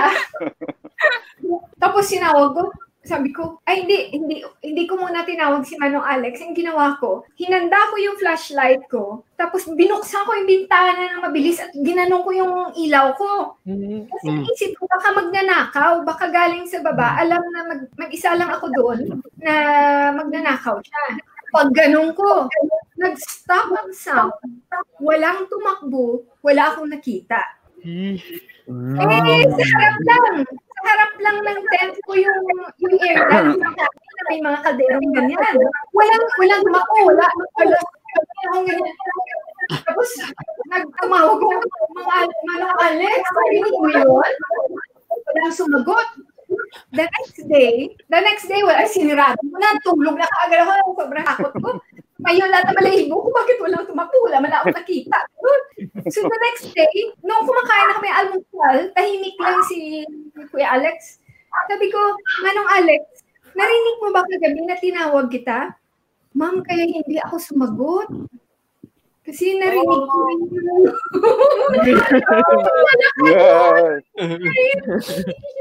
[1.82, 2.64] Tapos sinawag ko,
[3.00, 6.44] sabi ko, ay hindi, hindi, hindi ko muna tinawag si Manong Alex.
[6.44, 11.64] Ang ginawa ko, hinanda ko yung flashlight ko, tapos binuksan ko yung bintana ng mabilis
[11.64, 13.56] at ginanong ko yung ilaw ko.
[13.64, 14.04] Mm.
[14.04, 14.44] Kasi Mm.
[14.52, 17.16] isip ko, baka magnanakaw, baka galing sa baba.
[17.16, 18.98] Alam na mag, mag-isa lang ako doon
[19.40, 19.54] na
[20.20, 21.24] magnanakaw siya.
[21.50, 22.46] Pag ganun ko,
[23.00, 24.36] nag-stop ang sound.
[25.00, 27.40] Walang tumakbo, wala akong nakita.
[27.80, 28.20] Eh,
[29.50, 30.46] sa harap lang.
[30.80, 32.40] Harap lang ng tent ko yung,
[32.80, 33.54] yung area.
[34.20, 35.56] na may mga kalderong ganyan.
[35.96, 37.26] Walang, walang tumakbo, wala.
[37.56, 38.94] Wala akong ganyan.
[39.70, 40.10] Tapos,
[40.68, 41.48] nagtumawag ko,
[41.94, 44.06] mga manong Alex, parinig mo yun?
[45.30, 46.08] Walang sumagot.
[46.90, 51.22] The next day, the next day, wala, sinirado ko na, tulog na kaagad ako, sobrang
[51.22, 51.70] takot ko.
[52.20, 54.16] Ngayon, lahat ng balahibo ko, bakit walang tumakbo?
[54.28, 55.18] Wala man ako nakita.
[56.12, 60.04] So the next day, nung kumakain na kami almusal, tahimik lang si
[60.52, 61.22] Kuya Alex.
[61.66, 62.00] Sabi ko,
[62.44, 63.02] Manong Alex,
[63.56, 65.74] narinig mo ba kagabi na tinawag kita?
[66.36, 68.08] Ma'am, kaya hindi ako sumagot.
[69.30, 70.74] Kasi narinig ko rin siya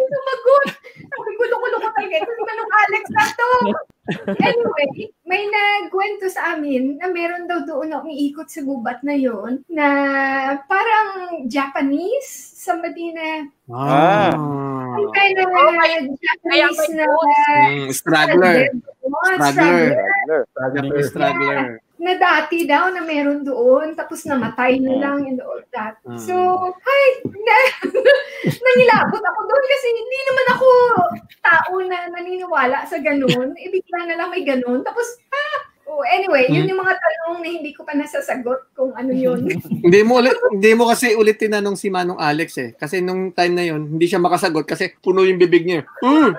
[0.09, 0.65] sumagot.
[1.05, 1.43] Sabi ko,
[1.93, 2.15] talaga.
[2.17, 3.49] Ito si Manong Alex na to.
[4.41, 4.89] Anyway,
[5.21, 9.87] may nagkwento sa amin na meron daw doon na umiikot sa gubat na yon na
[10.65, 12.25] parang Japanese,
[12.57, 14.33] somebody na Ah.
[14.97, 15.69] yung kind of Oh,
[16.17, 17.05] Japanese na.
[17.69, 18.57] Mm, struggler.
[19.05, 19.93] Oh, Struggler.
[19.93, 20.41] struggler.
[20.57, 21.61] Japanese struggler.
[21.99, 25.99] Na dati daw na meron doon, tapos namatay na lang and all that.
[26.07, 26.15] Mm.
[26.15, 26.35] So,
[26.71, 27.55] ay, na,
[28.65, 30.67] nangilabot ako doon kasi hindi naman ako
[31.43, 33.51] tao na naniniwala sa ganun.
[33.59, 34.79] E bigla na lang may ganun.
[34.81, 39.09] Tapos, ah, oh, anyway, yun yung mga tanong na hindi ko pa nasasagot kung ano
[39.09, 39.41] yun.
[39.89, 42.69] Hindi mo ulit, hindi mo kasi ulit tinanong si Manong Alex eh.
[42.77, 45.87] Kasi nung time na yon hindi siya makasagot kasi puno yung bibig niya.
[46.03, 46.35] Mm.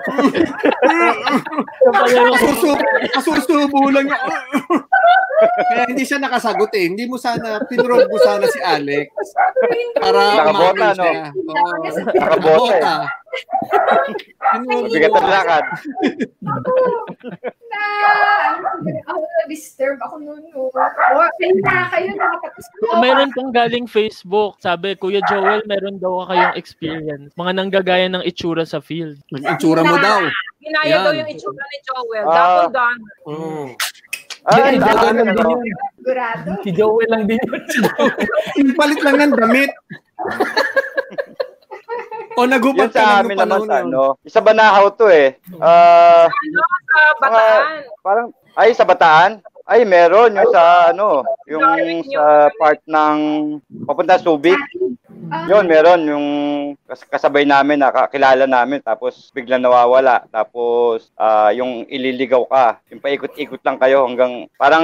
[1.91, 4.19] Kasusubo, kasusubo lang niya.
[5.41, 6.85] Kaya hindi siya nakasagot eh.
[6.93, 9.09] Hindi mo sana, pinrog mo sana si Alex
[10.03, 11.09] para Nakabota, umamin no?
[11.49, 11.75] Oo.
[12.13, 13.20] Nakabota eh.
[14.51, 15.19] Pinrog Bigat mo.
[15.21, 15.65] ang lakad.
[17.71, 17.83] na,
[18.51, 18.67] ano,
[19.07, 20.43] ako na-disturb ako noon.
[20.51, 22.27] Oh, oh kayo na, kayo na.
[22.41, 24.59] Tapos, Oh, meron pang galing Facebook.
[24.59, 27.31] Sabi, Kuya Joel, meron daw kayong experience.
[27.39, 29.21] Mga nanggagaya ng itsura sa field.
[29.31, 30.27] Nag-itsura mo daw.
[30.61, 32.25] Ginaya daw yung itsura ni Joel.
[32.27, 32.35] Ah.
[32.35, 32.97] Double down.
[33.29, 33.63] Oo.
[34.41, 35.65] Ay, Hindi, ano, lang din ano, yun.
[36.65, 37.61] Si Joel lang din yun.
[38.57, 39.69] Yung palit lang ng damit.
[42.33, 44.03] o nagupat Yun ka sa amin naman sa ano.
[44.23, 45.35] Sa Banahaw to eh.
[45.57, 47.63] Ah, Ano, sa Bataan.
[48.01, 49.31] parang, ay sa Bataan?
[49.61, 51.63] Ay, meron yung sa ano, yung
[52.03, 53.17] sa part ng
[53.85, 54.57] papunta Subic.
[55.31, 56.27] Ah, Yun, meron yung
[56.83, 60.27] kas- kasabay namin, nakakilala namin, tapos biglang nawawala.
[60.27, 64.83] Tapos ah, yung ililigaw ka, yung paikot-ikot lang kayo hanggang parang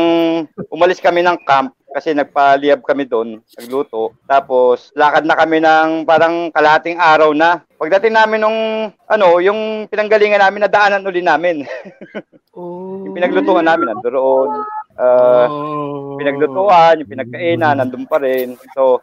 [0.70, 4.13] umalis kami ng camp kasi nagpaliyab kami doon, nagluto.
[4.27, 7.63] Tapos lakad na kami ng parang kalahating araw na.
[7.79, 8.59] Pagdating namin nung
[9.07, 11.63] ano, yung pinanggalingan namin, nadaanan uli namin.
[12.57, 14.49] yung pinaglutuan namin, nandoon.
[14.97, 16.17] Ah, Oh.
[16.17, 18.57] pinaglutuan, yung pinagkainan, nandun pa rin.
[18.73, 18.97] So,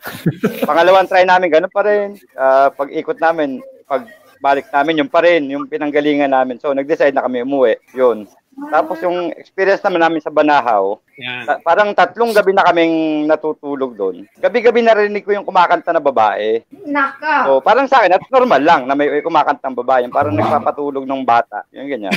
[0.66, 2.18] pangalawang try namin, ganun pa rin.
[2.34, 4.10] Ah, pag-ikot namin, pag
[4.42, 6.58] balik namin, yung pa rin, yung pinanggalingan namin.
[6.58, 7.78] So, nag-decide na kami umuwi.
[7.94, 8.26] Yun.
[8.54, 11.44] Tapos yung experience naman namin sa Banahaw, Yan.
[11.46, 14.16] ta- parang tatlong gabi na kaming natutulog doon.
[14.38, 16.62] Gabi-gabi narinig ko yung kumakanta na babae.
[16.86, 17.50] Naka.
[17.50, 20.06] So, parang sa akin, at normal lang na may, may kumakanta ng babae.
[20.08, 21.66] Parang nagpapatulog ng bata.
[21.74, 22.14] Yung ganyan.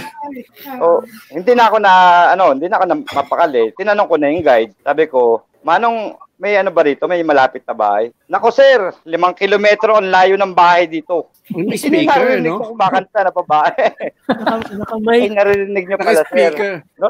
[0.78, 1.02] So,
[1.34, 1.94] hindi na ako na,
[2.38, 3.64] ano, hindi na ako na mapakali.
[3.74, 4.74] Tinanong ko na yung guide.
[4.86, 7.10] Sabi ko, Manong, may ano ba rito?
[7.10, 8.14] May malapit na bahay?
[8.30, 11.34] Nako sir, limang kilometro ang layo ng bahay dito.
[11.50, 12.62] Yung Hindi speaker, no?
[12.62, 13.84] ko kumakanta na babae.
[14.30, 15.20] Naka, Ay, nakamay.
[15.34, 16.54] narinig niyo pala sir.
[17.02, 17.10] No?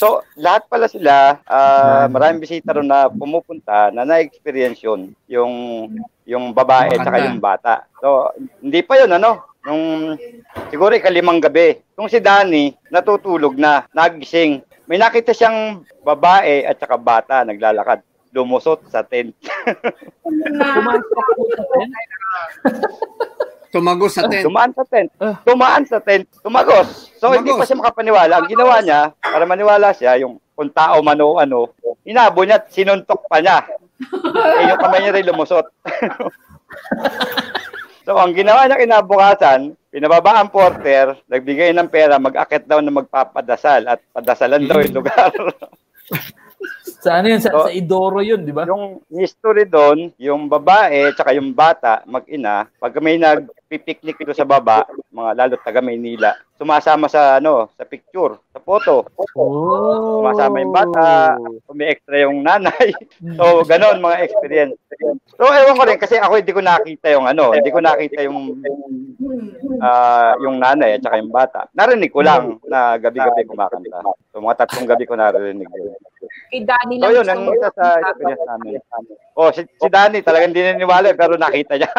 [0.00, 5.52] So, lahat pala sila, ah, maraming bisita ron na pumupunta na na-experience yun, yung,
[6.24, 7.84] yung babae at saka yung bata.
[8.00, 8.32] So,
[8.64, 10.16] hindi pa yun, ano, nung
[10.72, 11.76] siguro ikalimang gabi.
[11.92, 14.64] Kung si Danny, natutulog na, nagising.
[14.86, 18.00] May nakita siyang babae at saka bata naglalakad,
[18.36, 19.32] lumusot sa tent.
[20.20, 21.24] Pumasok
[21.56, 21.92] sa tent.
[23.76, 24.44] Tumagos sa tent.
[24.46, 25.10] Tumaan sa tent.
[25.20, 25.36] Ah.
[25.44, 26.24] Tumaan sa tent.
[26.40, 27.12] Tumagos.
[27.20, 27.60] So, hindi Tumagos.
[27.60, 28.34] pa siya makapaniwala.
[28.40, 31.76] Ang ginawa niya, para maniwala siya, yung kung tao man o ano,
[32.08, 33.68] inabo niya at sinuntok pa niya.
[34.00, 35.66] eh, yung kamay niya rin lumusot.
[38.08, 43.92] so, ang ginawa niya kinabukasan, pinababa ang porter, nagbigay ng pera, mag-akit daw na magpapadasal
[43.92, 45.32] at padasalan daw yung lugar.
[47.00, 47.40] Sa ano yun?
[47.40, 47.66] Sa, Oh.
[47.68, 48.64] sa Idoro yun, di ba?
[48.64, 54.88] yung history doon, yung babae tsaka yung bata, mag-ina, pag may nagpipiknik doon sa baba,
[55.12, 59.04] mga lalo taga Maynila, sumasama sa ano, sa picture, sa photo.
[59.36, 60.20] Oh.
[60.24, 61.36] Sumasama yung bata,
[61.76, 62.96] may extra yung nanay.
[63.36, 64.76] So, ganon mga experience.
[65.36, 68.60] So, ewan ko rin kasi ako hindi ko nakita yung ano, hindi ko nakita yung
[69.84, 71.68] ah, yung nanay at saka yung bata.
[71.76, 74.00] Narinig ko lang na gabi-gabi kumakanta.
[74.32, 75.92] So, mga tatlong gabi ko narinig yun.
[76.56, 78.80] Kay Danny lang yun, ang isa sa experience namin.
[79.36, 81.92] Oh, si, si Danny talagang hindi naniniwala pero nakita niya.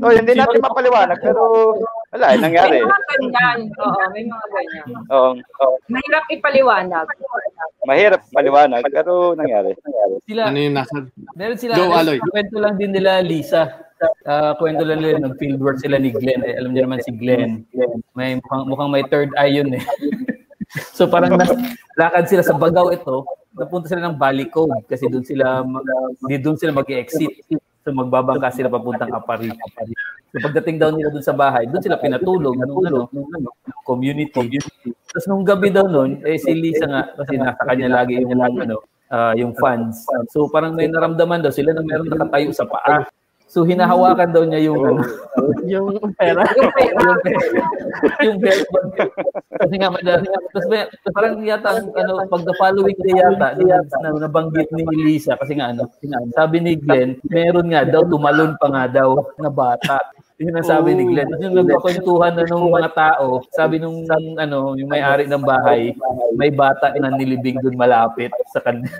[0.00, 1.76] so, hindi natin mapaliwanag pero
[2.08, 2.80] wala, eh, nangyari.
[2.80, 3.58] May mga ganyan.
[3.76, 4.86] Oo, may mga ganyan.
[5.12, 7.06] Oh, oh, Mahirap ipaliwanag.
[7.84, 9.76] mahirap paliwanag pero nangyari.
[10.24, 11.04] Sila, Ano yung nasa...
[11.36, 12.16] meron sila, Go, Aloy.
[12.32, 13.92] kwento lang din nila Lisa.
[14.24, 16.48] Ah, kwento lang nila, nag-fieldwork sila ni Glenn.
[16.48, 17.68] Eh, alam niyo naman si Glenn.
[18.16, 19.84] May, mukhang, mukhang may third eye yun eh.
[20.96, 21.50] so parang nas,
[21.94, 23.22] lakad sila sa Bagaw ito,
[23.54, 25.62] napunta sila ng Balicod kasi doon sila
[26.26, 27.46] di doon sila mag-exit.
[27.84, 29.52] So magbabangka sila papuntang Apari.
[30.34, 33.48] So pagdating daw nila doon sa bahay, doon sila pinatulog nung ano, ano,
[33.86, 34.64] community.
[35.14, 38.82] Tapos nung gabi daw noon, eh si Lisa nga kasi nasa kanya lagi yung ano,
[39.14, 40.02] ah, yung funds.
[40.34, 43.06] So parang may naramdaman daw sila na meron nakatayo sa paa.
[43.54, 44.98] So hinahawakan daw niya yung ano,
[45.70, 46.42] Yung pera.
[46.58, 46.98] Yung pera.
[46.98, 47.18] yung
[48.26, 48.88] yung belt bag.
[49.62, 50.26] Kasi nga madami.
[50.26, 50.82] Tapos may,
[51.14, 55.54] parang yata ang, ano pag the following day yata na, na nabanggit ni Lisa kasi
[55.54, 55.86] nga ano,
[56.34, 60.02] sabi ni Glenn, meron nga daw tumalon pa nga daw na bata.
[60.42, 61.30] Yun ang sabi ni Glenn.
[61.38, 64.02] Yung nagkakwentuhan na nung mga tao, sabi nung
[64.34, 65.94] ano, yung may-ari ng bahay,
[66.34, 68.90] may bata na nilibing doon malapit sa kanila.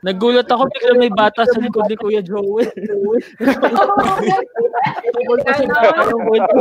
[0.00, 2.70] Nagulat ako bigla may bata sa likod ni Kuya Joel.
[5.10, 5.38] Tungkol
[6.24, 6.60] kwento.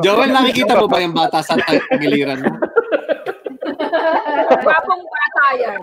[0.00, 2.52] Joel, nakikita mo ba yung bata sa tagiliran mo?
[4.62, 5.80] Gwapong bata yan.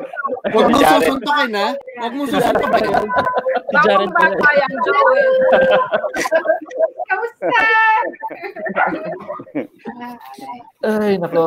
[0.53, 1.69] Huwag mo susuntokin, ha?
[1.75, 2.91] Huwag mo susuntokin.
[3.75, 4.05] Pala.
[4.09, 5.31] bata yan, Joel.
[7.05, 7.47] Kamusta?
[10.85, 11.45] Ay, nako.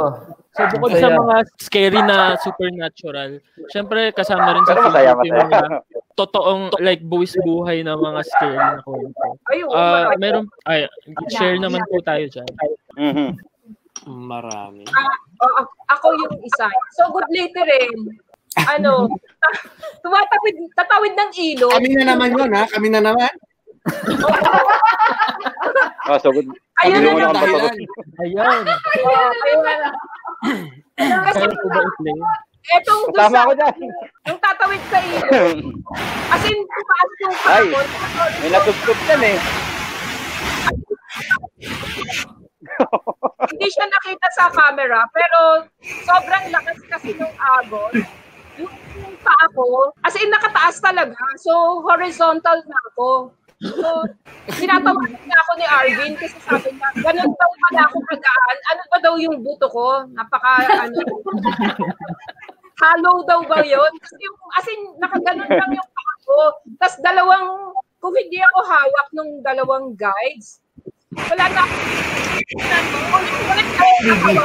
[0.59, 3.39] So bukod sa mga scary na supernatural,
[3.71, 4.91] syempre kasama rin sa film
[5.23, 5.87] yung mga
[6.19, 9.23] totoong like buwis buhay na mga scary na kwento.
[9.47, 10.19] Marami.
[10.19, 10.91] meron ay
[11.31, 12.51] share naman po tayo diyan.
[12.99, 13.29] Mhm.
[14.09, 14.83] Marami.
[14.89, 16.67] Oo, a- ako yung isa.
[16.97, 18.17] So, good later rin.
[18.67, 19.07] Ano,
[19.39, 19.63] ta-
[20.03, 21.77] tumatawid, tatawid ng ilog.
[21.77, 22.65] Kami na naman yun, ha?
[22.67, 23.33] Kami na naman.
[26.09, 26.49] Oh, so good.
[26.81, 27.77] Ayun na naman.
[28.19, 28.61] Ayun.
[28.65, 29.13] Oo,
[29.45, 29.91] ayun na.
[30.99, 32.19] Kasi i-play?
[32.69, 33.77] etong doon sa, ako dyan.
[34.29, 35.57] yung tatawid sa ilog,
[36.29, 37.65] as in, tumaas yung Ay.
[38.45, 39.39] May natutupot yan eh.
[43.53, 45.67] Hindi siya nakita sa camera, pero
[46.05, 47.95] sobrang lakas kasi ng agos.
[48.59, 51.19] Yung, yung paa ko, as in nakataas talaga.
[51.39, 53.31] So, horizontal na ako.
[53.59, 54.07] So,
[54.55, 58.59] tinatawagan na ako ni Arvin kasi sabi niya, ganun daw pala ako kagaan.
[58.71, 60.07] Ano ba daw yung buto ko?
[60.15, 60.99] Napaka, ano,
[62.83, 63.93] hollow daw ba yun?
[63.99, 66.39] Kasi yung, as in, nakaganon lang yung paa ko.
[66.79, 70.63] Tapos dalawang, kung hindi ako hawak nung dalawang guides,
[71.27, 71.65] wala na.
[72.55, 74.45] Wala.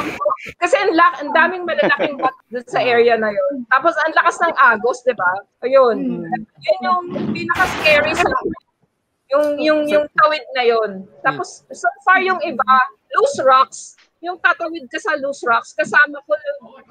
[0.60, 3.64] Kasi ang, lak- ang daming malalaking bat dun sa area na yun.
[3.70, 5.32] Tapos ang lakas ng agos, di ba?
[5.62, 6.28] Ayun.
[6.60, 7.02] Yun yung
[7.32, 8.28] pinaka-scary sa
[9.34, 10.92] yung yung yung tawid na yon.
[11.24, 12.70] Tapos so far yung iba,
[13.16, 13.80] loose rocks.
[14.22, 16.38] Yung tatawid ka sa loose rocks, kasama ko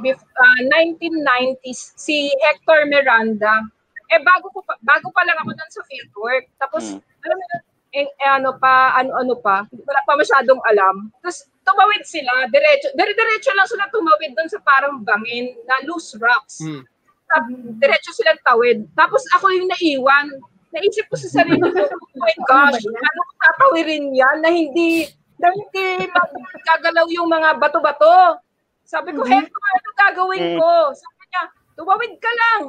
[0.01, 3.63] bef- ah, 1990s si Hector Miranda.
[4.11, 6.45] Eh bago ko pa, bago pa lang ako dun sa fieldwork.
[6.59, 7.01] Tapos Mm.
[7.25, 7.45] alam mo
[7.93, 11.13] eh, eh, ano pa, ano-ano pa, wala pa masyadong alam.
[11.21, 16.65] Tapos tumawid sila, diretso, dire-diretso lang sila tumawid doon sa parang bangin na loose rocks.
[16.65, 16.83] Hmm.
[17.29, 18.89] Tap- diretso silang tawid.
[18.97, 20.33] Tapos ako yung naiwan.
[20.73, 25.05] Naisip ko sa sarili ko, oh my gosh, ano ko tatawirin yan na hindi,
[25.37, 28.41] na hindi magkagalaw yung mga bato-bato.
[28.89, 30.73] Sabi ko, Hector, ano gagawin ko?
[30.97, 31.43] Sabi niya,
[31.75, 32.61] tumawid ka lang.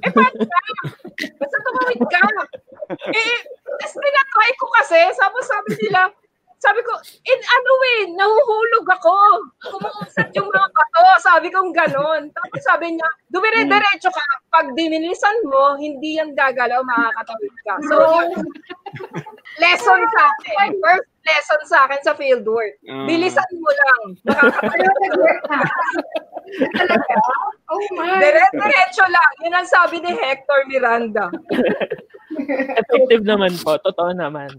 [0.00, 0.60] Eh, paano ka?
[1.36, 2.22] Basta tumawid ka.
[3.12, 3.36] Eh,
[3.76, 6.08] tapos tinatry ko kasi, sabi, sabi nila,
[6.62, 6.94] sabi ko,
[7.26, 9.14] in ano eh, nahuhulog ako.
[9.66, 11.02] Kumuusad yung mga bato.
[11.18, 12.30] Sabi sabi kong ganon.
[12.30, 14.22] Tapos sabi niya, dumire-diretso ka.
[14.54, 17.74] Pag dinilisan mo, hindi yan gagalaw, makakatawid ka.
[17.90, 17.96] So,
[19.62, 20.78] lesson sa akin.
[20.78, 22.74] First lesson sa akin sa fieldwork.
[22.86, 23.06] Ah.
[23.06, 24.02] Bilisan mo lang.
[24.26, 25.60] Makakatawid Pero nag-work na.
[26.76, 27.16] Talaga?
[27.72, 28.20] Oh my.
[28.20, 29.32] Dire-diretso lang.
[29.40, 31.32] Yun ang sabi ni Hector Miranda.
[32.84, 33.80] Effective naman po.
[33.80, 34.52] Totoo naman.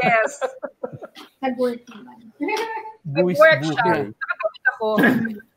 [0.00, 0.40] Yes.
[1.44, 2.16] Nag-work naman.
[3.04, 4.08] Nag-work siya.
[4.08, 4.88] Nakatawid ako.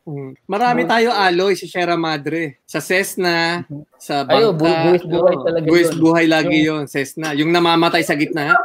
[0.02, 0.34] Mm.
[0.50, 2.58] Marami tayo aloy si Sierra Madre.
[2.66, 3.62] Sa Cessna,
[3.94, 4.58] sa Ayo, bangka.
[4.58, 5.98] bu- buwis buhay talaga buwis yun.
[6.02, 7.38] buhay lagi yon Cessna.
[7.38, 8.50] Yung namamatay sa gitna.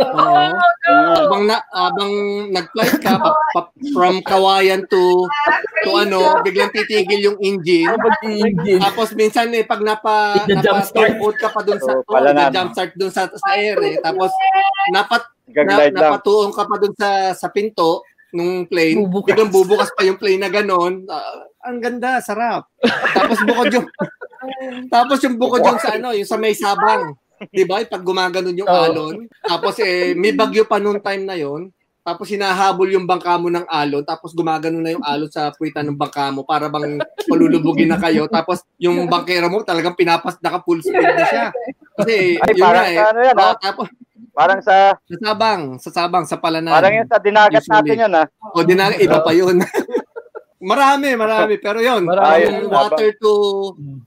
[0.00, 0.22] Oo.
[0.22, 0.50] Oh,
[0.86, 1.26] no.
[1.26, 2.12] Abang na abang
[2.54, 5.26] nag-flight ka pa, pa- from Kawayan to
[5.82, 7.90] to ano, biglang titigil yung engine.
[8.78, 11.02] Tapos minsan eh pag napa napa
[11.34, 13.98] ka pa dun sa Oo, oh, jump start dun sa sa air eh.
[13.98, 14.30] Tapos
[14.94, 18.96] napat na, napatuong ka pa dun sa sa pinto nung plane.
[18.98, 19.30] Bubukas.
[19.34, 21.04] Biglang bubukas pa yung plane na ganon.
[21.06, 22.70] Ah, ang ganda, sarap.
[23.14, 23.88] Tapos bukod yung
[24.94, 27.12] Tapos yung bukod yung sa ano, yung sa may sabang.
[27.48, 27.80] 'Di ba?
[27.84, 29.28] Pag gumaganon yung alon.
[29.40, 31.72] Tapos eh may bagyo pa noon time na yon.
[32.00, 36.00] Tapos hinahabol yung bangka mo ng alon, tapos gumagano na yung alon sa puwitan ng
[36.00, 36.96] bangka mo para bang
[37.28, 38.24] palulubugin na kayo.
[38.24, 41.46] Tapos yung bangkero mo talagang pinapas naka full speed na siya.
[42.00, 42.98] Kasi Ay, yun parang nga eh.
[43.04, 43.56] ano yan, Oo, ah.
[43.60, 43.86] tapos
[44.32, 46.72] Parang sa, sa sabang, sa sabang, sa palanan.
[46.72, 47.74] parang yun sa dinagat Usually.
[47.76, 48.26] natin yun, ah.
[48.54, 49.58] O di na, iba pa yun.
[50.60, 51.56] marami, marami.
[51.56, 52.44] Pero yun, Marami.
[52.44, 53.32] yung water to,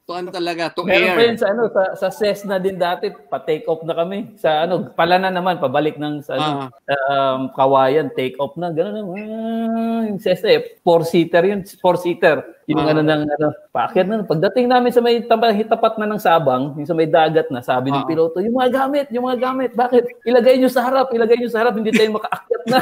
[0.05, 1.33] to ano talaga, to Meron air.
[1.33, 4.37] yun sa ano sa sa Cessna din dati pa-take off na kami.
[4.37, 8.93] Sa ano palanan naman pabalik ng sa ano, sa, um, Kawayan take off na gano'n
[8.93, 9.01] na.
[9.01, 12.45] Ah, yung Cessna eh, four seater yun, four seater.
[12.63, 12.95] Yung Ah.
[12.95, 16.95] ano ng ano, paakyat na pagdating namin sa may tapat na ng Sabang, yung sa
[16.95, 18.07] may dagat na, sabi ng Ah.
[18.07, 20.07] piloto, yung mga gamit, yung mga gamit, bakit?
[20.23, 22.79] Ilagay niyo sa harap, ilagay niyo sa harap, hindi tayo makaakyat na.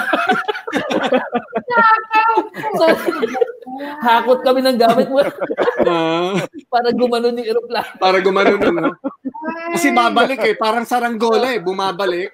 [2.78, 2.86] so,
[4.02, 5.20] hakot kami ng gamit mo
[5.82, 6.38] Ah,
[6.70, 7.90] para gumanon yung aeroplano.
[7.98, 8.92] para gumano na, no?
[9.72, 12.30] Kasi babalik eh, parang saranggola eh, bumabalik.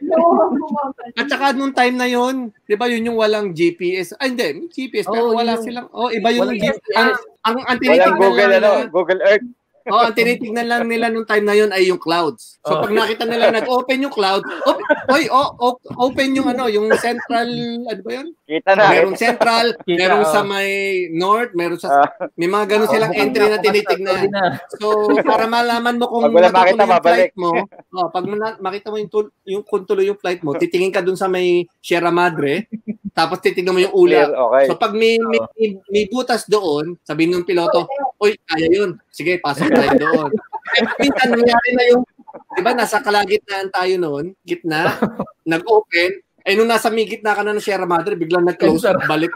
[1.20, 4.14] At saka nung time na yon, 'di ba yun yung walang GPS.
[4.18, 6.96] Ay hindi, may GPS pero Oo, wala yun yung- silang Oh, iba yung Walang GPS.
[6.96, 7.10] Ang
[7.42, 9.48] ang, ang Walang Google, ano, Google Earth.
[9.88, 12.60] Oh, ang tinitignan lang nila nung time na yon ay yung clouds.
[12.62, 12.82] So Oh.
[12.82, 14.78] pag nakita nila nag-open yung cloud, op,
[15.10, 17.48] oy, oh, oh, open yung ano, yung central,
[17.84, 18.28] ano ba yun?
[18.44, 18.84] Kita na.
[18.90, 20.30] Merong central, Kita, merong oh.
[20.30, 20.70] sa may
[21.10, 22.10] north, meron sa Ah.
[22.36, 24.22] may mga ganun silang bukas entry na tinitignan.
[24.28, 24.44] na.
[24.76, 24.88] So,
[25.22, 27.04] para malaman mo kung wala makita, yung babalik.
[27.04, 27.52] flight mo,
[27.94, 31.02] oh, pag na- makita mo yung, tul- yung kung tuloy yung flight mo, titingin ka
[31.02, 32.68] dun sa may Sierra Madre,
[33.12, 34.30] tapos titignan mo yung ulap.
[34.30, 34.64] Okay.
[34.66, 37.88] So, pag may, may, may, may butas doon, sabihin ng piloto,
[38.18, 38.98] Uy, kaya yun.
[39.18, 40.32] Sige, pasok tayo doon.
[41.02, 42.06] Minsan, nangyari na yung,
[42.54, 44.94] di ba, nasa kalagitnaan tayo noon, gitna,
[45.52, 49.34] nag-open, eh, nung nasa may gitna ka na ng Sierra Madre, biglang nag-close, balik.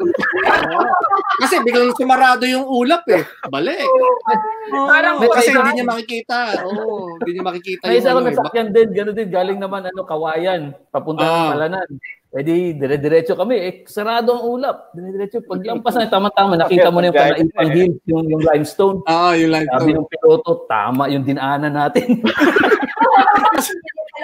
[1.42, 3.26] Kasi biglang sumarado yung ulap eh.
[3.50, 3.84] Balik.
[3.84, 5.60] Oo, Parang kasi wala.
[5.66, 6.38] hindi niya makikita.
[6.64, 10.08] Oo, hindi niya makikita May isa yung akong nasakyan din, gano'n din, galing naman ano,
[10.08, 11.52] Kawayan, papunta ng Ah.
[11.58, 11.88] Palanan.
[12.32, 14.96] Eh di, dire-diretso kami, eh, sarado ang ulap.
[14.96, 19.04] Dire-diretso, paglampas na, tama-tama, nakita mo na yung Panaipang Hill, yung, yung limestone.
[19.04, 22.24] Ah, yung line Sabi ng piloto, tama yung dinaanan natin.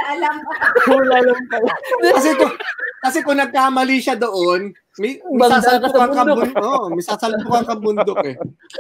[0.07, 0.35] alam.
[0.91, 1.73] Wala lang pala.
[2.15, 2.53] kasi kung
[3.03, 6.53] kasi kung nagkamali siya doon, may, may sasalpukan sa ka bundok.
[6.67, 8.35] Oh, may sasalpukan ka bundok eh.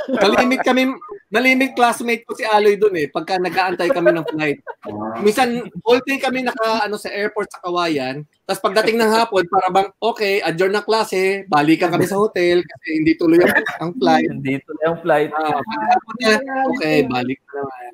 [0.09, 0.93] Nalimit kami,
[1.29, 4.59] nalimit classmate ko si Aloy doon eh, pagka nag-aantay kami ng flight.
[5.21, 9.67] Minsan, whole day kami naka, ano, sa airport sa Kawayan, tapos pagdating ng hapon, para
[9.69, 14.31] bang, okay, adjourn na klase, balikan kami sa hotel kasi hindi tuloy ang, ang flight.
[14.39, 15.31] Dito na yung flight.
[15.35, 15.59] Ah,
[16.15, 16.39] niya,
[16.71, 17.91] okay, balik na naman.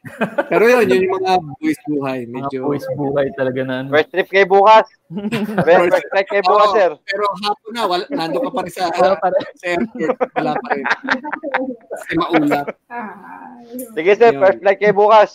[0.51, 2.19] Pero yun, yun yung mga buwis buhay.
[2.27, 3.75] Mga Medyo, boys buhay talaga na.
[3.83, 3.87] ano.
[3.89, 4.85] First trip kayo bukas.
[5.65, 6.91] First, trip kayo bukas, sir.
[7.01, 9.43] Pero hapon na, wala, nando ka pa rin sa, Wala pa rin.
[9.57, 10.17] sa airport.
[10.33, 10.85] Wala pa rin.
[11.89, 12.65] Kasi maulap.
[13.93, 14.31] Sige, sir.
[14.31, 14.41] Yun.
[14.41, 15.31] First flight kayo bukas.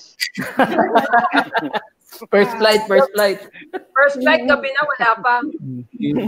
[2.27, 3.39] First flight, first flight.
[3.95, 5.35] First flight, gabi na, wala pa.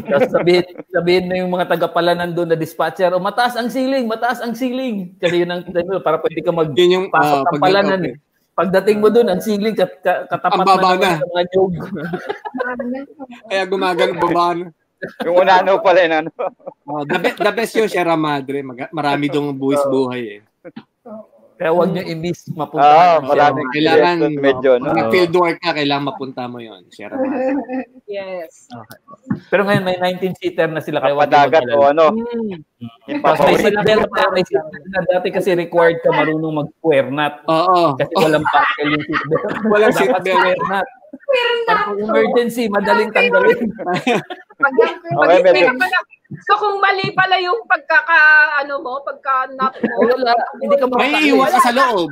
[0.06, 4.38] Tapos sabihin, sabihin na yung mga taga-palanan doon na dispatcher, oh, mataas ang ceiling, mataas
[4.38, 5.18] ang ceiling.
[5.18, 5.66] Kasi yun ang,
[6.04, 8.00] para pwede ka mag Yun yung, ah, ng palanan.
[8.06, 8.12] okay.
[8.14, 8.16] eh.
[8.54, 11.12] Pagdating mo doon, ang ceiling kat, ka- katapat Ang baba naman na.
[11.16, 11.72] ng mga nyog.
[13.48, 14.58] Kaya gumagano babaan.
[15.24, 16.30] Yung una ano pala yun, ano.
[16.84, 18.60] Oh, the, be- the best yung Sierra Madre.
[18.60, 20.40] Mag- marami dong buwis buhay eh.
[21.60, 22.88] Kaya huwag nyo i-miss mapunta.
[22.88, 24.96] Ah, maraming Sierra Kailangan, Yes, medyo, no?
[24.96, 27.52] Pag fieldwork ka, kailangan mapunta mo yon Sierra Madre.
[28.08, 28.64] Yes.
[28.72, 28.96] Madre.
[29.52, 31.04] Pero ngayon may 19-seater na sila.
[31.04, 32.16] Kaya Padagat o ano.
[32.16, 32.64] Hmm.
[33.20, 34.98] Tapos may seatbelt na, may seatbelt na.
[35.04, 37.44] Dati kasi required ka marunong mag-square knot.
[37.44, 37.92] Oo.
[37.92, 39.44] Kasi walang buckle yung seatbelt.
[39.68, 40.32] Walang Dapat seatbelt.
[40.32, 40.88] square knot.
[41.30, 43.58] Kung emergency, madaling tanggalin.
[44.60, 45.72] Pag, Okay, pag, medyo-
[46.44, 48.20] so kung mali pala yung pagkaka,
[48.60, 51.28] ano mo, pagka nap mo, Wala, hindi ka May makakalis.
[51.28, 52.10] iwan ka sa loob.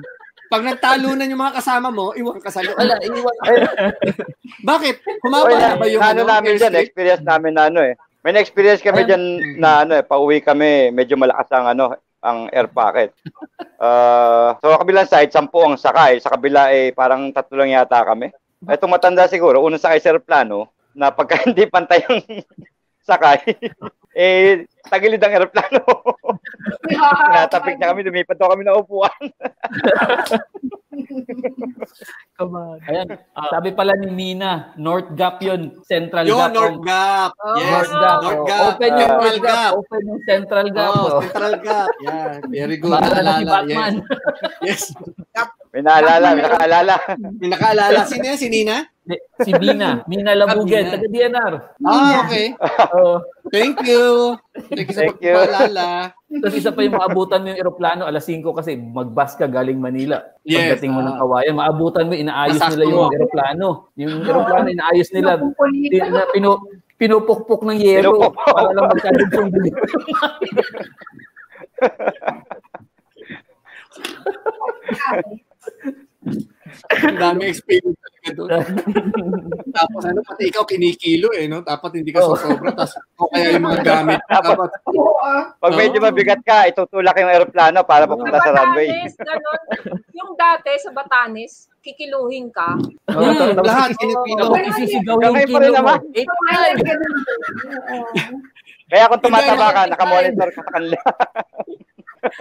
[0.49, 2.73] Pag nagtalunan yung mga kasama mo, iwan ka sa loob.
[2.74, 3.36] Wala, iwan.
[4.65, 4.95] Bakit?
[5.23, 7.95] Humaba na ba yung ano namin dyan, experience namin na ano eh.
[8.24, 9.24] May na-experience kami dyan
[9.57, 13.15] na ano eh, pauwi kami, medyo malakas ang ano, ang air pocket.
[13.78, 16.19] Uh, so, kabilang side, sampu ang sakay.
[16.19, 18.32] Sa kabila eh, parang tatlo lang yata kami.
[18.66, 22.18] Itong matanda siguro, unang sakay sa aeroplano, na pagka hindi pantay ang
[23.06, 23.39] sakay,
[24.18, 25.82] eh, tagilid ang aeroplano.
[26.90, 29.22] Tinatapik na kami, lumipat daw kami ng upuan.
[32.39, 32.79] Come on.
[32.87, 33.07] Ayan,
[33.51, 36.53] sabi pala ni Mina, North Gap yun, Central Yun, Gap.
[36.55, 37.31] North Gap.
[37.39, 38.19] Oh, Yes, North Gap.
[38.23, 38.47] North oh.
[38.47, 38.62] Gap.
[38.69, 39.55] Open yung Central North Gap.
[39.59, 39.73] Gap.
[39.79, 40.91] Open yung Central Gap.
[40.91, 41.20] Oh, oh.
[41.23, 41.89] Central Gap.
[42.03, 42.93] Yeah, very good.
[42.95, 43.95] Maalala si Batman.
[44.59, 44.83] Yes.
[45.35, 45.49] yes.
[45.73, 46.95] May naalala, may nakaalala.
[47.39, 48.01] May nakaalala.
[48.09, 48.39] Sino yan?
[48.41, 48.77] Si Nina?
[49.45, 51.53] si Mina, Mina Labugen, taga DNR.
[51.87, 52.53] Ah, okay.
[52.93, 53.25] Oh.
[53.49, 54.37] Thank you.
[54.66, 55.05] Thank you sa
[55.70, 55.89] Thank.
[56.12, 60.26] Tapos isa pa yung maabutan mo yung eroplano, alas 5 kasi magbus ka galing Manila.
[60.43, 61.20] Yes, Pagdating mo ng ah.
[61.22, 63.14] kawayan, maabutan mo, inaayos Masakto nila yung mo.
[63.14, 63.66] eroplano.
[63.94, 65.30] Yung eroplano, inaayos nila.
[65.39, 66.51] Na, pinu,
[66.98, 68.52] pinupukpok ng yero Pinupukpok.
[68.52, 69.70] para lang magkadugsong dili.
[76.93, 77.97] Ang dami experience
[78.33, 78.51] doon.
[79.77, 81.61] Tapos ano, pati ikaw kinikilo eh, no?
[81.61, 82.33] Dapat hindi ka Oh.
[82.33, 82.73] sosobra.
[82.73, 84.21] Tapos o kaya yung mga gamit.
[84.25, 84.57] Dapat,
[84.89, 85.53] Oo, ah.
[85.55, 88.89] Pag medyo mabigat ka, itutulak yung aeroplano para papunta sa runway.
[89.15, 89.61] Ganun.
[90.13, 92.75] Yung dati sa Batanes, kikiluhin ka.
[93.09, 94.51] Oh, Mm, lahat kinipilo.
[94.53, 95.95] Isisigaw yung Kamay pa kilo rin mo.
[95.95, 97.13] ganun.
[97.89, 98.09] Oo.
[98.89, 100.97] Kaya kung tumataba ka, nakamonitor ka sa kanila.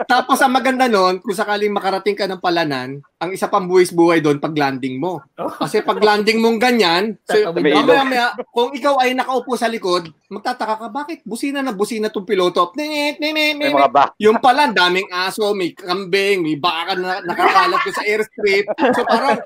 [0.05, 4.37] Tapos ang maganda nun, kung sakaling makarating ka ng palanan, ang isa pang buwis-buhay doon
[4.37, 5.25] pag landing mo.
[5.35, 10.85] Kasi pag landing mong ganyan, so, mamaya, maya, kung ikaw ay nakaupo sa likod, magtataka
[10.85, 12.69] ka, bakit busina na busina tong piloto?
[14.21, 18.65] Yung pala, daming aso, may kambing, may baka na nakakalat ko sa airstrip.
[18.93, 19.39] So parang,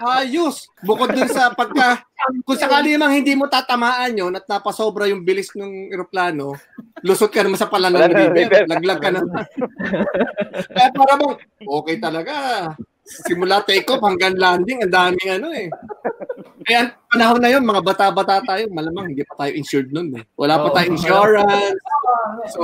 [0.00, 0.70] ayos.
[0.86, 2.06] Bukod dun sa pagka,
[2.42, 6.56] kung sakali namang hindi mo tatamaan yun at napasobra yung bilis ng eroplano,
[7.04, 9.44] lusot ka naman sa palanan ng river, laglag ka naman.
[10.72, 12.34] Kaya para bang, okay talaga.
[13.06, 15.68] Simula take-off hanggang landing, ang daming ano eh.
[16.66, 20.24] Kaya panahon na yun, mga bata-bata tayo, malamang hindi pa tayo insured nun eh.
[20.34, 21.78] Wala pa tayong insurance.
[22.50, 22.62] So,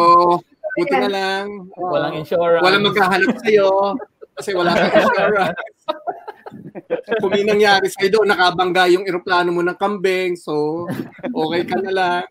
[0.75, 1.71] buti na lang.
[1.79, 2.65] Walang insurance.
[2.65, 3.95] Walang maghahanap sa'yo
[4.35, 5.61] kasi wala kang insurance.
[7.21, 10.85] Kung may nangyari sa'yo doon, nakabangga yung eroplano mo ng kambing, so
[11.25, 12.23] okay ka na lang.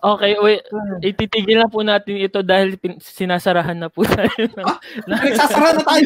[0.00, 0.62] Okay, wait.
[1.00, 4.30] Ititigil na po natin ito dahil pin- sinasarahan na po tayo.
[4.34, 6.04] ng- Nagsasara na tayo.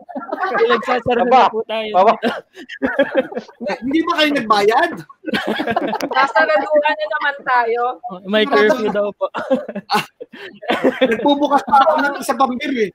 [0.70, 1.90] Nagsasara na po tayo.
[1.92, 2.14] Baba.
[3.80, 4.90] Hindi ba kayo nagbayad?
[6.10, 7.82] Nasaraduhan na naman tayo.
[8.26, 9.26] May curfew daw po.
[11.00, 12.90] Nagbubukas pa ako ng isa pang beer eh.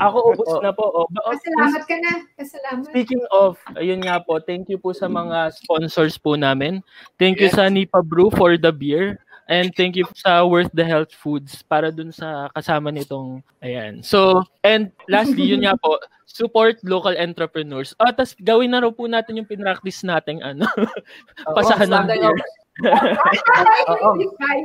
[0.00, 0.84] Ako ubos na po.
[0.88, 2.12] Oh, oh, Pasalamat ka na.
[2.34, 2.88] Pasalamat.
[2.88, 6.80] Speaking of, ayun nga po, thank you po sa mga sponsors po namin.
[7.20, 7.56] Thank you Yes.
[7.60, 9.20] sa Nipa Brew for the beer.
[9.50, 13.98] And thank you sa Worth the Health Foods para dun sa kasama nitong, ayan.
[13.98, 15.98] So, and lastly, yun nga po,
[16.30, 17.90] support local entrepreneurs.
[17.98, 20.70] Ah, tas gawin na raw po natin yung pinractice nating ano,
[21.58, 22.38] pasahan ng beer.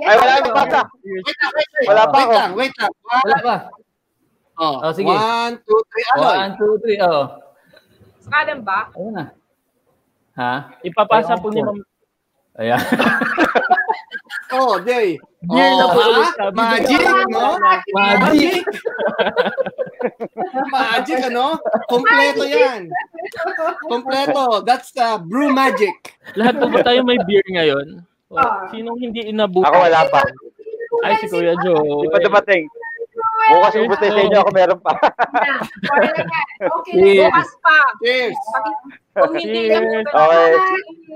[0.06, 0.86] Ay, wala pa.
[1.90, 2.92] Wala pa Wait lang, wait lang.
[3.26, 3.56] Wala pa.
[4.56, 5.10] Oh, Oh, sige.
[5.10, 6.36] One, two, three, aloy.
[6.38, 7.00] One, two, three.
[7.00, 7.26] Oh.
[8.20, 8.80] Sakalan ba?
[8.94, 9.26] Ayun na.
[10.36, 10.54] Ha?
[10.82, 11.62] Ipapasa Ay, po ni.
[11.62, 11.80] Ma'am.
[12.58, 12.80] Ayan.
[14.56, 15.18] Oh, Day.
[15.42, 16.08] Beer na po ha?
[16.08, 16.56] ulit sabi.
[16.56, 17.46] Magic, no?
[17.92, 18.62] Magic.
[20.72, 21.60] Magic, ano?
[21.90, 22.88] Kompleto yan.
[23.84, 24.62] Kompleto.
[24.64, 25.92] That's the brew magic.
[26.38, 28.06] Lahat po ba tayo may beer ngayon?
[28.30, 28.70] O, Ah.
[28.70, 29.66] Sinong hindi inabutan?
[29.66, 30.22] Ako wala pa.
[31.04, 31.82] Ay, si Kuya Joe.
[31.82, 32.64] Hindi pa dumating.
[33.46, 34.94] Bukas ubus na sa inyo ako meron pa.
[34.96, 36.12] Okay.
[36.66, 36.94] Okay.
[36.96, 37.30] Cheers.
[37.30, 37.78] Bukas pa.
[38.02, 38.38] Cheers.
[39.16, 40.06] Kung hindi Cheers.
[40.06, 40.52] Okay.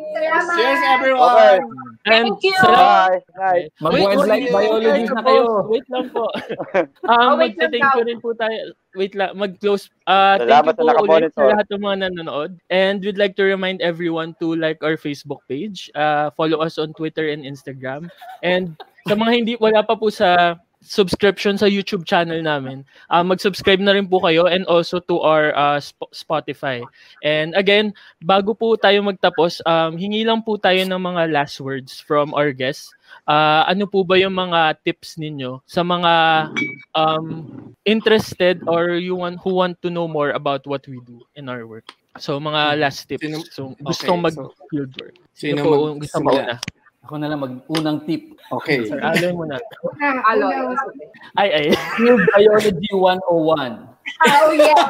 [0.09, 0.55] Salamat.
[0.55, 0.93] Cheers, Okay.
[0.95, 1.61] everyone.
[2.07, 2.55] And Thank you.
[2.63, 3.63] salamat- Bye.
[3.83, 5.43] Mag-wildlife biologist wait, na kayo.
[5.67, 6.25] Wait lang po.
[7.09, 7.97] Um, Oh, wait lang daw.
[7.99, 8.71] you rin po tayo.
[8.95, 9.91] Wait lang, mag-close.
[10.07, 12.51] Uh, thank Salamat you po ulit sa lahat ng mga nanonood.
[12.71, 15.91] And we'd like to remind everyone to like our Facebook page.
[15.93, 18.07] Uh, follow us on Twitter and Instagram.
[18.41, 18.73] And
[19.05, 23.91] sa mga hindi, wala pa po sa subscription sa YouTube channel namin, uh, mag-subscribe na
[23.91, 26.79] rin po kayo and also to our uh, Sp- Spotify.
[27.23, 27.91] And again,
[28.23, 32.55] bago po tayo magtapos, um, hingi lang po tayo ng mga last words from our
[32.55, 32.91] guests.
[33.25, 36.13] Ah, ano po ba yung mga tips ninyo sa mga
[36.93, 41.49] um, interested or you want who want to know more about what we do in
[41.49, 41.89] our work?
[42.21, 43.25] So mga last tips.
[43.25, 45.17] Sino- so okay, gustong mag so- work.
[45.33, 46.55] Sino Sino po gusto magsimula?
[46.55, 46.78] mauna?
[47.09, 48.37] Ako na lang mag-unang tip.
[48.53, 48.85] Okay.
[48.89, 49.57] Sir Aloy muna.
[49.97, 50.53] Ah, Aloy.
[51.41, 51.65] Ay, ay.
[51.97, 53.25] Field Biology 101.
[53.25, 54.85] Oh, yes.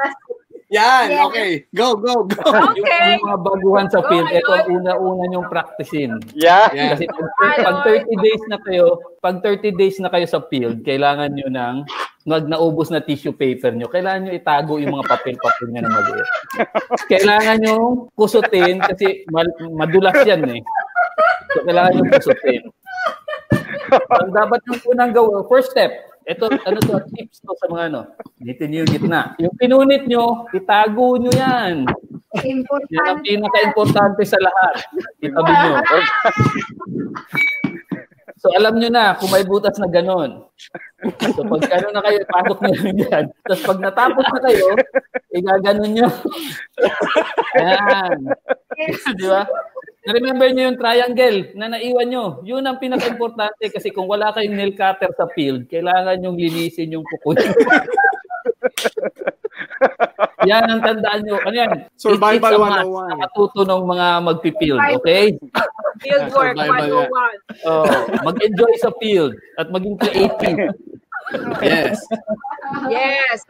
[0.70, 1.26] Yan, Yeah.
[1.26, 1.64] okay.
[1.72, 2.44] Go, go, go.
[2.76, 3.16] Okay.
[3.16, 4.76] Yung mga baguhan sa field, ito ang Aloy.
[4.84, 6.20] una-una nyong practicein.
[6.36, 6.68] Yeah.
[6.76, 6.92] Yeah.
[6.94, 7.26] Kasi pag,
[7.64, 11.76] pag 30 days na kayo, pag 30 days na kayo sa field, kailangan nyo ng
[12.28, 16.28] mag naubos na tissue paper nyo, kailangan nyo itago yung mga papel-papel nyo na maliit.
[17.16, 17.76] kailangan nyo
[18.14, 20.62] kusutin kasi mal- madulas yan eh.
[21.54, 22.64] So, kailangan nyo kusutin.
[23.90, 25.90] Ang dapat yung unang gawin, first step,
[26.30, 28.02] ito, ano to, tips to sa mga ano,
[28.38, 29.34] dito nyo yung gitna.
[29.42, 31.90] Yung pinunit nyo, itago nyo yan.
[31.90, 33.26] Yan ang Important.
[33.26, 34.86] pinaka-importante sa lahat.
[35.18, 35.74] Itabi nyo.
[38.40, 40.48] So alam nyo na kung may butas na ganon.
[41.36, 43.24] So pag ano na kayo, pasok nyo lang yan.
[43.44, 44.68] Tapos pag natapos na kayo,
[45.34, 46.08] igaganon nyo.
[47.58, 48.18] Ayan.
[49.18, 49.44] Di ba?
[50.08, 52.26] Na-remember nyo yung triangle na naiwan nyo.
[52.48, 57.04] Yun ang pinaka-importante kasi kung wala kayong nail cutter sa field, kailangan yung linisin yung
[57.04, 57.52] kuko nyo.
[60.50, 61.36] yan ang tandaan nyo.
[61.44, 61.92] Ano yan?
[62.00, 63.12] Survival It's a must 101.
[63.12, 64.80] na matuto ng mga magpipield.
[65.04, 65.36] Okay?
[66.00, 67.12] Field work Survival yan.
[67.12, 67.68] 101.
[67.68, 67.84] Oh,
[68.24, 70.72] mag-enjoy sa field at maging creative.
[71.62, 72.02] Yes.
[72.90, 73.46] Yes.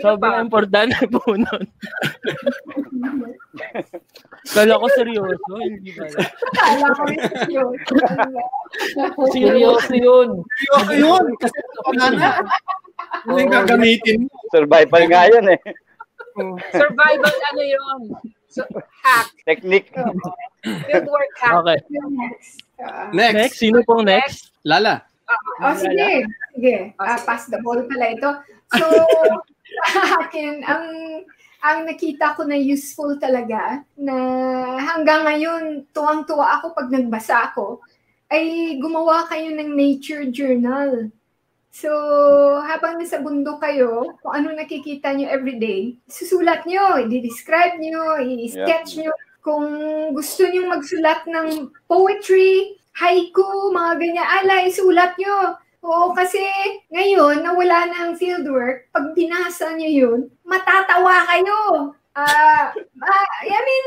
[0.00, 1.64] Sobrang importante po nun.
[4.50, 6.08] Kala ko seryoso, hindi ba?
[6.56, 7.02] Kala ko
[7.48, 7.72] yun.
[9.30, 10.28] Seryoso yun.
[10.40, 11.24] Seryoso yun.
[11.36, 12.30] Kasi wala na.
[13.28, 14.34] Ano yung gagamitin mo?
[14.48, 15.60] Survival nga yun eh.
[16.72, 18.00] Survival ano yun?
[18.50, 18.66] So,
[19.06, 19.30] hack.
[19.46, 19.94] Technique.
[20.64, 21.54] Field work hack.
[21.62, 21.78] Okay.
[22.18, 22.52] Next.
[23.14, 23.34] Next.
[23.36, 24.50] Next, sino pong next?
[24.66, 25.06] Lala.
[25.62, 26.26] Oh, sige.
[26.56, 26.76] Sige.
[26.98, 28.30] Ah, pass the ball pala ito.
[28.74, 28.86] So,
[29.92, 30.86] sa akin, ang
[31.60, 34.16] ang nakita ko na useful talaga na
[34.80, 37.84] hanggang ngayon tuwang-tuwa ako pag nagbasa ako
[38.32, 41.12] ay gumawa kayo ng nature journal.
[41.70, 41.90] So,
[42.66, 49.12] habang nasa bundok kayo, kung ano nakikita nyo everyday, susulat nyo, i-describe nyo, i-sketch nyo.
[49.44, 49.66] Kung
[50.16, 55.54] gusto nyo magsulat ng poetry, haiku, mga ganyan, ala, isulat nyo.
[55.80, 56.40] Oo, kasi
[56.92, 61.56] ngayon, na wala ng fieldwork, pag binasa nyo yun, matatawa kayo.
[62.12, 62.68] Ah,
[63.00, 63.86] ah, I mean,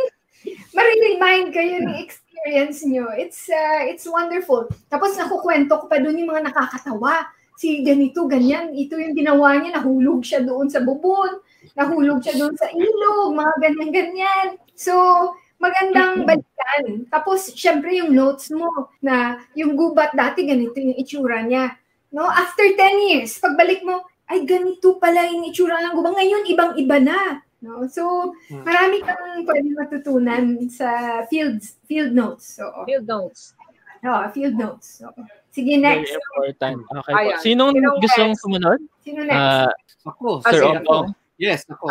[0.73, 3.13] mariremind kayo ng experience nyo.
[3.13, 4.65] It's uh, it's wonderful.
[4.89, 7.29] Tapos nakukwento ko pa doon yung mga nakakatawa.
[7.61, 11.37] Si ganito, ganyan, ito yung ginawa niya, nahulog siya doon sa bubon,
[11.77, 14.57] nahulog siya doon sa ilog, mga ganyan-ganyan.
[14.73, 14.93] So,
[15.61, 17.05] magandang balikan.
[17.13, 21.77] Tapos, syempre, yung notes mo na yung gubat dati, ganito yung itsura niya.
[22.13, 22.23] No?
[22.23, 22.77] After 10
[23.09, 26.13] years, pagbalik mo, ay ganito pala yung itsura ng gubat.
[26.15, 27.19] Ngayon, ibang-iba na.
[27.59, 27.83] No?
[27.89, 30.87] So, marami kang pwede matutunan sa
[31.27, 32.55] field field notes.
[32.55, 33.57] So, Field notes.
[34.03, 35.01] oh, field notes.
[35.01, 35.09] So,
[35.49, 36.13] sige, Very next.
[36.13, 36.77] important.
[36.85, 37.19] Okay po.
[37.19, 37.37] Ayan.
[37.39, 38.41] Sinong Sinong gustong next?
[38.43, 38.79] sumunod?
[39.01, 39.39] Sino next?
[39.39, 39.71] Ah,
[40.03, 40.27] Ako.
[40.43, 40.71] Ah, Sir sige.
[40.79, 41.07] Ompong.
[41.33, 41.89] Yes, ako.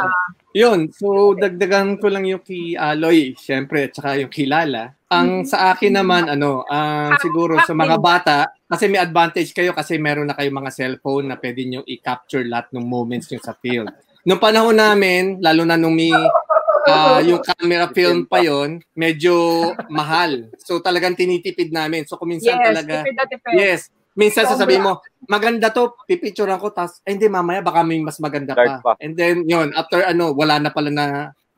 [0.54, 4.94] Yun, so dagdagan ko lang yung kay Aloy, syempre, at saka yung kilala.
[5.10, 10.00] Ang sa akin naman, ano, ang siguro sa mga bata, kasi may advantage kayo kasi
[10.00, 13.92] meron na kayong mga cellphone na pwede nyo i-capture lahat ng moments nyo sa field.
[14.24, 16.08] Nung panahon namin, lalo na nung may
[16.88, 19.34] ah, yung camera film pa yon medyo
[19.92, 20.48] mahal.
[20.64, 22.08] So talagang tinitipid namin.
[22.08, 22.96] So kung minsan Yes, talaga,
[23.52, 23.80] yes,
[24.16, 28.56] minsan sasabihin mo, maganda to, pipicturean ko, tas, eh, hindi, mamaya baka may mas maganda
[28.56, 28.80] pa.
[28.80, 28.92] pa.
[29.00, 31.06] And then, yun, after ano, wala na pala na,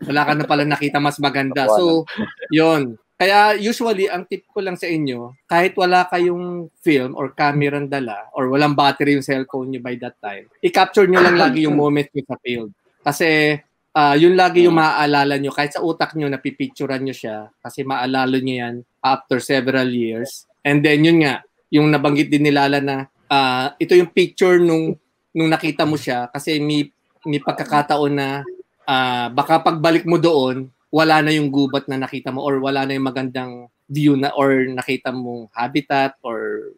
[0.02, 1.66] wala ka na pala nakita mas maganda.
[1.70, 2.04] So,
[2.50, 2.98] yun.
[3.24, 8.28] Kaya usually, ang tip ko lang sa inyo, kahit wala kayong film or camera dala
[8.36, 12.04] or walang battery yung cellphone nyo by that time, i-capture nyo lang lagi yung moment
[12.12, 12.68] nyo sa field.
[13.00, 13.56] Kasi,
[13.96, 15.56] ah yun lagi yung maaalala nyo.
[15.56, 20.44] Kahit sa utak nyo, napipicturean nyo siya kasi maalala nyo yan after several years.
[20.60, 21.40] And then, yun nga,
[21.72, 25.00] yung nabanggit din ni Lala na ah, ito yung picture nung
[25.32, 26.92] nung nakita mo siya kasi may
[27.24, 28.44] may pagkakataon na
[28.84, 32.94] ah, baka pagbalik mo doon wala na yung gubat na nakita mo or wala na
[32.94, 36.70] yung magandang view na or nakita mong habitat or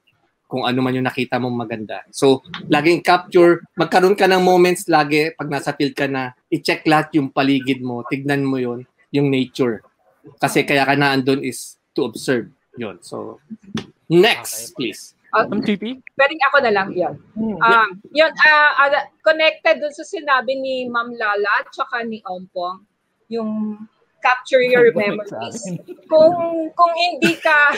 [0.48, 2.00] kung ano man yung nakita mong maganda.
[2.14, 2.40] So,
[2.72, 7.28] laging capture, magkaroon ka ng moments lagi pag nasa field ka na i-check lahat yung
[7.28, 9.84] paligid mo, tignan mo yon yung nature.
[10.40, 12.48] Kasi kaya ka na andun is to observe
[12.80, 13.42] yon So,
[14.08, 15.12] next, please.
[15.34, 16.00] Ma'am TP?
[16.16, 17.14] Pwedeng ako na lang yan.
[17.36, 22.24] Hmm, Um, yun, ah, ah, connected dun sa sinabi ni Ma'am Lala at saka ni
[22.24, 22.80] Ompong,
[23.28, 23.76] yung
[24.22, 25.60] capture your memories.
[26.08, 27.72] Kung kung hindi ka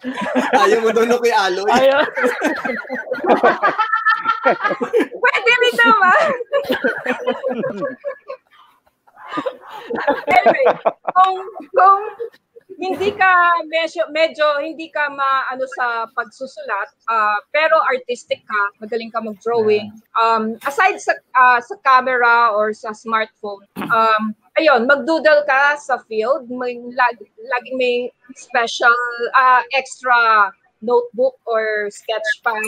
[0.64, 1.68] Ayaw mo doon kay Aloy.
[1.68, 2.00] Ayaw.
[5.20, 6.24] pwede rin naman.
[10.32, 10.66] anyway,
[11.12, 11.36] kung
[11.76, 12.00] kung
[12.80, 19.20] hindi ka medyo, medyo hindi ka maano sa pagsusulat, ah, pero artistic ka, magaling ka
[19.20, 19.92] mag-drawing.
[20.16, 26.48] Um, aside sa ah, sa camera or sa smartphone, um, ayun, magdoodle ka sa field,
[26.48, 27.96] may lag, laging may
[28.32, 28.96] special
[29.36, 30.48] ah, extra
[30.80, 32.64] notebook or sketchpad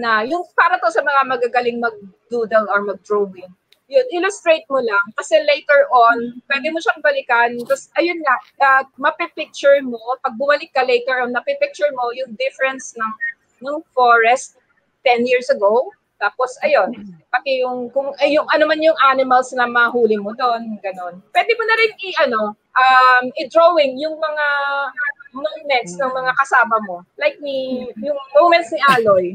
[0.00, 3.52] na yung para to sa mga magagaling mag-doodle or mag-drawing
[3.90, 5.04] yun, illustrate mo lang.
[5.18, 7.50] Kasi later on, pwede mo siyang balikan.
[7.66, 12.94] Tapos, ayun nga, uh, mapipicture mo, pag bumalik ka later on, napipicture mo yung difference
[12.94, 13.12] ng,
[13.66, 14.58] ng forest
[15.04, 15.90] 10 years ago.
[16.22, 16.94] Tapos, ayun,
[17.34, 21.18] pati yung, kung, ay, yung ano man yung animals na mahuli mo doon, ganon.
[21.34, 24.46] Pwede mo na rin i-ano, um, i-drawing yung mga
[25.32, 26.96] moments ng mga kasama mo.
[27.16, 29.34] Like ni, yung moments ni Aloy.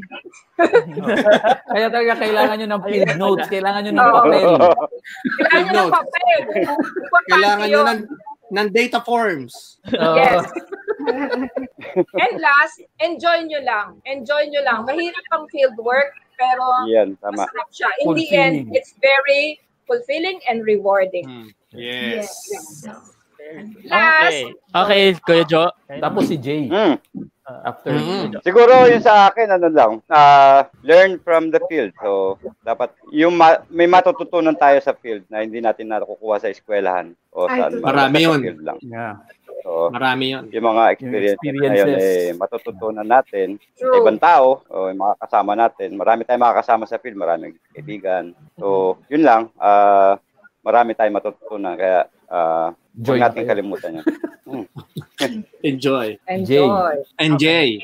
[1.74, 4.46] Kaya talaga kailangan nyo ng field notes, kailangan nyo ng papel.
[5.36, 6.40] Kailangan nyo ng papel.
[7.28, 7.88] Kailangan nyo yun.
[7.90, 8.00] ng,
[8.54, 9.82] ng data forms.
[9.92, 10.46] Yes.
[11.98, 13.88] And last, enjoy nyo lang.
[14.06, 14.86] Enjoy nyo lang.
[14.86, 17.44] Mahirap ang field work, pero Yan, tama.
[17.44, 17.90] masarap siya.
[18.00, 21.26] In the end, it's very fulfilling and rewarding.
[21.26, 21.48] Hmm.
[21.72, 22.30] Yes.
[23.88, 24.44] Last, Okay.
[24.76, 25.64] Okay, Kuya Jo.
[25.88, 27.00] Tapos si Jay, Hmm.
[27.64, 27.96] after.
[27.96, 28.44] Mhm.
[28.44, 31.96] Siguro yung sa akin, ano lang, ah, learn from the field.
[31.98, 37.16] So, dapat yung ma- may matututunan tayo sa field na hindi natin nakukuha sa eskwelahan
[37.32, 37.88] o Ay, sa totoo.
[37.88, 38.40] Marami sa yun.
[38.44, 38.78] field lang.
[38.84, 39.16] Yeah.
[39.68, 40.48] So, Marami yun.
[40.56, 44.00] yung mga experiences, na yun eh, matututunan natin sa True.
[44.00, 46.00] ibang tao o yung mga kasama natin.
[46.00, 48.32] Marami tayong makakasama sa field, maraming kaibigan.
[48.56, 49.52] So, yun lang.
[49.60, 50.16] ah,
[50.64, 51.76] marami tayong matututunan.
[51.76, 53.52] Kaya, ah, Joy huwag natin tayo.
[53.52, 54.06] kalimutan yun.
[55.68, 56.16] Enjoy.
[56.32, 57.04] enjoy.
[57.20, 57.84] And Jay.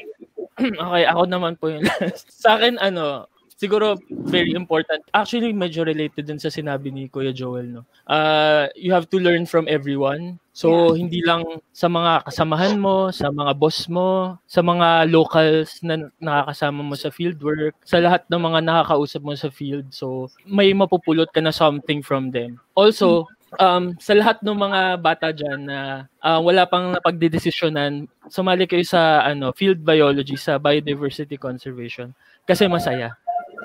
[0.87, 1.83] okay, ako naman po yun.
[2.43, 3.27] sa akin, ano,
[3.63, 3.95] siguro
[4.27, 4.99] very important.
[5.15, 7.87] Actually, medyo related din sa sinabi ni Kuya Joel, no?
[8.03, 10.43] Uh, you have to learn from everyone.
[10.51, 16.11] So, hindi lang sa mga kasamahan mo, sa mga boss mo, sa mga locals na
[16.19, 19.87] nakakasama mo sa fieldwork, sa lahat ng mga nakakausap mo sa field.
[19.95, 22.59] So, may mapupulot ka na something from them.
[22.75, 28.85] Also, um, sa lahat ng mga bata dyan na ah, wala pang napagdidesisyonan, sumali kayo
[28.85, 32.13] sa ano field biology, sa biodiversity conservation.
[32.43, 33.15] Kasi masaya.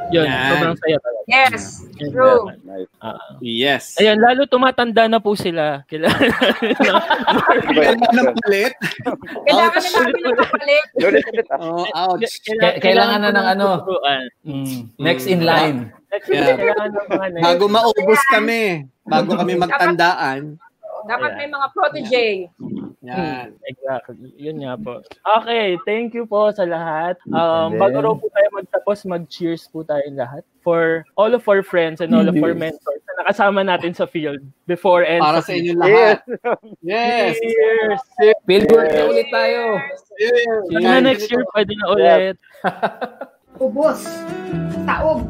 [0.09, 0.51] Yun, Yan.
[0.51, 1.21] sobrang saya talaga.
[1.29, 1.63] Yes,
[1.99, 2.11] Yun.
[2.11, 2.43] true.
[2.65, 2.91] Nice.
[2.99, 3.85] Ah, Yes.
[3.97, 5.85] ayan, lalo tumatanda na po sila.
[5.85, 6.29] Kailangan
[7.69, 8.73] Kailangan ng palit.
[9.45, 10.87] Kailangan na namin ng ulit,
[11.49, 11.61] ah.
[11.61, 12.33] Oh, ouch.
[12.43, 13.69] Kaya- kailangan na ng ano.
[14.43, 14.75] Mm.
[14.97, 15.93] Next in line.
[16.27, 16.57] Yeah.
[16.57, 17.45] Kailangan ng mga next.
[17.45, 18.63] Bago maubos kami,
[19.05, 20.57] bago kami magtandaan.
[21.09, 22.27] Dapat may mga protege.
[22.99, 23.55] Yan.
[23.65, 24.35] Exactly.
[24.37, 25.01] Yun nga po.
[25.41, 27.17] Okay, thank you po sa lahat.
[27.31, 31.63] Um, then- bago raw po tayo magtapos, mag-cheers po tayo lahat for all of our
[31.65, 35.55] friends and all of our mentors na nakasama natin sa field before and Para sa
[35.57, 36.21] inyo lahat.
[36.85, 37.39] Yes.
[37.41, 38.01] Cheers!
[38.45, 39.81] Fieldwork na ulit tayo.
[40.19, 40.63] Cheers.
[40.77, 42.37] Sana next year pwede na ulit.
[43.57, 44.05] Ubos.
[44.85, 45.25] Taob.